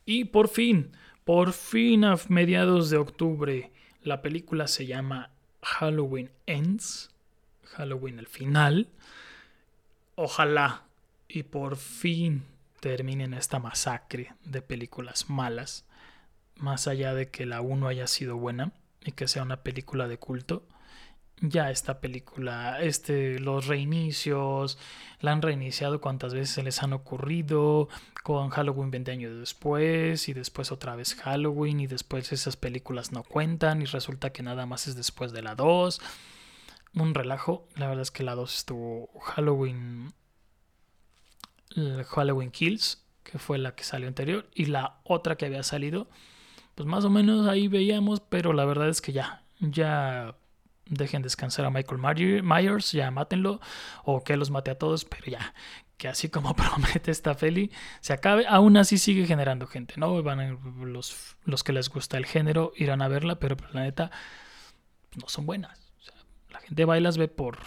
Y 0.05 0.25
por 0.25 0.47
fin, 0.47 0.91
por 1.23 1.53
fin 1.53 2.03
a 2.03 2.15
mediados 2.29 2.89
de 2.89 2.97
octubre, 2.97 3.71
la 4.03 4.21
película 4.21 4.67
se 4.67 4.85
llama 4.85 5.29
Halloween 5.61 6.31
Ends. 6.45 7.11
Halloween 7.63 8.19
el 8.19 8.27
final. 8.27 8.87
Ojalá 10.15 10.83
y 11.27 11.43
por 11.43 11.77
fin 11.77 12.43
terminen 12.79 13.33
esta 13.33 13.59
masacre 13.59 14.33
de 14.45 14.61
películas 14.61 15.29
malas 15.29 15.85
más 16.59 16.87
allá 16.87 17.13
de 17.13 17.29
que 17.29 17.45
la 17.45 17.61
1 17.61 17.87
haya 17.87 18.07
sido 18.07 18.37
buena 18.37 18.71
y 19.03 19.11
que 19.11 19.27
sea 19.27 19.43
una 19.43 19.57
película 19.57 20.07
de 20.07 20.17
culto, 20.17 20.63
ya 21.41 21.69
esta 21.69 21.99
película, 21.99 22.81
este, 22.81 23.39
los 23.39 23.67
reinicios, 23.67 24.77
la 25.19 25.31
han 25.31 25.41
reiniciado 25.41 26.01
cuantas 26.01 26.33
veces 26.33 26.49
se 26.49 26.63
les 26.63 26.81
han 26.81 26.93
ocurrido, 26.93 27.89
con 28.23 28.49
Halloween 28.49 28.91
20 28.91 29.11
años 29.11 29.39
después, 29.39 30.27
y 30.29 30.33
después 30.33 30.71
otra 30.71 30.95
vez 30.95 31.15
Halloween, 31.15 31.79
y 31.79 31.87
después 31.87 32.31
esas 32.31 32.57
películas 32.57 33.11
no 33.11 33.23
cuentan, 33.23 33.81
y 33.81 33.85
resulta 33.85 34.31
que 34.31 34.43
nada 34.43 34.65
más 34.65 34.87
es 34.87 34.95
después 34.95 35.31
de 35.31 35.43
la 35.43 35.55
2. 35.55 36.01
Un 36.95 37.13
relajo, 37.13 37.67
la 37.75 37.87
verdad 37.87 38.01
es 38.01 38.11
que 38.11 38.23
la 38.23 38.35
2 38.35 38.57
estuvo 38.57 39.09
Halloween, 39.19 40.13
Halloween 42.07 42.51
Kills, 42.51 43.03
que 43.23 43.37
fue 43.37 43.57
la 43.59 43.75
que 43.75 43.83
salió 43.83 44.07
anterior, 44.07 44.49
y 44.55 44.65
la 44.65 44.99
otra 45.03 45.35
que 45.35 45.45
había 45.45 45.63
salido 45.63 46.07
pues 46.77 46.85
más 46.87 47.03
o 47.05 47.09
menos 47.09 47.47
ahí 47.47 47.67
veíamos, 47.67 48.19
pero 48.19 48.53
la 48.53 48.63
verdad 48.63 48.87
es 48.87 49.01
que 49.01 49.11
ya, 49.11 49.41
ya 49.59 50.35
dejen 50.89 51.21
descansar 51.21 51.65
a 51.65 51.69
Michael 51.69 52.01
Myers, 52.43 52.91
ya 52.91 53.11
mátenlo, 53.11 53.59
o 54.03 54.23
que 54.23 54.37
los 54.37 54.51
mate 54.51 54.71
a 54.71 54.77
todos, 54.77 55.05
pero 55.05 55.25
ya, 55.25 55.53
que 55.97 56.07
así 56.07 56.29
como 56.29 56.55
promete 56.55 57.11
esta 57.11 57.35
peli, 57.35 57.71
se 58.01 58.13
acabe, 58.13 58.45
aún 58.47 58.77
así 58.77 58.97
sigue 58.97 59.25
generando 59.25 59.67
gente, 59.67 59.95
¿no? 59.97 60.21
Van 60.23 60.59
los, 60.81 61.35
los 61.43 61.63
que 61.63 61.73
les 61.73 61.89
gusta 61.89 62.17
el 62.17 62.25
género 62.25 62.73
irán 62.75 63.01
a 63.01 63.07
verla, 63.07 63.39
pero 63.39 63.55
la 63.73 63.81
neta 63.81 64.11
no 65.15 65.27
son 65.27 65.45
buenas. 65.45 65.79
la 66.49 66.59
gente 66.59 66.85
va 66.85 66.97
y 66.97 67.01
las 67.01 67.17
ve 67.17 67.27
por, 67.27 67.59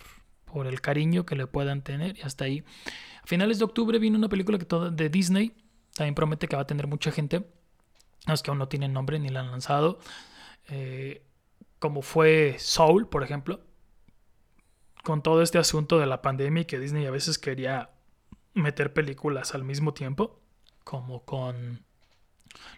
por 0.44 0.66
el 0.66 0.80
cariño 0.80 1.26
que 1.26 1.36
le 1.36 1.46
puedan 1.46 1.82
tener 1.82 2.18
y 2.18 2.22
hasta 2.22 2.44
ahí. 2.44 2.64
A 3.22 3.26
finales 3.26 3.58
de 3.58 3.64
octubre 3.64 3.98
vino 3.98 4.18
una 4.18 4.28
película 4.28 4.58
que 4.58 4.64
toda, 4.64 4.90
de 4.90 5.08
Disney, 5.08 5.54
también 5.94 6.14
promete 6.14 6.48
que 6.48 6.56
va 6.56 6.62
a 6.62 6.66
tener 6.66 6.86
mucha 6.86 7.10
gente 7.10 7.44
es 8.28 8.42
que 8.42 8.50
aún 8.50 8.58
no 8.58 8.68
tienen 8.68 8.92
nombre 8.92 9.18
ni 9.18 9.28
la 9.28 9.40
han 9.40 9.50
lanzado. 9.50 9.98
Eh, 10.68 11.22
como 11.80 12.02
fue 12.02 12.56
Soul, 12.58 13.08
por 13.08 13.24
ejemplo, 13.24 13.60
con 15.02 15.22
todo 15.22 15.42
este 15.42 15.58
asunto 15.58 15.98
de 15.98 16.06
la 16.06 16.22
pandemia 16.22 16.62
y 16.62 16.66
que 16.66 16.78
Disney 16.78 17.06
a 17.06 17.10
veces 17.10 17.38
quería 17.38 17.90
meter 18.54 18.92
películas 18.92 19.54
al 19.54 19.64
mismo 19.64 19.94
tiempo, 19.94 20.38
como 20.84 21.24
con 21.24 21.84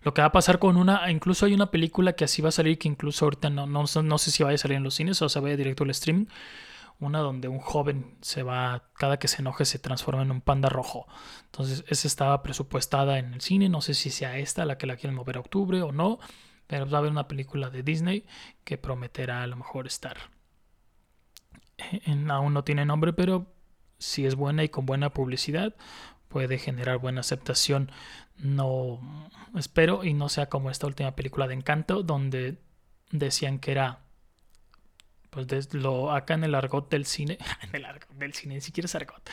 lo 0.02 0.14
que 0.14 0.22
va 0.22 0.28
a 0.28 0.32
pasar 0.32 0.58
con 0.58 0.76
una, 0.76 1.10
incluso 1.10 1.46
hay 1.46 1.54
una 1.54 1.70
película 1.70 2.12
que 2.14 2.24
así 2.24 2.40
va 2.42 2.50
a 2.50 2.52
salir, 2.52 2.78
que 2.78 2.88
incluso 2.88 3.24
ahorita 3.24 3.50
no, 3.50 3.66
no, 3.66 3.84
no 4.02 4.18
sé 4.18 4.30
si 4.30 4.44
va 4.44 4.50
a 4.50 4.58
salir 4.58 4.76
en 4.76 4.84
los 4.84 4.94
cines 4.94 5.20
o 5.20 5.28
se 5.28 5.40
vaya 5.40 5.56
directo 5.56 5.82
al 5.82 5.90
streaming, 5.90 6.26
una 7.00 7.18
donde 7.18 7.48
un 7.48 7.58
joven 7.58 8.16
se 8.20 8.44
va, 8.44 8.84
cada 8.96 9.18
que 9.18 9.26
se 9.26 9.42
enoje 9.42 9.64
se 9.64 9.80
transforma 9.80 10.22
en 10.22 10.30
un 10.30 10.40
panda 10.40 10.68
rojo. 10.68 11.06
Entonces, 11.46 11.84
esa 11.88 12.06
estaba 12.06 12.42
presupuestada 12.44 13.18
en 13.18 13.34
el 13.34 13.40
cine, 13.40 13.68
no 13.68 13.80
sé 13.80 13.94
si 13.94 14.10
sea 14.10 14.38
esta 14.38 14.64
la 14.64 14.78
que 14.78 14.86
la 14.86 14.96
quieren 14.96 15.16
mover 15.16 15.38
a 15.38 15.40
octubre 15.40 15.82
o 15.82 15.90
no, 15.90 16.20
pero 16.66 16.88
va 16.88 16.98
a 16.98 17.00
haber 17.00 17.10
una 17.10 17.28
película 17.28 17.70
de 17.70 17.82
Disney 17.82 18.26
que 18.64 18.78
prometerá 18.78 19.42
a 19.42 19.46
lo 19.46 19.56
mejor 19.56 19.86
estar. 19.86 20.16
En, 21.78 22.30
aún 22.30 22.54
no 22.54 22.64
tiene 22.64 22.84
nombre, 22.84 23.12
pero 23.12 23.52
si 23.98 24.26
es 24.26 24.34
buena 24.34 24.64
y 24.64 24.68
con 24.68 24.86
buena 24.86 25.10
publicidad, 25.10 25.74
puede 26.28 26.58
generar 26.58 26.98
buena 26.98 27.20
aceptación. 27.20 27.90
No 28.36 29.00
espero 29.56 30.04
y 30.04 30.14
no 30.14 30.28
sea 30.28 30.46
como 30.46 30.70
esta 30.70 30.86
última 30.86 31.14
película 31.14 31.46
de 31.46 31.54
Encanto, 31.54 32.02
donde 32.02 32.58
decían 33.10 33.58
que 33.58 33.72
era 33.72 34.00
pues 35.32 35.72
lo, 35.72 36.12
acá 36.12 36.34
en 36.34 36.44
el 36.44 36.54
argot 36.54 36.90
del 36.90 37.06
cine, 37.06 37.38
en 37.62 37.74
el 37.74 37.86
argot 37.86 38.10
del 38.10 38.34
cine, 38.34 38.56
ni 38.56 38.60
siquiera 38.60 38.84
es 38.84 38.94
argot, 38.94 39.30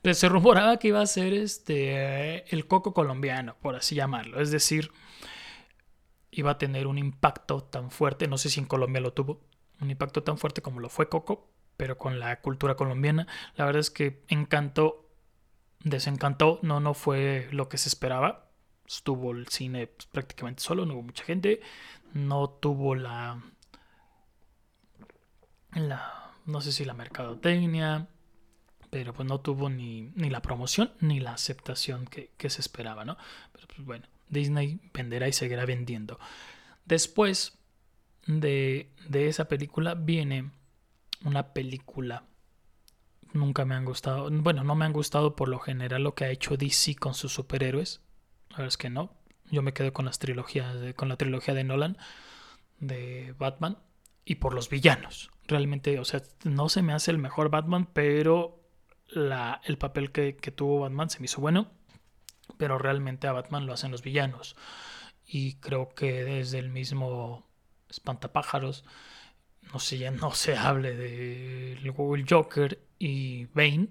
pues 0.00 0.18
se 0.18 0.28
rumoraba 0.30 0.78
que 0.78 0.88
iba 0.88 1.02
a 1.02 1.06
ser 1.06 1.34
este, 1.34 2.54
el 2.54 2.66
coco 2.66 2.94
colombiano, 2.94 3.54
por 3.60 3.76
así 3.76 3.94
llamarlo, 3.94 4.40
es 4.40 4.50
decir, 4.50 4.90
iba 6.34 6.52
a 6.52 6.58
tener 6.58 6.86
un 6.86 6.98
impacto 6.98 7.62
tan 7.62 7.90
fuerte, 7.90 8.28
no 8.28 8.38
sé 8.38 8.50
si 8.50 8.60
en 8.60 8.66
Colombia 8.66 9.00
lo 9.00 9.12
tuvo, 9.12 9.40
un 9.80 9.90
impacto 9.90 10.22
tan 10.22 10.38
fuerte 10.38 10.62
como 10.62 10.80
lo 10.80 10.88
fue 10.88 11.08
Coco, 11.08 11.50
pero 11.76 11.98
con 11.98 12.18
la 12.18 12.40
cultura 12.40 12.76
colombiana, 12.76 13.26
la 13.56 13.64
verdad 13.64 13.80
es 13.80 13.90
que 13.90 14.22
encantó, 14.28 15.08
desencantó, 15.80 16.60
no, 16.62 16.80
no 16.80 16.94
fue 16.94 17.48
lo 17.50 17.68
que 17.68 17.78
se 17.78 17.88
esperaba, 17.88 18.48
estuvo 18.86 19.32
el 19.32 19.48
cine 19.48 19.88
pues, 19.88 20.06
prácticamente 20.06 20.62
solo, 20.62 20.86
no 20.86 20.94
hubo 20.94 21.02
mucha 21.02 21.24
gente, 21.24 21.60
no 22.12 22.48
tuvo 22.48 22.94
la 22.94 23.42
la, 25.74 26.32
no 26.46 26.60
sé 26.60 26.72
si 26.72 26.84
la 26.84 26.94
mercadotecnia, 26.94 28.08
pero 28.90 29.12
pues 29.12 29.28
no 29.28 29.40
tuvo 29.40 29.70
ni, 29.70 30.12
ni 30.14 30.30
la 30.30 30.40
promoción 30.40 30.92
ni 31.00 31.20
la 31.20 31.32
aceptación 31.32 32.06
que, 32.06 32.30
se 32.48 32.60
esperaba, 32.60 33.04
¿no? 33.04 33.16
Pero 33.52 33.66
pues 33.66 33.84
bueno, 33.84 34.06
Disney 34.28 34.80
venderá 34.92 35.28
y 35.28 35.32
seguirá 35.32 35.64
vendiendo. 35.64 36.18
Después 36.84 37.58
de, 38.26 38.90
de 39.08 39.28
esa 39.28 39.48
película 39.48 39.94
viene 39.94 40.50
una 41.24 41.52
película. 41.52 42.24
Nunca 43.32 43.64
me 43.64 43.74
han 43.74 43.84
gustado. 43.84 44.30
Bueno, 44.30 44.64
no 44.64 44.74
me 44.74 44.84
han 44.84 44.92
gustado 44.92 45.34
por 45.34 45.48
lo 45.48 45.58
general 45.58 46.02
lo 46.02 46.14
que 46.14 46.24
ha 46.24 46.30
hecho 46.30 46.56
DC 46.56 46.96
con 46.96 47.14
sus 47.14 47.32
superhéroes. 47.32 48.00
La 48.50 48.58
verdad 48.58 48.68
es 48.68 48.76
que 48.76 48.90
no. 48.90 49.14
Yo 49.50 49.62
me 49.62 49.72
quedo 49.72 49.92
con 49.92 50.04
las 50.04 50.18
trilogías, 50.18 50.76
con 50.94 51.08
la 51.08 51.16
trilogía 51.16 51.54
de 51.54 51.64
Nolan 51.64 51.98
de 52.78 53.34
Batman 53.38 53.78
y 54.24 54.36
por 54.36 54.54
los 54.54 54.68
villanos 54.68 55.30
realmente, 55.46 55.98
o 55.98 56.04
sea, 56.04 56.22
no 56.44 56.68
se 56.68 56.82
me 56.82 56.92
hace 56.92 57.10
el 57.10 57.18
mejor 57.18 57.50
Batman, 57.50 57.88
pero 57.92 58.60
la, 59.08 59.60
el 59.64 59.78
papel 59.78 60.10
que, 60.10 60.32
tuvo 60.32 60.80
Batman 60.80 61.10
se 61.10 61.20
me 61.20 61.26
hizo 61.26 61.40
bueno, 61.40 61.70
pero 62.56 62.78
realmente 62.78 63.26
a 63.26 63.32
Batman 63.32 63.66
lo 63.66 63.72
hacen 63.72 63.90
los 63.90 64.02
villanos. 64.02 64.56
Y 65.26 65.54
creo 65.54 65.94
que 65.94 66.24
desde 66.24 66.58
el 66.58 66.68
mismo 66.68 67.46
Espantapájaros, 67.88 68.84
no 69.72 69.78
sé, 69.78 69.98
ya 69.98 70.10
no 70.10 70.32
se 70.32 70.56
hable 70.56 70.94
de 70.96 72.24
Joker 72.28 72.80
y 72.98 73.46
Bane, 73.46 73.88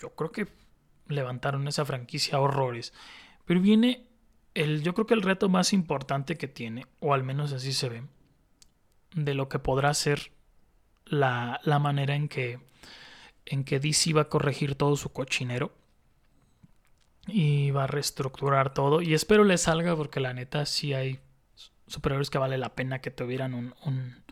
yo 0.00 0.14
creo 0.14 0.32
que 0.32 0.48
levantaron 1.08 1.68
esa 1.68 1.84
franquicia 1.84 2.36
a 2.36 2.40
horrores. 2.40 2.92
Pero 3.44 3.60
viene 3.60 4.06
el, 4.54 4.82
yo 4.82 4.94
creo 4.94 5.06
que 5.06 5.14
el 5.14 5.22
reto 5.22 5.48
más 5.48 5.72
importante 5.72 6.36
que 6.36 6.48
tiene, 6.48 6.86
o 7.00 7.14
al 7.14 7.22
menos 7.22 7.52
así 7.52 7.72
se 7.72 7.88
ve, 7.88 8.02
de 9.14 9.34
lo 9.34 9.48
que 9.48 9.58
podrá 9.58 9.94
ser 9.94 10.32
la, 11.04 11.60
la 11.64 11.78
manera 11.78 12.14
en 12.14 12.28
que, 12.28 12.58
en 13.46 13.64
que 13.64 13.80
DC 13.80 14.12
va 14.12 14.22
a 14.22 14.28
corregir 14.28 14.74
todo 14.74 14.96
su 14.96 15.12
cochinero 15.12 15.72
y 17.26 17.70
va 17.70 17.84
a 17.84 17.86
reestructurar 17.86 18.74
todo. 18.74 19.02
Y 19.02 19.14
espero 19.14 19.44
le 19.44 19.58
salga 19.58 19.96
porque 19.96 20.20
la 20.20 20.32
neta 20.32 20.66
sí 20.66 20.94
hay 20.94 21.20
superiores 21.86 22.30
que 22.30 22.38
vale 22.38 22.58
la 22.58 22.74
pena 22.74 23.00
que 23.00 23.10
tuvieran 23.10 23.54
un, 23.54 23.74
un, 23.84 24.24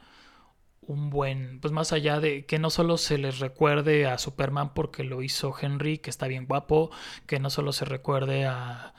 un, 0.80 1.10
buen, 1.10 1.60
pues 1.60 1.72
más 1.72 1.92
allá 1.92 2.20
de 2.20 2.46
que 2.46 2.58
no 2.58 2.70
solo 2.70 2.96
se 2.96 3.18
les 3.18 3.38
recuerde 3.38 4.06
a 4.06 4.18
Superman 4.18 4.72
porque 4.74 5.04
lo 5.04 5.22
hizo 5.22 5.54
Henry, 5.60 5.98
que 5.98 6.10
está 6.10 6.26
bien 6.26 6.46
guapo, 6.46 6.90
que 7.26 7.38
no 7.38 7.50
solo 7.50 7.72
se 7.72 7.84
recuerde 7.84 8.46
a 8.46 8.94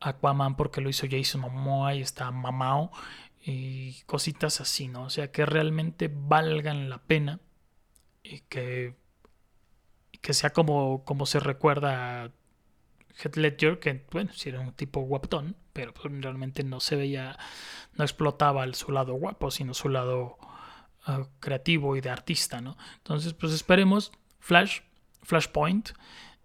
Aquaman 0.00 0.56
porque 0.56 0.80
lo 0.80 0.90
hizo 0.90 1.06
Jason 1.10 1.40
Momoa 1.40 1.94
y 1.94 2.02
está 2.02 2.30
mamao, 2.30 2.90
y 3.44 4.02
cositas 4.06 4.60
así, 4.60 4.88
¿no? 4.88 5.04
O 5.04 5.10
sea, 5.10 5.32
que 5.32 5.46
realmente 5.46 6.10
valgan 6.12 6.88
la 6.88 6.98
pena 6.98 7.40
y 8.22 8.40
que, 8.40 8.94
que 10.20 10.34
sea 10.34 10.50
como, 10.50 11.04
como 11.04 11.26
se 11.26 11.40
recuerda 11.40 12.24
a 12.24 12.30
Heath 13.16 13.36
Ledger, 13.36 13.78
que, 13.78 14.04
bueno, 14.10 14.32
si 14.32 14.48
era 14.48 14.60
un 14.60 14.72
tipo 14.72 15.00
guaptón, 15.00 15.56
pero 15.72 15.92
pues 15.94 16.12
realmente 16.20 16.64
no 16.64 16.80
se 16.80 16.96
veía, 16.96 17.38
no 17.94 18.04
explotaba 18.04 18.70
su 18.74 18.92
lado 18.92 19.14
guapo, 19.14 19.50
sino 19.50 19.74
su 19.74 19.88
lado 19.88 20.38
ah, 21.04 21.26
creativo 21.40 21.96
y 21.96 22.00
de 22.00 22.10
artista, 22.10 22.60
¿no? 22.60 22.76
Entonces, 22.98 23.34
pues 23.34 23.52
esperemos 23.52 24.12
Flash, 24.38 24.80
Flashpoint, 25.22 25.90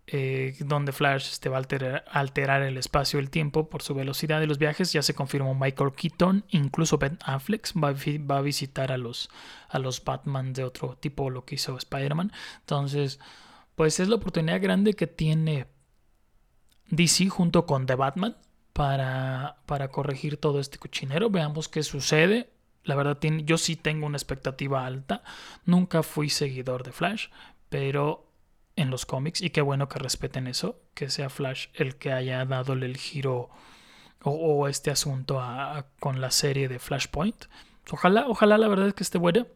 eh, 0.10 0.56
donde 0.60 0.94
Flash 0.94 1.28
este, 1.32 1.50
va 1.50 1.58
a 1.58 1.60
alterar, 1.60 2.06
alterar, 2.10 2.62
el 2.62 2.78
espacio 2.78 3.20
y 3.20 3.24
el 3.24 3.30
tiempo 3.30 3.70
por 3.70 3.82
su 3.82 3.94
velocidad 3.94 4.40
de 4.40 4.48
los 4.48 4.58
viajes. 4.58 4.94
Ya 4.94 5.02
se 5.02 5.14
confirmó 5.14 5.54
Michael 5.54 5.92
Keaton, 5.94 6.46
incluso 6.50 6.98
Ben 6.98 7.18
Affleck 7.26 7.68
va, 7.76 7.94
va 7.94 8.38
a 8.38 8.42
visitar 8.42 8.94
a 8.94 8.98
los, 8.98 9.30
a 9.68 9.80
los 9.80 10.04
Batman 10.04 10.54
de 10.54 10.64
otro 10.64 10.96
tipo, 10.98 11.30
lo 11.30 11.44
que 11.44 11.56
hizo 11.56 11.78
Spider-Man. 11.78 12.32
Entonces, 12.60 13.20
pues 13.76 14.00
es 14.00 14.08
la 14.08 14.16
oportunidad 14.16 14.62
grande 14.62 14.94
que 14.94 15.08
tiene 15.08 15.68
DC 16.90 17.30
junto 17.30 17.66
con 17.66 17.86
The 17.86 17.96
Batman 17.96 18.38
para, 18.74 19.58
para 19.66 19.90
corregir 19.90 20.38
todo 20.38 20.60
este 20.60 20.78
cochinero. 20.78 21.30
Veamos 21.30 21.68
qué 21.68 21.84
sucede. 21.84 22.50
La 22.84 22.96
verdad, 22.96 23.20
yo 23.22 23.58
sí 23.58 23.76
tengo 23.76 24.06
una 24.06 24.18
expectativa 24.18 24.86
alta. 24.86 25.24
Nunca 25.66 26.04
fui 26.04 26.30
seguidor 26.30 26.84
de 26.84 26.92
Flash, 26.92 27.28
pero 27.70 28.28
en 28.78 28.92
los 28.92 29.06
cómics 29.06 29.42
y 29.42 29.50
qué 29.50 29.62
bueno 29.62 29.90
que 29.90 30.00
respeten 30.00 30.48
eso, 30.48 30.80
que 30.94 31.10
sea 31.10 31.30
Flash 31.30 31.68
el 31.74 31.96
que 31.96 32.14
haya 32.14 32.46
dado 32.46 32.74
el 32.74 32.96
giro 32.96 33.50
o, 34.24 34.68
este 34.68 34.92
asunto 34.92 35.42
con 36.00 36.22
la 36.22 36.32
serie 36.32 36.68
de 36.68 36.80
Flashpoint. 36.80 37.46
Ojalá, 37.92 38.26
ojalá 38.28 38.58
la 38.58 38.68
verdad 38.68 38.88
es 38.88 38.94
que 38.94 39.04
esté 39.04 39.18
buena. 39.18 39.48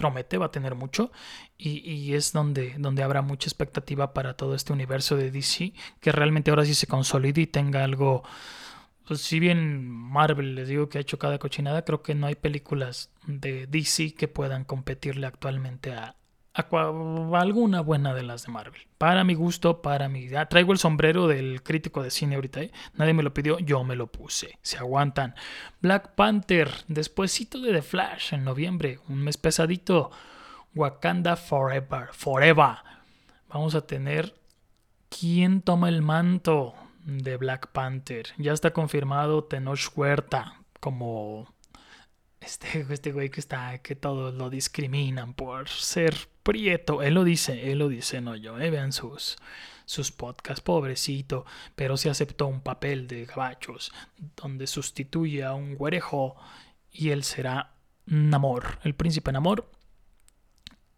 Promete, 0.00 0.38
va 0.38 0.46
a 0.46 0.50
tener 0.50 0.74
mucho 0.76 1.12
y, 1.58 2.14
es 2.14 2.32
donde, 2.32 2.74
donde 2.78 3.02
habrá 3.02 3.20
mucha 3.20 3.48
expectativa 3.48 4.14
para 4.14 4.34
todo 4.34 4.54
este 4.54 4.72
universo 4.72 5.14
de 5.14 5.30
DC, 5.30 5.74
que 6.00 6.10
realmente 6.10 6.50
ahora 6.50 6.64
sí 6.64 6.72
se 6.72 6.86
consolide 6.86 7.42
y 7.42 7.46
tenga 7.46 7.84
algo, 7.84 8.22
pues 9.06 9.20
si 9.20 9.38
bien 9.38 9.86
Marvel 9.90 10.54
les 10.54 10.68
digo 10.68 10.88
que 10.88 10.96
ha 10.96 11.02
hecho 11.02 11.18
cada 11.18 11.38
cochinada, 11.38 11.84
creo 11.84 12.02
que 12.02 12.14
no 12.14 12.28
hay 12.28 12.34
películas 12.34 13.10
de 13.26 13.66
DC 13.66 14.14
que 14.14 14.26
puedan 14.26 14.64
competirle 14.64 15.26
actualmente 15.26 15.92
a, 15.92 16.16
alguna 16.52 17.80
buena 17.80 18.14
de 18.14 18.22
las 18.22 18.44
de 18.44 18.52
Marvel. 18.52 18.82
Para 18.98 19.24
mi 19.24 19.34
gusto, 19.34 19.82
para 19.82 20.08
mi... 20.08 20.28
traigo 20.48 20.72
el 20.72 20.78
sombrero 20.78 21.26
del 21.28 21.62
crítico 21.62 22.02
de 22.02 22.10
cine 22.10 22.34
ahorita. 22.34 22.62
¿eh? 22.62 22.72
Nadie 22.94 23.14
me 23.14 23.22
lo 23.22 23.32
pidió, 23.32 23.58
yo 23.58 23.84
me 23.84 23.96
lo 23.96 24.08
puse. 24.08 24.58
Se 24.62 24.78
aguantan. 24.78 25.34
Black 25.80 26.14
Panther, 26.14 26.70
despuésito 26.88 27.60
de 27.60 27.72
The 27.72 27.82
Flash 27.82 28.34
en 28.34 28.44
noviembre, 28.44 28.98
un 29.08 29.22
mes 29.22 29.36
pesadito. 29.36 30.10
Wakanda 30.74 31.36
Forever, 31.36 32.08
Forever. 32.12 32.76
Vamos 33.48 33.74
a 33.74 33.86
tener... 33.86 34.34
¿Quién 35.10 35.60
toma 35.60 35.88
el 35.88 36.02
manto 36.02 36.72
de 37.04 37.36
Black 37.36 37.72
Panther? 37.72 38.28
Ya 38.38 38.52
está 38.52 38.72
confirmado 38.72 39.42
Tenoch 39.42 39.90
Huerta 39.96 40.60
como 40.78 41.52
este, 42.40 42.86
este 42.90 43.12
güey 43.12 43.30
que 43.30 43.40
está, 43.40 43.78
que 43.78 43.94
todos 43.94 44.34
lo 44.34 44.50
discriminan 44.50 45.34
por 45.34 45.68
ser 45.68 46.16
prieto. 46.42 47.02
Él 47.02 47.14
lo 47.14 47.24
dice, 47.24 47.72
él 47.72 47.78
lo 47.78 47.88
dice, 47.88 48.20
no 48.20 48.36
yo. 48.36 48.58
Eh, 48.58 48.70
vean 48.70 48.92
sus, 48.92 49.36
sus 49.84 50.12
podcasts, 50.12 50.62
pobrecito, 50.62 51.44
pero 51.74 51.96
se 51.96 52.10
aceptó 52.10 52.46
un 52.46 52.60
papel 52.60 53.06
de 53.06 53.26
gabachos 53.26 53.92
donde 54.36 54.66
sustituye 54.66 55.44
a 55.44 55.54
un 55.54 55.76
güerejo 55.76 56.36
y 56.90 57.10
él 57.10 57.24
será 57.24 57.74
Namor, 58.06 58.78
el 58.82 58.94
príncipe 58.94 59.30
Namor. 59.32 59.70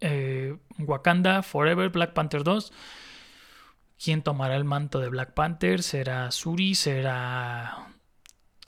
Eh, 0.01 0.57
Wakanda 0.79 1.43
Forever, 1.43 1.91
Black 1.91 2.13
Panther 2.13 2.43
2. 2.43 2.73
¿Quién 4.03 4.23
tomará 4.23 4.57
el 4.57 4.65
manto 4.65 4.99
de 4.99 5.09
Black 5.09 5.33
Panther? 5.33 5.83
¿Será 5.83 6.31
Suri? 6.33 6.75
¿Será 6.75 7.92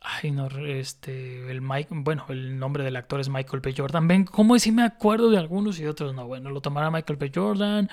Ay, 0.07 0.33
no, 0.33 0.49
este, 0.49 1.51
el 1.51 1.63
Mike, 1.63 1.89
bueno, 1.91 2.27
el 2.29 2.59
nombre 2.59 2.85
del 2.85 2.95
actor 2.97 3.21
es 3.21 3.31
Michael 3.31 3.63
B. 3.63 3.73
Jordan. 3.75 4.07
Ven, 4.07 4.27
¿cómo 4.27 4.59
si 4.59 4.71
me 4.71 4.83
acuerdo 4.83 5.31
de 5.31 5.39
algunos 5.39 5.79
y 5.79 5.83
de 5.83 5.89
otros 5.89 6.15
no? 6.15 6.27
Bueno, 6.27 6.51
lo 6.51 6.61
tomará 6.61 6.91
Michael 6.91 7.19
B. 7.19 7.33
Jordan, 7.35 7.89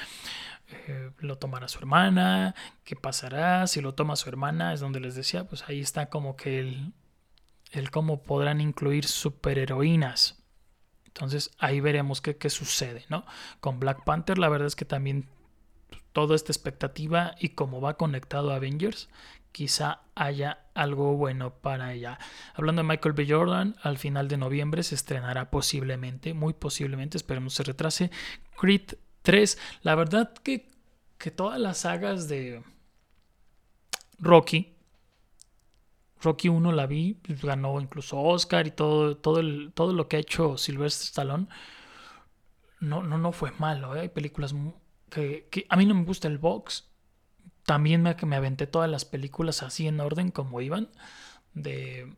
eh, 0.68 1.12
lo 1.20 1.38
tomará 1.38 1.70
su 1.70 1.80
hermana, 1.80 2.54
¿qué 2.84 2.98
pasará? 2.98 3.66
Si 3.66 3.80
lo 3.80 3.94
toma 3.94 4.18
su 4.18 4.28
hermana, 4.28 4.74
es 4.74 4.82
donde 4.82 5.00
les 5.00 5.16
decía, 5.16 5.46
pues 5.46 5.64
ahí 5.70 5.80
está 5.80 6.10
como 6.10 6.36
que 6.36 6.60
el, 6.60 6.92
el 7.72 7.92
cómo 7.92 8.24
podrán 8.24 8.60
incluir 8.60 9.06
superheroínas. 9.06 10.44
Entonces 11.06 11.52
ahí 11.60 11.80
veremos 11.80 12.20
qué, 12.20 12.36
qué 12.36 12.50
sucede, 12.50 13.06
¿no? 13.08 13.26
Con 13.62 13.80
Black 13.80 14.04
Panther, 14.04 14.38
la 14.38 14.50
verdad 14.50 14.68
es 14.68 14.76
que 14.76 14.86
también 14.86 15.30
toda 16.12 16.36
esta 16.36 16.52
expectativa 16.52 17.36
y 17.40 17.50
cómo 17.50 17.80
va 17.80 17.96
conectado 17.96 18.52
a 18.52 18.56
Avengers, 18.56 19.08
quizá 19.52 20.02
haya 20.16 20.66
algo 20.74 21.16
bueno 21.16 21.54
para 21.54 21.94
ella. 21.94 22.20
Hablando 22.54 22.82
de 22.82 22.88
Michael 22.88 23.14
B. 23.14 23.28
Jordan, 23.28 23.76
al 23.82 23.98
final 23.98 24.28
de 24.28 24.38
noviembre 24.38 24.84
se 24.84 24.96
estrenará 24.96 25.50
posiblemente, 25.52 26.34
muy 26.34 26.54
posiblemente, 26.54 27.18
esperemos 27.18 27.54
se 27.54 27.64
retrase, 27.64 28.12
Creed 28.60 28.96
3. 29.22 29.58
La 29.84 29.96
verdad 29.96 30.34
que, 30.34 30.70
que 31.18 31.32
todas 31.32 31.60
las 31.60 31.80
sagas 31.80 32.28
de 32.28 32.64
Rocky, 34.20 34.76
Rocky 36.22 36.50
1 36.50 36.72
la 36.72 36.86
vi, 36.86 37.20
ganó 37.42 37.80
incluso 37.82 38.20
Oscar 38.20 38.68
y 38.68 38.72
todo, 38.72 39.18
todo, 39.18 39.42
todo 39.74 39.94
lo 39.94 40.08
que 40.08 40.18
ha 40.18 40.20
hecho 40.20 40.58
Sylvester 40.58 41.06
Stallone, 41.06 41.48
no, 42.80 43.02
no, 43.04 43.18
no 43.18 43.32
fue 43.32 43.52
malo. 43.52 43.96
¿eh? 43.96 44.02
Hay 44.02 44.10
películas 44.10 44.54
que, 45.10 45.48
que 45.50 45.66
a 45.68 45.76
mí 45.76 45.86
no 45.86 45.96
me 45.96 46.04
gusta 46.04 46.28
el 46.28 46.38
box, 46.38 46.91
también 47.66 48.02
me, 48.02 48.16
me 48.26 48.36
aventé 48.36 48.68
todas 48.68 48.90
las 48.90 49.06
películas 49.06 49.64
así 49.64 49.88
en 49.88 50.00
orden 50.00 50.32
como 50.32 50.62
iban 50.62 50.90
de, 51.54 52.14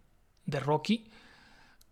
de 0.46 0.60
Rocky. 0.60 1.10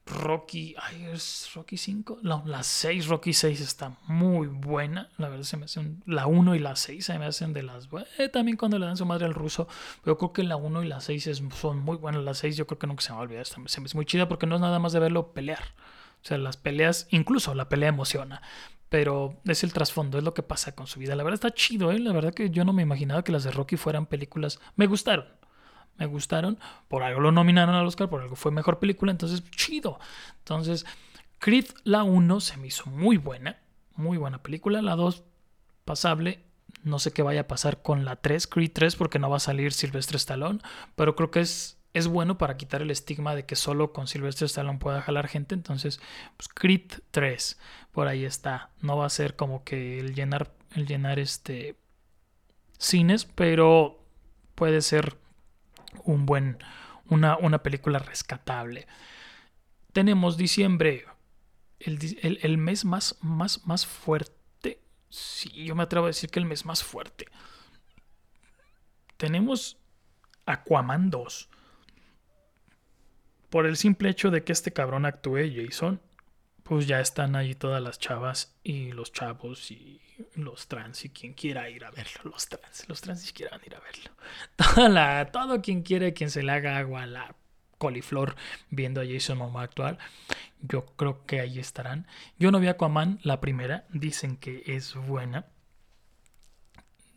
Rocky, 0.06 0.76
ay, 0.82 1.06
es 1.14 1.52
Rocky 1.54 1.78
5. 1.78 2.20
No, 2.24 2.43
la 2.45 2.64
6, 2.64 3.08
Rocky 3.08 3.34
6 3.34 3.62
está 3.62 3.97
muy 4.08 4.47
buena. 4.47 5.10
La 5.18 5.30
verdad 5.30 5.43
se 5.43 5.58
me 5.58 5.66
hacen, 5.66 6.02
la 6.06 6.26
1 6.26 6.56
y 6.56 6.60
la 6.60 6.76
6 6.76 7.06
se 7.06 7.20
me 7.20 7.26
hacen 7.26 7.54
de 7.54 7.64
las 7.64 7.88
eh, 8.18 8.30
también 8.30 8.58
cuando 8.58 8.80
le 8.80 8.88
dan 8.88 8.97
su 8.97 9.06
madre 9.06 9.26
al 9.26 9.34
ruso, 9.34 9.68
pero 10.04 10.18
creo 10.18 10.34
que 10.34 10.43
la 10.43 10.56
1 10.56 10.84
y 10.84 10.88
la 10.88 11.02
6 11.02 11.43
son 11.54 11.80
muy 11.80 11.97
buenas. 11.97 12.24
La 12.24 12.34
6 12.34 12.58
yo 12.58 12.68
creo 12.68 12.80
que 12.80 12.88
nunca 12.88 13.04
se 13.04 13.12
me 13.12 13.16
va 13.16 13.22
a 13.22 13.24
olvidar, 13.24 13.45
se 13.45 13.60
me 13.60 13.66
hace 13.66 13.95
muy 13.95 14.06
chida 14.06 14.28
porque 14.28 14.47
no 14.47 14.56
es 14.56 14.62
nada 14.62 14.80
más 14.80 14.91
de 14.91 14.99
verlo 14.99 15.34
pelear. 15.34 15.64
O 16.24 16.26
sea, 16.26 16.38
las 16.38 16.58
peleas, 16.58 17.08
incluso 17.12 17.56
la 17.56 17.70
pelea 17.70 17.89
emociona 17.89 18.41
pero 18.92 19.39
es 19.46 19.64
el 19.64 19.72
trasfondo, 19.72 20.18
es 20.18 20.24
lo 20.26 20.34
que 20.34 20.44
pasa 20.44 20.76
con 20.76 20.86
su 20.86 21.00
vida. 21.00 21.16
La 21.16 21.24
verdad 21.24 21.36
está 21.36 21.52
chido, 21.52 21.94
¿eh? 21.94 22.00
La 22.00 22.12
verdad 22.12 22.34
que 22.34 22.50
yo 22.50 22.66
no 22.66 22.74
me 22.74 22.82
imaginaba 22.82 23.24
que 23.24 23.32
las 23.32 23.46
de 23.46 23.52
Rocky 23.52 23.78
fueran 23.78 24.06
películas. 24.06 24.60
Me 24.76 24.86
gustaron, 24.86 25.28
me 25.96 26.08
gustaron. 26.08 26.60
Por 26.89 27.02
algo 27.02 27.22
lo 27.22 27.32
nominaron 27.32 27.74
al 27.74 27.88
Oscar, 27.88 28.10
por 28.10 28.22
algo 28.22 28.36
fue 28.36 28.52
mejor 28.52 28.80
película, 28.80 29.14
entonces 29.14 29.50
chido. 29.52 29.98
Entonces, 30.39 30.86
Creed 31.39 31.68
la 31.86 32.04
1 32.04 32.42
se 32.42 32.58
me 32.58 32.68
hizo 32.68 32.86
muy 32.89 33.16
buena, 33.16 33.62
muy 33.96 34.18
buena 34.18 34.44
película. 34.44 34.82
La 34.82 34.98
2 34.98 35.24
pasable. 35.86 36.44
No 36.84 37.00
sé 37.00 37.14
qué 37.14 37.22
vaya 37.22 37.42
a 37.42 37.48
pasar 37.48 37.82
con 37.82 38.04
la 38.04 38.18
3, 38.18 38.46
Creed 38.46 38.72
3, 38.74 38.98
porque 38.98 39.20
no 39.20 39.30
va 39.30 39.38
a 39.38 39.39
salir 39.39 39.72
Silvestre 39.72 40.18
Stallone, 40.18 40.60
pero 40.98 41.16
creo 41.16 41.32
que 41.32 41.39
es 41.39 41.80
es 41.94 42.08
bueno 42.08 42.38
para 42.38 42.58
quitar 42.58 42.82
el 42.82 42.92
estigma 42.92 43.36
de 43.36 43.46
que 43.46 43.56
solo 43.56 43.92
con 43.92 44.08
Sylvester 44.08 44.46
Stallone 44.46 44.80
pueda 44.80 45.02
jalar 45.02 45.28
gente. 45.28 45.56
Entonces, 45.56 46.00
pues 46.38 46.48
Creed 46.48 46.92
3, 47.12 47.60
por 47.92 48.08
ahí 48.08 48.24
está. 48.24 48.70
No 48.82 48.98
va 48.98 49.06
a 49.06 49.10
ser 49.10 49.36
como 49.36 49.64
que 49.64 50.00
el 50.00 50.16
llenar, 50.16 50.54
el 50.74 50.86
llenar 50.86 51.20
este 51.20 51.76
cines, 52.78 53.26
pero 53.26 54.04
puede 54.56 54.82
ser 54.82 55.18
un 56.04 56.26
buen, 56.26 56.58
una, 57.10 57.38
una 57.38 57.62
película 57.62 58.00
rescatable. 58.00 58.88
Tenemos 59.92 60.38
diciembre, 60.38 61.06
el, 61.80 62.39
el, 62.42 62.58
mes 62.58 62.86
más, 62.86 63.18
más, 63.22 63.66
más 63.68 63.86
fuerte. 63.86 64.82
Sí, 65.10 65.50
yo 65.66 65.76
me 65.76 65.84
atrevo 65.84 66.06
a 66.06 66.10
decir 66.10 66.30
que 66.30 66.39
el 66.39 66.46
mes 66.46 66.66
más 66.66 66.84
fuerte. 66.84 67.26
Tenemos 69.18 69.78
Aquaman 70.46 71.10
2 71.10 71.51
por 73.52 73.68
el 73.68 73.78
simple 73.78 74.10
hecho 74.10 74.32
de 74.32 74.43
que 74.43 74.54
este 74.54 74.74
cabrón 74.74 75.06
actúe 75.06 75.52
Jason, 75.54 76.02
pues 76.64 76.88
ya 76.88 77.02
están 77.02 77.36
ahí 77.36 77.54
todas 77.54 77.84
las 77.84 77.99
chavas 77.99 78.56
y 78.64 78.93
los 78.93 79.12
chavos 79.12 79.70
y 79.70 80.02
los 80.36 80.68
trans 80.68 81.04
y 81.06 81.10
quien 81.10 81.34
quiera 81.34 81.70
ir 81.70 81.84
a 81.84 81.91
verlo, 81.91 82.32
los 82.32 82.47
trans, 82.47 82.88
los 82.88 83.02
trans 83.02 83.22
si 83.22 83.34
quieran 83.34 83.60
ir 83.66 83.76
a 83.76 83.80
verlo. 83.80 84.12
Toda 84.56 84.89
la, 84.89 85.32
todo 85.32 85.62
quien 85.62 85.84
quiere 85.84 86.14
quien 86.14 86.32
se 86.32 86.43
le 86.43 86.52
haga 86.52 86.78
agua 86.78 87.04
a 87.04 87.08
la 87.08 87.36
coliflor 87.78 88.36
viendo 88.70 89.02
a 89.02 89.06
Jason 89.06 89.39
Momoa 89.39 89.64
actuar, 89.64 89.97
yo 90.62 90.86
creo 90.95 91.26
que 91.26 91.41
ahí 91.41 91.60
estarán. 91.60 92.08
Yo 92.39 92.52
no 92.52 92.60
vi 92.60 92.68
a 92.68 92.72
Aquaman 92.72 93.20
la 93.24 93.41
primera, 93.41 93.86
dicen 93.89 94.38
que 94.38 94.64
es 94.66 94.95
buena. 94.95 95.47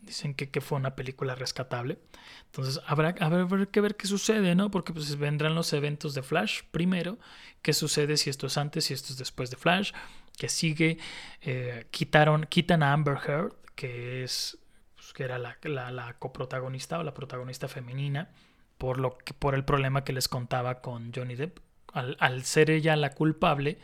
Dicen 0.05 0.35
que, 0.35 0.49
que, 0.49 0.61
fue 0.61 0.77
una 0.77 0.95
película 0.95 1.35
rescatable. 1.35 1.97
Entonces 2.45 2.81
habrá, 2.85 3.15
que 3.15 3.81
ver 3.81 3.95
qué 3.95 4.07
sucede, 4.07 4.55
¿no? 4.55 4.69
Porque 4.69 4.93
pues 4.93 5.17
vendrán 5.17 5.55
los 5.55 5.73
eventos 5.73 6.13
de 6.13 6.21
Flash 6.21 6.61
primero. 6.71 7.17
¿Qué 7.61 7.73
sucede 7.73 8.17
si 8.17 8.29
esto 8.29 8.47
es 8.47 8.57
antes, 8.57 8.91
y 8.91 8.93
esto 8.93 9.11
es 9.11 9.17
después 9.17 9.49
de 9.49 9.57
Flash? 9.57 9.91
Que 10.37 10.47
sigue. 10.47 10.99
Eh, 11.41 11.87
quitaron, 11.89 12.45
quitan 12.45 12.83
a 12.83 12.93
Amber 12.93 13.17
Heard, 13.25 13.53
que 13.75 14.23
es 14.23 14.57
pues, 14.95 15.13
que 15.13 15.23
era 15.23 15.37
la, 15.37 16.15
coprotagonista 16.19 16.99
o 16.99 17.03
la 17.03 17.13
protagonista 17.13 17.67
femenina, 17.67 18.29
por, 18.77 18.99
lo 18.99 19.17
que, 19.17 19.33
por 19.33 19.55
el 19.55 19.65
problema 19.65 20.03
que 20.03 20.13
les 20.13 20.27
contaba 20.27 20.81
con 20.81 21.11
Johnny 21.13 21.35
Depp. 21.35 21.59
Al, 21.93 22.43
ser 22.43 22.71
ella 22.71 22.95
la 22.95 23.11
culpable, 23.11 23.79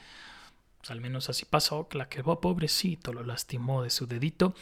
pues, 0.77 0.91
al 0.91 0.99
menos 1.01 1.29
así 1.29 1.45
pasó, 1.45 1.87
la 1.93 2.09
que 2.09 2.21
oh, 2.23 2.41
pobrecito 2.41 3.13
lo 3.13 3.23
lastimó 3.23 3.83
de 3.83 3.89
su 3.89 4.05
dedito. 4.05 4.53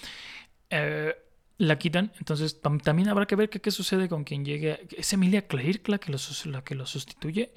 Eh, 0.69 1.15
la 1.59 1.77
quitan, 1.77 2.13
entonces 2.17 2.61
también 2.61 3.09
habrá 3.09 3.27
que 3.27 3.35
ver 3.35 3.49
qué, 3.49 3.69
sucede 3.69 4.07
con 4.07 4.23
quien 4.23 4.45
llegue. 4.45 4.87
¿Es 4.95 5.11
Emilia 5.11 5.45
Clarke 5.45 5.89
la 5.89 5.97
que 5.99 6.09
lo, 6.09 6.63
que 6.63 6.73
lo 6.73 6.85
sustituye? 6.85 7.53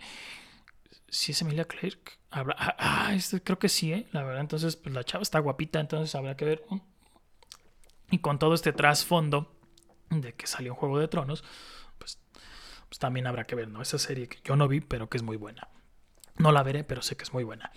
Si 1.08 1.30
es 1.30 1.40
Emilia 1.40 1.66
Clarke, 1.66 2.18
habrá, 2.30 2.56
ah, 2.58 2.76
ah 2.78 3.14
este, 3.14 3.40
creo 3.40 3.60
que 3.60 3.68
sí, 3.68 3.92
¿eh? 3.92 4.08
la 4.10 4.24
verdad. 4.24 4.40
Entonces, 4.40 4.74
pues 4.74 4.92
la 4.92 5.04
chava 5.04 5.22
está 5.22 5.38
guapita, 5.38 5.78
entonces 5.78 6.12
habrá 6.16 6.36
que 6.36 6.44
ver. 6.44 6.64
Y 8.10 8.18
con 8.18 8.40
todo 8.40 8.54
este 8.54 8.72
trasfondo 8.72 9.56
de 10.10 10.34
que 10.34 10.48
salió 10.48 10.74
Juego 10.74 10.98
de 10.98 11.06
Tronos, 11.06 11.44
pues, 11.98 12.18
pues 12.88 12.98
también 12.98 13.28
habrá 13.28 13.46
que 13.46 13.54
ver, 13.54 13.68
¿no? 13.68 13.82
Esa 13.82 13.98
serie 13.98 14.26
que 14.28 14.40
yo 14.42 14.56
no 14.56 14.66
vi, 14.66 14.80
pero 14.80 15.08
que 15.08 15.16
es 15.16 15.22
muy 15.22 15.36
buena. 15.36 15.68
No 16.38 16.50
la 16.50 16.64
veré, 16.64 16.82
pero 16.82 17.02
sé 17.02 17.16
que 17.16 17.22
es 17.22 17.32
muy 17.32 17.44
buena. 17.44 17.70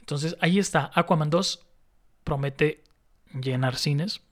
Entonces, 0.00 0.36
ahí 0.40 0.58
está. 0.58 0.90
Aquaman 0.94 1.30
2 1.30 1.64
promete 2.24 2.82
llenar 3.40 3.76
cines 3.76 4.22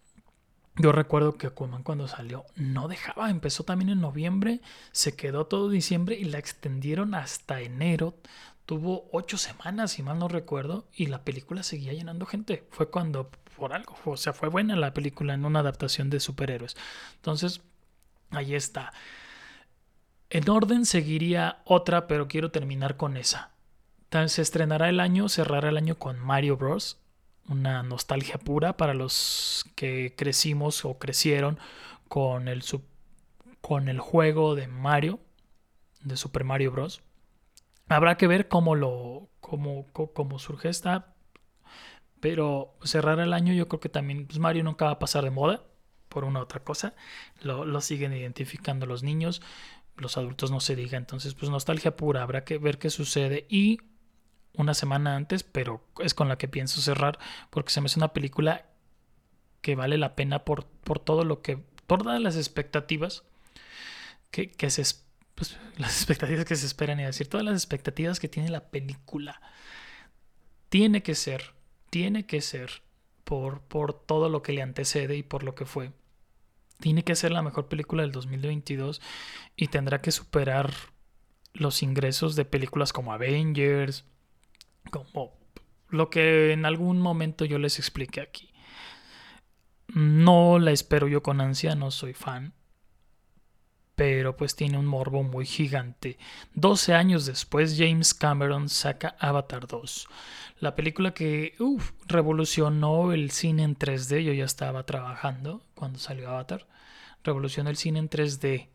yo 0.78 0.92
recuerdo 0.92 1.36
que 1.36 1.48
Aquaman 1.48 1.82
cuando 1.82 2.06
salió 2.06 2.44
no 2.54 2.88
dejaba, 2.88 3.30
empezó 3.30 3.64
también 3.64 3.90
en 3.90 4.00
noviembre, 4.00 4.60
se 4.92 5.16
quedó 5.16 5.46
todo 5.46 5.68
diciembre 5.68 6.16
y 6.16 6.24
la 6.24 6.38
extendieron 6.38 7.14
hasta 7.14 7.60
enero. 7.60 8.14
Tuvo 8.64 9.08
ocho 9.12 9.38
semanas, 9.38 9.92
si 9.92 10.02
mal 10.02 10.18
no 10.18 10.28
recuerdo, 10.28 10.86
y 10.94 11.06
la 11.06 11.24
película 11.24 11.62
seguía 11.62 11.94
llenando 11.94 12.26
gente. 12.26 12.66
Fue 12.70 12.90
cuando, 12.90 13.30
por 13.56 13.72
algo, 13.72 13.96
o 14.04 14.16
sea, 14.16 14.32
fue 14.32 14.48
buena 14.48 14.76
la 14.76 14.94
película 14.94 15.34
en 15.34 15.44
una 15.44 15.60
adaptación 15.60 16.10
de 16.10 16.20
superhéroes. 16.20 16.76
Entonces, 17.16 17.62
ahí 18.30 18.54
está. 18.54 18.92
En 20.30 20.48
orden 20.48 20.84
seguiría 20.84 21.62
otra, 21.64 22.06
pero 22.06 22.28
quiero 22.28 22.50
terminar 22.50 22.96
con 22.96 23.16
esa. 23.16 23.52
Se 24.26 24.42
estrenará 24.42 24.88
el 24.88 25.00
año, 25.00 25.28
cerrará 25.28 25.70
el 25.70 25.76
año 25.76 25.98
con 25.98 26.18
Mario 26.18 26.56
Bros 26.56 26.98
una 27.48 27.82
nostalgia 27.82 28.38
pura 28.38 28.76
para 28.76 28.94
los 28.94 29.64
que 29.74 30.14
crecimos 30.16 30.84
o 30.84 30.98
crecieron 30.98 31.58
con 32.08 32.48
el, 32.48 32.62
con 33.60 33.88
el 33.88 34.00
juego 34.00 34.54
de 34.54 34.68
Mario, 34.68 35.20
de 36.02 36.16
Super 36.16 36.44
Mario 36.44 36.72
Bros. 36.72 37.02
Habrá 37.88 38.16
que 38.16 38.26
ver 38.26 38.48
cómo 38.48 38.74
lo 38.74 39.28
cómo, 39.48 39.86
cómo 39.92 40.38
surge 40.38 40.68
esta, 40.68 41.14
pero 42.20 42.74
cerrar 42.82 43.18
el 43.20 43.32
año 43.32 43.54
yo 43.54 43.68
creo 43.68 43.80
que 43.80 43.88
también 43.88 44.26
pues 44.26 44.38
Mario 44.38 44.64
nunca 44.64 44.86
va 44.86 44.92
a 44.92 44.98
pasar 44.98 45.24
de 45.24 45.30
moda 45.30 45.64
por 46.08 46.24
una 46.24 46.40
u 46.40 46.42
otra 46.42 46.60
cosa, 46.60 46.94
lo, 47.42 47.64
lo 47.64 47.80
siguen 47.80 48.12
identificando 48.12 48.86
los 48.86 49.02
niños, 49.02 49.42
los 49.96 50.16
adultos 50.16 50.50
no 50.50 50.60
se 50.60 50.76
diga, 50.76 50.96
entonces 50.96 51.34
pues 51.34 51.50
nostalgia 51.50 51.96
pura, 51.96 52.22
habrá 52.22 52.44
que 52.44 52.58
ver 52.58 52.78
qué 52.78 52.90
sucede 52.90 53.46
y 53.48 53.78
una 54.54 54.74
semana 54.74 55.16
antes, 55.16 55.42
pero 55.42 55.84
es 56.00 56.14
con 56.14 56.28
la 56.28 56.38
que 56.38 56.48
pienso 56.48 56.80
cerrar 56.80 57.18
porque 57.50 57.72
se 57.72 57.80
me 57.80 57.86
hace 57.86 57.98
una 57.98 58.12
película 58.12 58.66
que 59.60 59.74
vale 59.74 59.98
la 59.98 60.14
pena 60.14 60.44
por, 60.44 60.66
por 60.66 60.98
todo 60.98 61.24
lo 61.24 61.42
que, 61.42 61.58
por 61.86 62.02
todas 62.02 62.20
las 62.20 62.36
expectativas 62.36 63.24
que, 64.30 64.50
que 64.50 64.70
se, 64.70 64.82
pues, 65.34 65.56
las 65.76 65.96
expectativas 65.96 66.44
que 66.44 66.56
se 66.56 66.66
esperan 66.66 67.00
y 67.00 67.04
decir, 67.04 67.28
todas 67.28 67.44
las 67.44 67.54
expectativas 67.54 68.20
que 68.20 68.28
tiene 68.28 68.50
la 68.50 68.70
película. 68.70 69.40
Tiene 70.68 71.02
que 71.02 71.14
ser, 71.14 71.54
tiene 71.90 72.26
que 72.26 72.40
ser 72.42 72.82
por, 73.24 73.60
por 73.62 73.94
todo 73.94 74.28
lo 74.28 74.42
que 74.42 74.52
le 74.52 74.62
antecede 74.62 75.16
y 75.16 75.22
por 75.22 75.42
lo 75.42 75.54
que 75.54 75.64
fue. 75.64 75.92
Tiene 76.80 77.04
que 77.04 77.16
ser 77.16 77.32
la 77.32 77.42
mejor 77.42 77.68
película 77.68 78.02
del 78.02 78.12
2022 78.12 79.00
y 79.56 79.68
tendrá 79.68 80.00
que 80.00 80.12
superar 80.12 80.72
los 81.54 81.82
ingresos 81.82 82.36
de 82.36 82.44
películas 82.44 82.92
como 82.92 83.12
Avengers, 83.12 84.04
como 84.90 85.38
lo 85.88 86.10
que 86.10 86.52
en 86.52 86.66
algún 86.66 87.00
momento 87.00 87.44
yo 87.44 87.58
les 87.58 87.78
expliqué 87.78 88.20
aquí. 88.20 88.50
No 89.88 90.58
la 90.58 90.70
espero 90.70 91.08
yo 91.08 91.22
con 91.22 91.40
ansia, 91.40 91.74
no 91.74 91.90
soy 91.90 92.12
fan. 92.12 92.52
Pero 93.94 94.36
pues 94.36 94.54
tiene 94.54 94.78
un 94.78 94.86
morbo 94.86 95.24
muy 95.24 95.44
gigante. 95.44 96.18
12 96.54 96.94
años 96.94 97.26
después, 97.26 97.76
James 97.76 98.14
Cameron 98.14 98.68
saca 98.68 99.16
Avatar 99.18 99.66
2. 99.66 100.06
La 100.60 100.76
película 100.76 101.14
que 101.14 101.56
revolucionó 102.06 103.12
el 103.12 103.30
cine 103.32 103.64
en 103.64 103.76
3D. 103.76 104.22
Yo 104.22 104.32
ya 104.32 104.44
estaba 104.44 104.84
trabajando 104.84 105.62
cuando 105.74 105.98
salió 105.98 106.28
Avatar. 106.28 106.68
Revolucionó 107.24 107.70
el 107.70 107.76
cine 107.76 107.98
en 107.98 108.10
3D. 108.10 108.68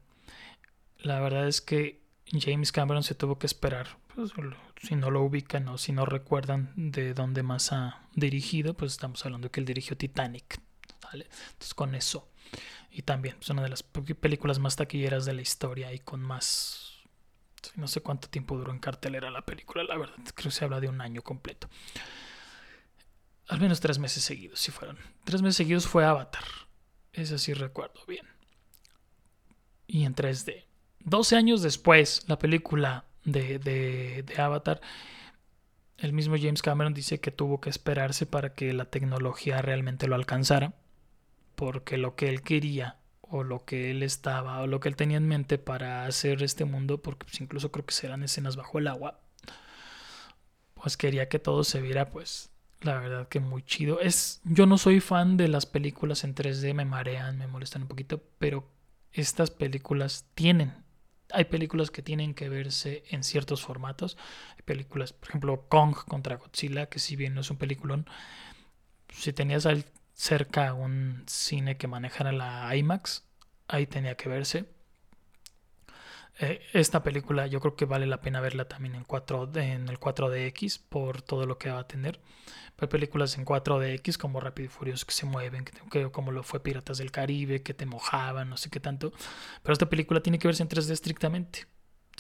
La 0.98 1.22
verdad 1.22 1.48
es 1.48 1.62
que 1.62 2.02
James 2.26 2.72
Cameron 2.72 3.04
se 3.04 3.16
tuvo 3.16 3.38
que 3.38 3.48
esperar 3.48 3.98
pues, 4.16 4.32
si 4.84 4.96
no 4.96 5.10
lo 5.12 5.22
ubican 5.24 5.68
o 5.70 5.78
si 5.78 5.94
no 5.94 6.06
recuerdan 6.06 6.72
de 6.76 7.14
dónde 7.14 7.42
más 7.42 7.72
ha 7.72 8.02
dirigido, 8.16 8.74
pues 8.74 8.92
estamos 8.92 9.26
hablando 9.26 9.50
que 9.50 9.62
él 9.62 9.66
dirigió 9.66 9.98
Titanic. 9.98 10.60
Entonces 11.14 11.74
con 11.74 11.96
eso. 11.96 12.30
Y 12.92 13.04
también 13.04 13.36
es 13.36 13.40
pues, 13.40 13.50
una 13.52 13.64
de 13.64 13.70
las 13.70 13.84
películas 13.84 14.60
más 14.60 14.76
taquilleras 14.76 15.26
de 15.26 15.34
la 15.34 15.42
historia 15.42 15.94
y 15.94 16.00
con 16.00 16.22
más... 16.22 16.92
No 17.76 17.88
sé 17.88 18.02
cuánto 18.02 18.28
tiempo 18.30 18.58
duró 18.58 18.72
en 18.72 18.80
cartelera 18.80 19.32
la 19.32 19.46
película, 19.46 19.84
la 19.86 19.98
verdad, 19.98 20.18
creo 20.36 20.52
que 20.52 20.52
se 20.52 20.66
habla 20.66 20.82
de 20.82 20.90
un 20.90 21.00
año 21.00 21.22
completo. 21.22 21.70
Al 23.48 23.62
menos 23.62 23.80
tres 23.80 24.00
meses 24.00 24.24
seguidos, 24.24 24.60
si 24.60 24.72
fueron. 24.72 24.98
Tres 25.24 25.42
meses 25.42 25.58
seguidos 25.58 25.88
fue 25.88 26.04
Avatar. 26.04 26.44
Ese 27.14 27.40
sí 27.40 27.54
recuerdo 27.54 28.06
bien. 28.06 28.28
Y 29.88 30.04
en 30.04 30.14
3D. 30.14 30.66
12 31.00 31.36
años 31.38 31.62
después, 31.62 32.26
la 32.28 32.38
película 32.38 33.06
de, 33.26 33.60
de, 33.60 34.42
Avatar, 34.42 34.82
el 35.98 36.14
mismo 36.14 36.36
James 36.38 36.62
Cameron 36.62 36.94
dice 36.94 37.20
que 37.20 37.32
tuvo 37.32 37.62
que 37.62 37.70
esperarse 37.70 38.26
para 38.26 38.54
que 38.54 38.74
la 38.74 38.86
tecnología 38.86 39.62
realmente 39.62 40.08
lo 40.08 40.16
alcanzara, 40.16 40.74
porque 41.56 41.98
lo 41.98 42.16
que 42.16 42.30
él 42.30 42.42
quería 42.42 42.98
o 43.22 43.44
lo 43.44 43.66
que 43.66 43.92
él 43.92 44.04
estaba 44.04 44.62
o 44.62 44.68
lo 44.68 44.80
que 44.80 44.90
él 44.90 44.96
tenía 44.96 45.18
en 45.18 45.28
mente 45.28 45.58
para 45.58 46.06
hacer 46.06 46.44
este 46.44 46.66
mundo, 46.66 47.02
porque 47.02 47.26
pues, 47.26 47.42
incluso 47.42 47.72
creo 47.72 47.86
que 47.86 47.94
serán 47.94 48.24
escenas 48.24 48.56
bajo 48.56 48.80
el 48.80 48.88
agua, 48.88 49.20
pues 50.74 50.98
quería 50.98 51.30
que 51.30 51.40
todo 51.40 51.64
se 51.64 51.82
viera 51.82 52.10
pues 52.10 52.52
la 52.82 53.00
verdad 53.00 53.28
que 53.30 53.40
muy 53.40 53.64
chido. 53.64 54.00
Es 54.02 54.42
yo 54.44 54.66
no 54.66 54.78
soy 54.78 55.00
fan 55.00 55.38
de 55.38 55.48
las 55.48 55.66
películas 55.66 56.24
en 56.24 56.36
3D, 56.36 56.74
me 56.74 56.86
marean, 56.86 57.38
me 57.38 57.48
molestan 57.48 57.84
un 57.84 57.88
poquito, 57.88 58.22
pero 58.40 58.68
estas 59.14 59.52
películas 59.52 60.26
tienen 60.36 60.83
hay 61.34 61.46
películas 61.46 61.92
que 61.92 62.02
tienen 62.02 62.34
que 62.34 62.48
verse 62.48 63.04
en 63.10 63.24
ciertos 63.24 63.62
formatos. 63.64 64.18
Hay 64.56 64.62
películas, 64.64 65.14
por 65.14 65.30
ejemplo, 65.30 65.66
Kong 65.68 65.96
contra 66.08 66.38
Godzilla, 66.38 66.88
que 66.88 67.00
si 67.00 67.16
bien 67.16 67.34
no 67.34 67.42
es 67.42 67.50
un 67.50 67.58
peliculón, 67.58 68.08
si 69.10 69.34
tenías 69.34 69.68
cerca 70.14 70.74
un 70.74 71.24
cine 71.28 71.78
que 71.78 71.88
manejara 71.88 72.32
la 72.32 72.76
IMAX, 72.76 73.24
ahí 73.68 73.88
tenía 73.88 74.16
que 74.16 74.30
verse. 74.30 74.66
Eh, 76.40 76.62
esta 76.74 77.04
película 77.04 77.46
yo 77.48 77.60
creo 77.60 77.76
que 77.76 77.86
vale 77.86 78.08
la 78.08 78.22
pena 78.22 78.42
verla 78.42 78.68
también 78.68 78.96
en, 78.96 79.04
4, 79.04 79.52
en 79.56 79.88
el 79.88 80.00
4DX 80.00 80.82
por 80.90 81.22
todo 81.22 81.46
lo 81.46 81.58
que 81.58 81.70
va 81.70 81.80
a 81.80 81.88
tener. 81.88 82.20
Hay 82.80 82.88
películas 82.88 83.38
en 83.38 83.46
4DX 83.46 84.18
como 84.18 84.42
Rápido 84.42 84.66
y 84.66 84.70
Furioso 84.70 85.06
que 85.06 85.14
se 85.14 85.26
mueven, 85.26 85.64
que, 85.64 86.12
como 86.12 86.32
lo 86.32 86.44
fue 86.44 86.62
Piratas 86.62 86.98
del 86.98 87.12
Caribe, 87.12 87.64
que 87.64 87.74
te 87.74 87.86
mojaban, 87.86 88.50
no 88.50 88.58
sé 88.58 88.70
qué 88.70 88.82
tanto. 88.82 89.14
Pero 89.62 89.74
esta 89.74 89.90
película 89.90 90.22
tiene 90.22 90.38
que 90.38 90.50
verse 90.50 90.64
en 90.64 90.70
3D 90.70 90.92
estrictamente. 90.92 91.66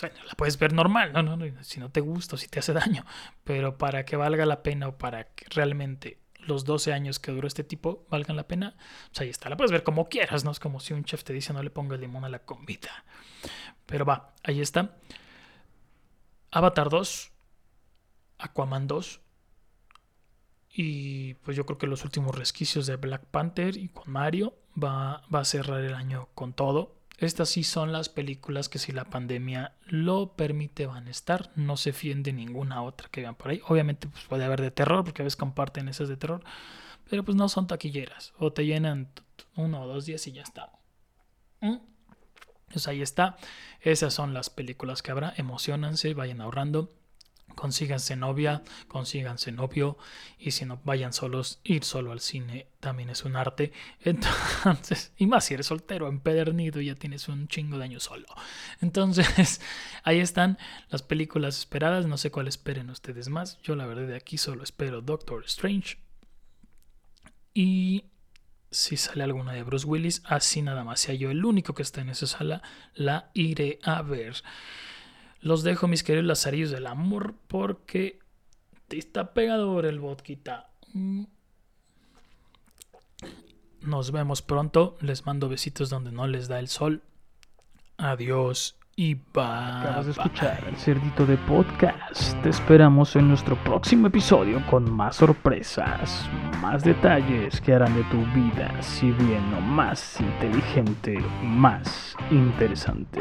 la 0.02 0.36
puedes 0.38 0.58
ver 0.58 0.72
normal, 0.72 1.12
no, 1.12 1.22
no, 1.22 1.36
no, 1.36 1.64
si 1.64 1.82
no 1.82 1.92
te 1.92 2.00
gusta 2.00 2.36
o 2.36 2.38
si 2.38 2.48
te 2.48 2.60
hace 2.60 2.72
daño. 2.72 3.04
Pero 3.44 3.78
para 3.78 4.06
que 4.06 4.16
valga 4.16 4.46
la 4.46 4.64
pena 4.64 4.88
o 4.88 4.98
para 4.98 5.26
que 5.34 5.48
realmente 5.50 6.23
los 6.48 6.66
12 6.66 6.94
años 6.94 7.20
que 7.20 7.32
duró 7.32 7.48
este 7.48 7.64
tipo 7.64 8.06
valgan 8.10 8.36
la 8.36 8.48
pena, 8.48 8.76
pues 9.10 9.22
ahí 9.22 9.30
está. 9.30 9.50
La 9.50 9.58
puedes 9.58 9.72
ver 9.72 9.84
como 9.84 10.10
quieras, 10.10 10.44
¿no? 10.44 10.52
Es 10.52 10.60
como 10.60 10.80
si 10.80 10.94
un 10.94 11.04
chef 11.04 11.24
te 11.24 11.34
dice 11.34 11.54
no 11.54 11.64
le 11.64 11.70
ponga 11.70 11.98
limón 11.98 12.26
a 12.26 12.30
la 12.30 12.40
comida. 12.40 13.06
Pero 13.86 14.06
va, 14.06 14.34
ahí 14.44 14.62
está. 14.62 14.96
Avatar 16.52 16.90
2, 16.90 17.32
Aquaman 18.40 18.88
2. 18.88 19.20
Y 20.76 21.36
pues 21.36 21.56
yo 21.56 21.66
creo 21.66 21.78
que 21.78 21.88
los 21.88 22.04
últimos 22.04 22.36
resquicios 22.36 22.88
de 22.88 22.96
Black 22.96 23.26
Panther 23.26 23.78
y 23.78 23.90
con 23.90 24.12
Mario 24.12 24.56
va, 24.82 25.22
va 25.34 25.40
a 25.42 25.46
cerrar 25.46 25.82
el 25.82 25.94
año 25.94 26.30
con 26.34 26.54
todo. 26.54 26.96
Estas 27.18 27.50
sí 27.50 27.64
son 27.64 27.92
las 27.92 28.10
películas 28.10 28.70
que 28.70 28.80
si 28.80 28.92
la 28.92 29.06
pandemia 29.06 29.74
lo 29.86 30.34
permite 30.36 30.88
van 30.88 31.08
a 31.08 31.12
estar. 31.12 31.52
No 31.56 31.78
se 31.78 31.94
fíen 31.94 32.24
de 32.24 32.34
ninguna 32.34 32.82
otra 32.82 33.10
que 33.10 33.22
vean 33.22 33.36
por 33.36 33.52
ahí. 33.52 33.62
Obviamente 33.68 34.08
pues 34.08 34.24
puede 34.26 34.44
haber 34.44 34.62
de 34.62 34.72
terror 34.72 35.04
porque 35.04 35.22
a 35.22 35.26
veces 35.26 35.38
comparten 35.38 35.88
esas 35.88 36.10
de 36.10 36.18
terror. 36.18 36.44
Pero 37.10 37.24
pues 37.24 37.36
no 37.38 37.50
son 37.50 37.68
taquilleras. 37.68 38.34
O 38.40 38.52
te 38.52 38.66
llenan 38.66 39.10
uno 39.56 39.84
o 39.84 39.88
dos 39.88 40.06
días 40.06 40.26
y 40.28 40.32
ya 40.32 40.42
está. 40.42 40.72
¿Mm? 41.62 41.78
Pues 42.72 42.88
ahí 42.88 43.02
está. 43.02 43.38
Esas 43.82 44.14
son 44.14 44.34
las 44.34 44.50
películas 44.50 45.04
que 45.04 45.12
habrá. 45.12 45.34
Emocionanse, 45.38 46.14
vayan 46.16 46.42
ahorrando. 46.42 46.92
Consíganse 47.56 48.16
novia, 48.16 48.64
consíganse 48.88 49.52
novio 49.52 49.98
y 50.38 50.52
si 50.52 50.66
no 50.66 50.80
vayan 50.84 51.14
solos, 51.14 51.60
ir 51.64 51.84
solo 51.84 52.12
al 52.12 52.20
cine 52.20 52.68
también 52.80 53.10
es 53.10 53.24
un 53.26 53.36
arte. 53.36 53.72
Entonces, 54.04 55.12
y 55.18 55.28
más 55.28 55.46
si 55.46 55.54
eres 55.54 55.68
soltero, 55.68 56.08
empedernido 56.08 56.82
ya 56.82 56.96
tienes 56.96 57.28
un 57.28 57.48
chingo 57.48 57.78
de 57.78 57.86
años 57.86 58.04
solo. 58.04 58.26
Entonces, 58.82 59.62
ahí 60.04 60.20
están 60.20 60.58
las 60.90 61.04
películas 61.04 61.58
esperadas, 61.58 62.06
no 62.06 62.18
sé 62.18 62.32
cuál 62.32 62.48
esperen 62.48 62.90
ustedes 62.90 63.30
más. 63.30 63.60
Yo 63.62 63.76
la 63.76 63.86
verdad 63.86 64.08
de 64.08 64.16
aquí 64.16 64.38
solo 64.38 64.64
espero 64.64 65.02
Doctor 65.02 65.44
Strange. 65.46 65.98
Y 67.54 68.06
si 68.72 68.98
sale 68.98 69.24
alguna 69.24 69.54
de 69.54 69.64
Bruce 69.64 69.86
Willis, 69.86 70.24
así 70.26 70.62
nada 70.62 70.84
más 70.84 71.00
sea 71.00 71.14
yo 71.14 71.30
el 71.30 71.46
único 71.46 71.74
que 71.76 71.84
está 71.84 72.02
en 72.02 72.10
esa 72.10 72.26
sala, 72.26 72.62
la 72.96 73.30
iré 73.34 73.80
a 73.84 74.02
ver. 74.02 74.44
Los 75.44 75.64
dejo, 75.64 75.90
mis 75.90 76.04
queridos 76.04 76.26
lazarillos 76.26 76.72
del 76.72 76.88
amor, 76.88 77.36
porque 77.50 78.18
te 78.88 78.98
está 78.98 79.34
pegador 79.34 79.86
el 79.86 80.00
vodka. 80.00 80.70
Mm. 80.94 81.26
Nos 83.82 84.12
vemos 84.12 84.42
pronto. 84.42 84.96
Les 85.02 85.26
mando 85.26 85.50
besitos 85.50 85.90
donde 85.90 86.14
no 86.14 86.28
les 86.28 86.48
da 86.48 86.60
el 86.60 86.70
sol. 86.70 87.02
Adiós 87.98 88.78
y 88.96 89.16
bye. 89.16 89.44
Acabas 89.44 90.06
de 90.06 90.12
escuchar 90.14 90.64
el 90.66 90.78
cerdito 90.78 91.26
de 91.26 91.36
podcast. 91.40 92.42
Te 92.42 92.48
esperamos 92.48 93.14
en 93.18 93.28
nuestro 93.28 93.62
próximo 93.66 94.08
episodio 94.08 94.66
con 94.68 94.90
más 94.90 95.18
sorpresas, 95.18 96.26
más 96.62 96.86
detalles 96.86 97.60
que 97.60 97.74
harán 97.74 97.94
de 97.96 98.04
tu 98.06 98.20
vida, 98.28 98.82
si 98.82 99.12
bien 99.12 99.52
no 99.52 99.60
más 99.60 100.22
inteligente, 100.22 101.20
más 101.42 102.16
interesante. 102.32 103.20